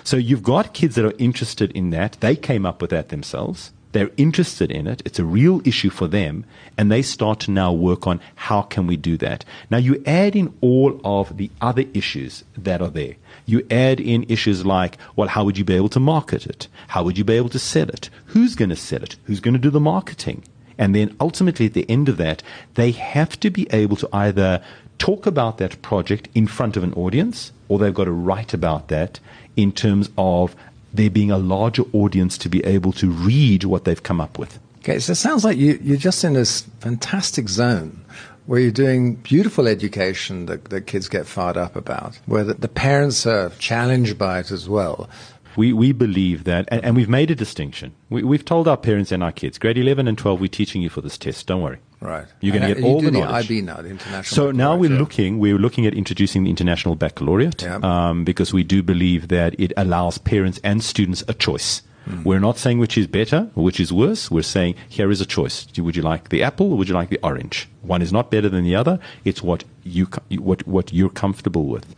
So 0.04 0.16
you've 0.16 0.42
got 0.42 0.72
kids 0.72 0.94
that 0.94 1.04
are 1.04 1.14
interested 1.18 1.70
in 1.72 1.90
that. 1.90 2.16
They 2.20 2.34
came 2.34 2.64
up 2.64 2.80
with 2.80 2.90
that 2.90 3.10
themselves. 3.10 3.72
They're 3.92 4.10
interested 4.16 4.70
in 4.70 4.86
it. 4.86 5.02
It's 5.04 5.18
a 5.18 5.24
real 5.24 5.60
issue 5.66 5.90
for 5.90 6.08
them. 6.08 6.44
And 6.76 6.90
they 6.90 7.02
start 7.02 7.40
to 7.40 7.50
now 7.50 7.72
work 7.72 8.06
on 8.06 8.20
how 8.34 8.62
can 8.62 8.86
we 8.86 8.96
do 8.96 9.16
that. 9.18 9.44
Now 9.70 9.78
you 9.78 10.02
add 10.06 10.34
in 10.34 10.54
all 10.60 11.00
of 11.04 11.36
the 11.36 11.50
other 11.60 11.84
issues 11.92 12.42
that 12.56 12.82
are 12.82 12.90
there. 12.90 13.16
You 13.44 13.66
add 13.70 14.00
in 14.00 14.24
issues 14.28 14.66
like, 14.66 14.96
well, 15.14 15.28
how 15.28 15.44
would 15.44 15.58
you 15.58 15.64
be 15.64 15.76
able 15.76 15.88
to 15.90 16.00
market 16.00 16.46
it? 16.46 16.68
How 16.88 17.04
would 17.04 17.16
you 17.16 17.24
be 17.24 17.34
able 17.34 17.50
to 17.50 17.58
sell 17.58 17.88
it? 17.88 18.10
Who's 18.26 18.54
going 18.54 18.70
to 18.70 18.76
sell 18.76 19.02
it? 19.02 19.16
Who's 19.24 19.40
going 19.40 19.54
to 19.54 19.60
do 19.60 19.70
the 19.70 19.80
marketing? 19.80 20.42
And 20.78 20.94
then 20.94 21.16
ultimately 21.20 21.66
at 21.66 21.74
the 21.74 21.88
end 21.88 22.08
of 22.08 22.16
that, 22.18 22.42
they 22.74 22.90
have 22.92 23.38
to 23.40 23.50
be 23.50 23.66
able 23.70 23.96
to 23.96 24.08
either 24.12 24.62
talk 24.98 25.26
about 25.26 25.58
that 25.58 25.80
project 25.82 26.28
in 26.34 26.46
front 26.46 26.76
of 26.76 26.84
an 26.84 26.92
audience 26.94 27.52
or 27.68 27.78
they've 27.78 27.94
got 27.94 28.04
to 28.04 28.12
write 28.12 28.54
about 28.54 28.88
that 28.88 29.20
in 29.56 29.72
terms 29.72 30.10
of 30.16 30.54
there 30.92 31.10
being 31.10 31.30
a 31.30 31.38
larger 31.38 31.82
audience 31.92 32.38
to 32.38 32.48
be 32.48 32.64
able 32.64 32.92
to 32.92 33.10
read 33.10 33.64
what 33.64 33.84
they've 33.84 34.02
come 34.02 34.20
up 34.20 34.38
with. 34.38 34.58
Okay, 34.78 34.98
so 34.98 35.12
it 35.12 35.16
sounds 35.16 35.44
like 35.44 35.56
you, 35.56 35.78
you're 35.82 35.96
just 35.96 36.22
in 36.24 36.34
this 36.34 36.62
fantastic 36.80 37.48
zone 37.48 38.04
where 38.46 38.60
you're 38.60 38.70
doing 38.70 39.16
beautiful 39.16 39.66
education 39.66 40.46
that, 40.46 40.66
that 40.66 40.82
kids 40.82 41.08
get 41.08 41.26
fired 41.26 41.56
up 41.56 41.74
about, 41.74 42.16
where 42.26 42.44
the, 42.44 42.54
the 42.54 42.68
parents 42.68 43.26
are 43.26 43.50
challenged 43.58 44.16
by 44.16 44.38
it 44.38 44.52
as 44.52 44.68
well. 44.68 45.10
We, 45.56 45.72
we 45.72 45.92
believe 45.92 46.44
that, 46.44 46.68
and, 46.70 46.84
and 46.84 46.96
we've 46.96 47.08
made 47.08 47.30
a 47.30 47.34
distinction. 47.34 47.94
We, 48.10 48.22
we've 48.22 48.44
told 48.44 48.68
our 48.68 48.76
parents 48.76 49.10
and 49.12 49.22
our 49.22 49.32
kids, 49.32 49.58
grade 49.58 49.78
11 49.78 50.06
and 50.08 50.16
12, 50.18 50.40
we're 50.40 50.48
teaching 50.48 50.82
you 50.82 50.88
for 50.90 51.00
this 51.00 51.16
test. 51.18 51.46
Don't 51.46 51.62
worry. 51.62 51.78
Right. 52.00 52.26
You're 52.40 52.56
going 52.56 52.68
to 52.68 52.74
get 52.74 52.84
all 52.84 53.00
the 53.00 53.10
the 53.10 53.18
knowledge. 53.20 53.50
IB 53.50 53.62
now, 53.62 53.76
the 53.76 53.88
international. 53.88 54.34
So 54.36 54.50
now 54.52 54.76
we're 54.76 54.92
yeah. 54.92 54.98
looking, 54.98 55.38
we're 55.38 55.58
looking 55.58 55.86
at 55.86 55.94
introducing 55.94 56.44
the 56.44 56.50
international 56.50 56.94
baccalaureate 56.94 57.62
Yeah. 57.62 57.78
um, 57.82 58.24
because 58.24 58.52
we 58.52 58.64
do 58.64 58.82
believe 58.82 59.28
that 59.28 59.58
it 59.58 59.72
allows 59.76 60.18
parents 60.18 60.60
and 60.62 60.84
students 60.84 61.24
a 61.26 61.34
choice. 61.34 61.82
Hmm. 62.04 62.22
We're 62.22 62.38
not 62.38 62.56
saying 62.56 62.78
which 62.78 62.96
is 62.96 63.06
better 63.08 63.50
or 63.56 63.64
which 63.64 63.80
is 63.80 63.92
worse. 63.92 64.30
We're 64.30 64.42
saying 64.42 64.76
here 64.88 65.10
is 65.10 65.20
a 65.20 65.26
choice. 65.26 65.66
Would 65.76 65.96
you 65.96 66.02
like 66.02 66.28
the 66.28 66.42
apple 66.42 66.70
or 66.72 66.78
would 66.78 66.88
you 66.88 66.94
like 66.94 67.08
the 67.08 67.18
orange? 67.22 67.68
One 67.82 68.00
is 68.00 68.12
not 68.12 68.30
better 68.30 68.48
than 68.48 68.62
the 68.62 68.76
other. 68.76 69.00
It's 69.24 69.42
what 69.42 69.64
you 69.82 70.06
what 70.38 70.64
what 70.68 70.92
you're 70.92 71.10
comfortable 71.10 71.66
with. 71.66 71.96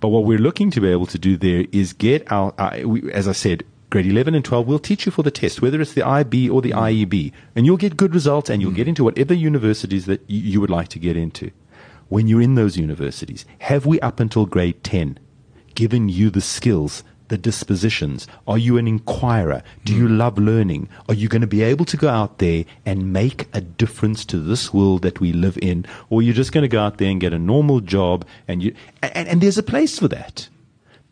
But 0.00 0.08
what 0.08 0.24
we're 0.24 0.38
looking 0.38 0.70
to 0.72 0.80
be 0.80 0.88
able 0.88 1.06
to 1.06 1.18
do 1.18 1.36
there 1.36 1.64
is 1.72 1.92
get 1.92 2.30
our, 2.30 2.54
uh, 2.58 2.80
we, 2.84 3.10
as 3.12 3.28
I 3.28 3.32
said, 3.32 3.64
grade 3.90 4.06
11 4.06 4.34
and 4.34 4.44
12 4.44 4.66
we'll 4.66 4.78
teach 4.78 5.06
you 5.06 5.12
for 5.12 5.22
the 5.22 5.30
test, 5.30 5.62
whether 5.62 5.80
it's 5.80 5.94
the 5.94 6.06
IB 6.06 6.50
or 6.50 6.60
the 6.60 6.72
IEB, 6.72 7.32
and 7.56 7.64
you'll 7.64 7.76
get 7.76 7.96
good 7.96 8.14
results 8.14 8.50
and 8.50 8.60
you'll 8.60 8.72
get 8.72 8.88
into 8.88 9.04
whatever 9.04 9.34
universities 9.34 10.06
that 10.06 10.22
you, 10.26 10.40
you 10.40 10.60
would 10.60 10.70
like 10.70 10.88
to 10.88 10.98
get 10.98 11.16
into. 11.16 11.50
When 12.08 12.26
you're 12.26 12.42
in 12.42 12.54
those 12.54 12.76
universities, 12.76 13.44
have 13.60 13.86
we 13.86 14.00
up 14.00 14.20
until 14.20 14.46
grade 14.46 14.82
10 14.84 15.18
given 15.74 16.08
you 16.08 16.28
the 16.28 16.40
skills, 16.40 17.04
the 17.28 17.38
dispositions? 17.38 18.26
Are 18.46 18.58
you 18.58 18.76
an 18.76 18.88
inquirer? 18.88 19.62
Do 19.84 19.94
you 19.94 20.08
love 20.08 20.38
learning? 20.38 20.88
Are 21.08 21.14
you 21.14 21.28
going 21.28 21.40
to 21.42 21.46
be 21.46 21.62
able 21.62 21.84
to 21.86 21.96
go 21.96 22.08
out 22.08 22.38
there 22.38 22.64
and 22.84 23.12
make 23.12 23.48
a 23.52 23.60
difference 23.60 24.24
to 24.26 24.38
this 24.38 24.72
world 24.72 25.02
that 25.02 25.20
we 25.20 25.32
live 25.32 25.58
in? 25.62 25.86
Or 26.10 26.22
you're 26.22 26.34
just 26.34 26.52
going 26.52 26.62
to 26.62 26.68
go 26.68 26.80
out 26.80 26.98
there 26.98 27.10
and 27.10 27.20
get 27.20 27.32
a 27.32 27.38
normal 27.38 27.80
job 27.80 28.24
and 28.46 28.62
you, 28.62 28.74
and, 29.02 29.28
and 29.28 29.40
there's 29.40 29.58
a 29.58 29.62
place 29.62 29.98
for 29.98 30.08
that. 30.08 30.48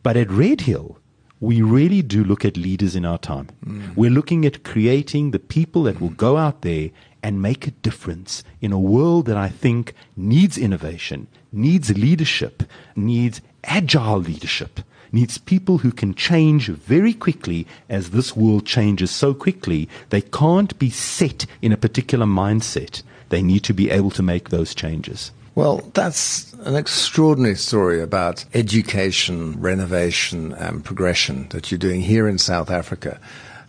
But 0.03 0.17
at 0.17 0.31
Redhill, 0.31 0.99
we 1.41 1.61
really 1.61 2.03
do 2.03 2.25
look 2.25 2.45
at 2.45 2.57
leaders 2.57 2.97
in 2.97 3.05
our 3.05 3.19
time. 3.19 3.49
Mm. 3.65 3.95
We're 3.97 4.11
looking 4.11 4.47
at 4.47 4.65
creating 4.65 5.31
the 5.31 5.39
people 5.39 5.83
that 5.85 6.01
will 6.01 6.11
go 6.11 6.37
out 6.37 6.63
there 6.63 6.91
and 7.23 7.43
make 7.43 7.67
a 7.67 7.73
difference 7.73 8.43
in 8.61 8.73
a 8.73 8.79
world 8.79 9.27
that 9.27 9.37
I 9.37 9.49
think 9.49 9.95
needs 10.17 10.57
innovation, 10.57 11.27
needs 11.53 11.91
leadership, 11.97 12.63
needs 12.95 13.41
agile 13.65 14.19
leadership, 14.19 14.81
needs 15.13 15.39
people 15.39 15.79
who 15.79 15.93
can 15.93 16.15
change 16.15 16.69
very 16.69 17.15
quickly 17.15 17.67
as 17.89 18.11
this 18.11 18.37
world 18.37 18.67
changes 18.67 19.11
so 19.11 19.35
quickly. 19.35 19.89
They 20.11 20.21
can't 20.21 20.79
be 20.79 20.91
set 20.91 21.47
in 21.63 21.73
a 21.73 21.77
particular 21.77 22.27
mindset. 22.27 23.03
They 23.29 23.43
need 23.43 23.65
to 23.65 23.75
be 23.75 23.91
able 23.91 24.11
to 24.11 24.23
make 24.23 24.51
those 24.51 24.75
changes. 24.75 25.33
Well, 25.57 25.91
that's 25.95 26.53
an 26.65 26.77
extraordinary 26.77 27.55
story 27.55 28.03
about 28.03 28.45
education, 28.53 29.59
renovation, 29.59 30.53
and 30.53 30.85
progression 30.85 31.49
that 31.49 31.71
you're 31.71 31.79
doing 31.79 32.03
here 32.03 32.29
in 32.29 32.37
South 32.37 32.71
Africa. 32.71 33.19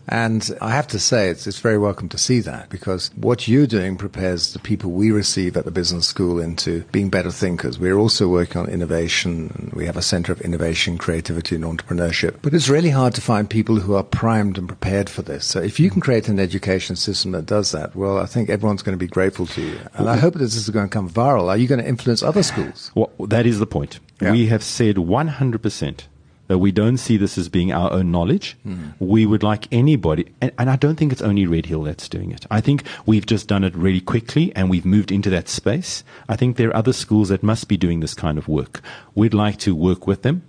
And 0.07 0.49
I 0.61 0.71
have 0.71 0.87
to 0.87 0.99
say, 0.99 1.29
it's, 1.29 1.47
it's 1.47 1.59
very 1.59 1.77
welcome 1.77 2.09
to 2.09 2.17
see 2.17 2.39
that 2.41 2.69
because 2.69 3.11
what 3.15 3.47
you're 3.47 3.67
doing 3.67 3.97
prepares 3.97 4.53
the 4.53 4.59
people 4.59 4.91
we 4.91 5.11
receive 5.11 5.57
at 5.57 5.65
the 5.65 5.71
business 5.71 6.07
school 6.07 6.39
into 6.39 6.83
being 6.91 7.09
better 7.09 7.31
thinkers. 7.31 7.77
We're 7.77 7.97
also 7.97 8.27
working 8.27 8.61
on 8.61 8.69
innovation. 8.69 9.51
And 9.55 9.73
we 9.73 9.85
have 9.85 9.97
a 9.97 10.01
center 10.01 10.31
of 10.31 10.41
innovation, 10.41 10.97
creativity, 10.97 11.55
and 11.55 11.65
entrepreneurship. 11.65 12.37
But 12.41 12.53
it's 12.53 12.69
really 12.69 12.89
hard 12.89 13.15
to 13.15 13.21
find 13.21 13.49
people 13.49 13.77
who 13.79 13.95
are 13.95 14.03
primed 14.03 14.57
and 14.57 14.67
prepared 14.67 15.09
for 15.09 15.21
this. 15.21 15.45
So 15.45 15.61
if 15.61 15.79
you 15.79 15.89
can 15.89 16.01
create 16.01 16.29
an 16.29 16.39
education 16.39 16.95
system 16.95 17.31
that 17.33 17.45
does 17.45 17.71
that, 17.71 17.95
well, 17.95 18.17
I 18.17 18.25
think 18.25 18.49
everyone's 18.49 18.83
going 18.83 18.97
to 18.97 19.03
be 19.03 19.07
grateful 19.07 19.45
to 19.47 19.61
you. 19.61 19.77
And 19.95 20.09
I 20.09 20.17
hope 20.17 20.33
that 20.33 20.39
this 20.39 20.55
is 20.55 20.69
going 20.69 20.87
to 20.87 20.93
come 20.93 21.09
viral. 21.09 21.49
Are 21.49 21.57
you 21.57 21.67
going 21.67 21.81
to 21.81 21.87
influence 21.87 22.23
other 22.23 22.43
schools? 22.43 22.91
Well, 22.95 23.11
that 23.27 23.45
is 23.45 23.59
the 23.59 23.67
point. 23.67 23.99
Yeah. 24.21 24.31
We 24.31 24.47
have 24.47 24.63
said 24.63 24.95
100% 24.95 26.01
that 26.47 26.59
we 26.59 26.71
don't 26.71 26.97
see 26.97 27.17
this 27.17 27.37
as 27.37 27.49
being 27.49 27.71
our 27.71 27.91
own 27.91 28.11
knowledge. 28.11 28.57
We 28.99 29.25
would 29.25 29.43
like 29.43 29.67
anybody, 29.71 30.33
and, 30.41 30.51
and 30.57 30.69
I 30.69 30.75
don't 30.75 30.95
think 30.95 31.11
it's 31.11 31.21
only 31.21 31.45
Redhill 31.45 31.83
that's 31.83 32.09
doing 32.09 32.31
it. 32.31 32.45
I 32.49 32.61
think 32.61 32.83
we've 33.05 33.25
just 33.25 33.47
done 33.47 33.63
it 33.63 33.75
really 33.75 34.01
quickly 34.01 34.51
and 34.55 34.69
we've 34.69 34.85
moved 34.85 35.11
into 35.11 35.29
that 35.31 35.49
space. 35.49 36.03
I 36.29 36.35
think 36.35 36.55
there 36.57 36.69
are 36.69 36.75
other 36.75 36.93
schools 36.93 37.29
that 37.29 37.43
must 37.43 37.67
be 37.67 37.77
doing 37.77 37.99
this 37.99 38.13
kind 38.13 38.37
of 38.37 38.47
work. 38.47 38.81
We'd 39.15 39.33
like 39.33 39.57
to 39.59 39.75
work 39.75 40.07
with 40.07 40.21
them. 40.23 40.43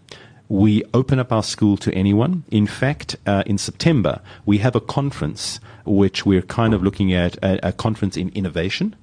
We 0.48 0.82
open 0.94 1.18
up 1.18 1.30
our 1.30 1.42
school 1.42 1.76
to 1.78 1.92
anyone. 1.92 2.44
In 2.50 2.66
fact, 2.66 3.16
uh, 3.26 3.42
in 3.44 3.58
September, 3.58 4.22
we 4.46 4.58
have 4.58 4.74
a 4.74 4.80
conference 4.80 5.60
which 5.84 6.24
we're 6.24 6.42
kind 6.42 6.72
of 6.72 6.82
looking 6.82 7.12
at 7.12 7.36
a, 7.44 7.68
a 7.68 7.72
conference 7.72 8.16
in 8.16 8.30
innovation 8.30 8.96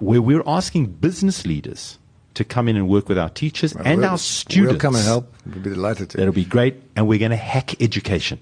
where 0.00 0.22
we're 0.22 0.42
asking 0.46 0.86
business 0.86 1.46
leaders 1.46 1.98
to 2.34 2.44
come 2.44 2.68
in 2.68 2.76
and 2.76 2.88
work 2.88 3.08
with 3.08 3.18
our 3.18 3.28
teachers 3.30 3.74
and 3.74 4.00
We'll- 4.00 4.10
our 4.10 4.18
students. 4.18 4.72
We'll 4.72 4.80
come 4.80 4.94
and 4.94 5.04
help. 5.04 5.34
We'll 5.46 5.62
be 5.62 5.70
delighted 5.70 6.10
to. 6.10 6.16
That'll 6.18 6.32
be 6.32 6.44
great. 6.44 6.76
And 6.94 7.08
we're 7.08 7.18
going 7.18 7.30
to 7.30 7.36
hack 7.36 7.80
education. 7.82 8.38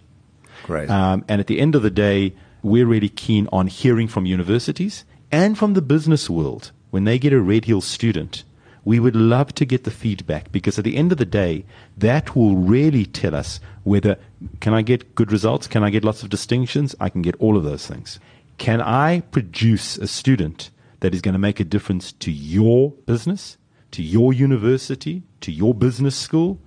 Great. 0.65 0.91
Um, 0.91 1.25
and 1.29 1.41
at 1.41 1.47
the 1.47 1.61
end 1.61 1.75
of 1.75 1.83
the 1.83 1.91
day, 1.91 2.35
we're 2.63 2.87
really 2.87 3.09
keen 3.09 3.49
on 3.53 3.69
hearing 3.69 4.09
from 4.09 4.27
universities 4.27 5.05
and 5.31 5.57
from 5.57 5.75
the 5.75 5.83
business 5.83 6.29
world. 6.29 6.73
When 6.91 7.05
they 7.05 7.19
get 7.19 7.33
a 7.33 7.41
Redhill 7.41 7.81
student, 7.81 8.45
we 8.85 9.01
would 9.01 9.17
love 9.17 9.55
to 9.55 9.65
get 9.65 9.85
the 9.85 9.91
feedback 9.91 10.53
because 10.53 10.79
at 10.79 10.85
the 10.85 10.97
end 10.97 11.11
of 11.13 11.19
the 11.19 11.25
day, 11.25 11.65
that 11.97 12.37
will 12.37 12.57
really 12.57 13.05
tell 13.05 13.35
us 13.35 13.61
whether 13.85 14.17
can 14.61 14.75
I 14.75 14.83
get 14.83 15.15
good 15.15 15.33
results? 15.33 15.67
Can 15.67 15.83
I 15.83 15.91
get 15.91 16.05
lots 16.05 16.23
of 16.23 16.31
distinctions? 16.31 16.95
I 17.01 17.09
can 17.09 17.23
get 17.23 17.35
all 17.39 17.57
of 17.57 17.65
those 17.65 17.87
things. 17.87 18.19
Can 18.59 18.81
I 18.81 19.21
produce 19.33 19.99
a 19.99 20.07
student 20.07 20.71
that 21.01 21.15
is 21.15 21.21
going 21.21 21.35
to 21.35 21.39
make 21.39 21.61
a 21.61 21.65
difference 21.65 22.13
to 22.13 22.31
your 22.33 22.91
business, 23.07 23.57
to 23.97 24.03
your 24.03 24.33
university, 24.35 25.23
to 25.41 25.51
your 25.51 25.73
business 25.73 26.15
school? 26.15 26.59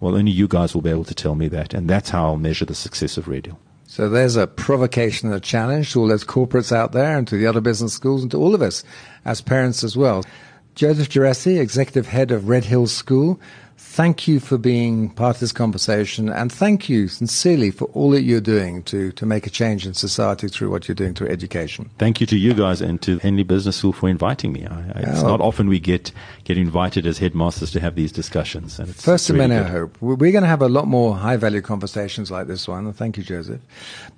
Well, 0.00 0.16
only 0.16 0.32
you 0.32 0.46
guys 0.48 0.74
will 0.74 0.82
be 0.82 0.90
able 0.90 1.04
to 1.04 1.14
tell 1.14 1.34
me 1.34 1.48
that. 1.48 1.72
And 1.72 1.88
that's 1.88 2.10
how 2.10 2.26
I'll 2.26 2.36
measure 2.36 2.66
the 2.66 2.74
success 2.74 3.16
of 3.16 3.26
Redhill. 3.26 3.58
So 3.86 4.08
there's 4.10 4.36
a 4.36 4.46
provocation 4.46 5.28
and 5.28 5.36
a 5.36 5.40
challenge 5.40 5.92
to 5.92 6.00
all 6.00 6.08
those 6.08 6.24
corporates 6.24 6.72
out 6.72 6.92
there 6.92 7.16
and 7.16 7.26
to 7.28 7.36
the 7.38 7.46
other 7.46 7.62
business 7.62 7.94
schools 7.94 8.20
and 8.22 8.30
to 8.32 8.36
all 8.38 8.54
of 8.54 8.60
us 8.60 8.84
as 9.24 9.40
parents 9.40 9.82
as 9.82 9.96
well. 9.96 10.24
Joseph 10.74 11.08
Gerassi, 11.08 11.58
Executive 11.58 12.06
Head 12.08 12.32
of 12.32 12.48
Redhill 12.48 12.86
School, 12.88 13.40
thank 13.76 14.26
you 14.26 14.40
for 14.40 14.58
being 14.58 15.10
part 15.10 15.36
of 15.36 15.40
this 15.40 15.52
conversation 15.52 16.28
and 16.28 16.50
thank 16.50 16.88
you 16.88 17.06
sincerely 17.06 17.70
for 17.70 17.84
all 17.86 18.10
that 18.10 18.22
you're 18.22 18.40
doing 18.40 18.82
to, 18.84 19.12
to 19.12 19.26
make 19.26 19.46
a 19.46 19.50
change 19.50 19.86
in 19.86 19.94
society 19.94 20.48
through 20.48 20.70
what 20.70 20.88
you're 20.88 20.94
doing 20.96 21.14
through 21.14 21.28
education. 21.28 21.88
Thank 21.98 22.20
you 22.20 22.26
to 22.28 22.36
you 22.36 22.54
guys 22.54 22.80
and 22.80 23.00
to 23.02 23.18
Henley 23.18 23.44
Business 23.44 23.76
School 23.76 23.92
for 23.92 24.08
inviting 24.08 24.52
me. 24.52 24.66
I, 24.66 24.74
I, 24.74 25.00
it's 25.10 25.22
Oh. 25.22 25.28
not 25.28 25.40
often 25.40 25.68
we 25.68 25.78
get, 25.78 26.10
get 26.44 26.58
invited 26.58 27.06
as 27.06 27.18
headmasters 27.18 27.70
to 27.72 27.80
have 27.80 27.94
these 27.94 28.12
discussions. 28.12 28.78
And 28.78 28.90
it's, 28.90 29.04
First 29.04 29.24
it's 29.24 29.30
of 29.30 29.36
really 29.36 29.48
many, 29.48 29.64
I 29.64 29.68
hope. 29.68 29.96
We're 30.00 30.16
going 30.16 30.42
to 30.42 30.48
have 30.48 30.62
a 30.62 30.68
lot 30.68 30.86
more 30.86 31.16
high 31.16 31.36
value 31.36 31.62
conversations 31.62 32.30
like 32.30 32.46
this 32.46 32.68
one. 32.68 32.92
Thank 32.92 33.16
you, 33.16 33.24
Joseph. 33.24 33.60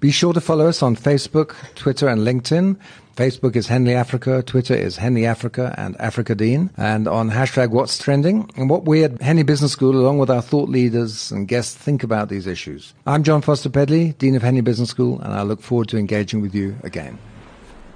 Be 0.01 0.11
sure 0.11 0.33
to 0.33 0.41
follow 0.41 0.67
us 0.67 0.83
on 0.83 0.97
Facebook, 0.97 1.55
Twitter, 1.77 2.09
and 2.09 2.23
LinkedIn. 2.23 2.77
Facebook 3.15 3.57
is 3.57 3.67
Henley 3.67 3.95
Africa, 3.95 4.43
Twitter 4.43 4.75
is 4.75 4.99
Henley 4.99 5.25
Africa 5.25 5.75
and 5.79 5.99
Africa 5.99 6.35
Dean, 6.35 6.69
and 6.77 7.09
on 7.09 7.31
hashtag 7.31 7.71
What's 7.71 7.97
Trending, 7.97 8.51
and 8.57 8.69
what 8.69 8.85
we 8.85 9.05
at 9.05 9.23
Henley 9.23 9.43
Business 9.43 9.73
School, 9.73 9.97
along 9.97 10.19
with 10.19 10.29
our 10.29 10.43
thought 10.43 10.69
leaders 10.69 11.33
and 11.33 11.49
guests, 11.49 11.75
think 11.75 12.03
about 12.03 12.29
these 12.29 12.47
issues. 12.47 12.93
I'm 13.07 13.23
Jon 13.23 13.41
Foster-Pedley, 13.41 14.13
Dean 14.19 14.35
of 14.35 14.43
Henley 14.43 14.61
Business 14.61 14.91
School, 14.91 15.19
and 15.23 15.33
I 15.33 15.45
look 15.45 15.63
forward 15.63 15.89
to 15.89 15.97
engaging 15.97 16.43
with 16.43 16.55
you 16.55 16.77
again. 16.83 17.19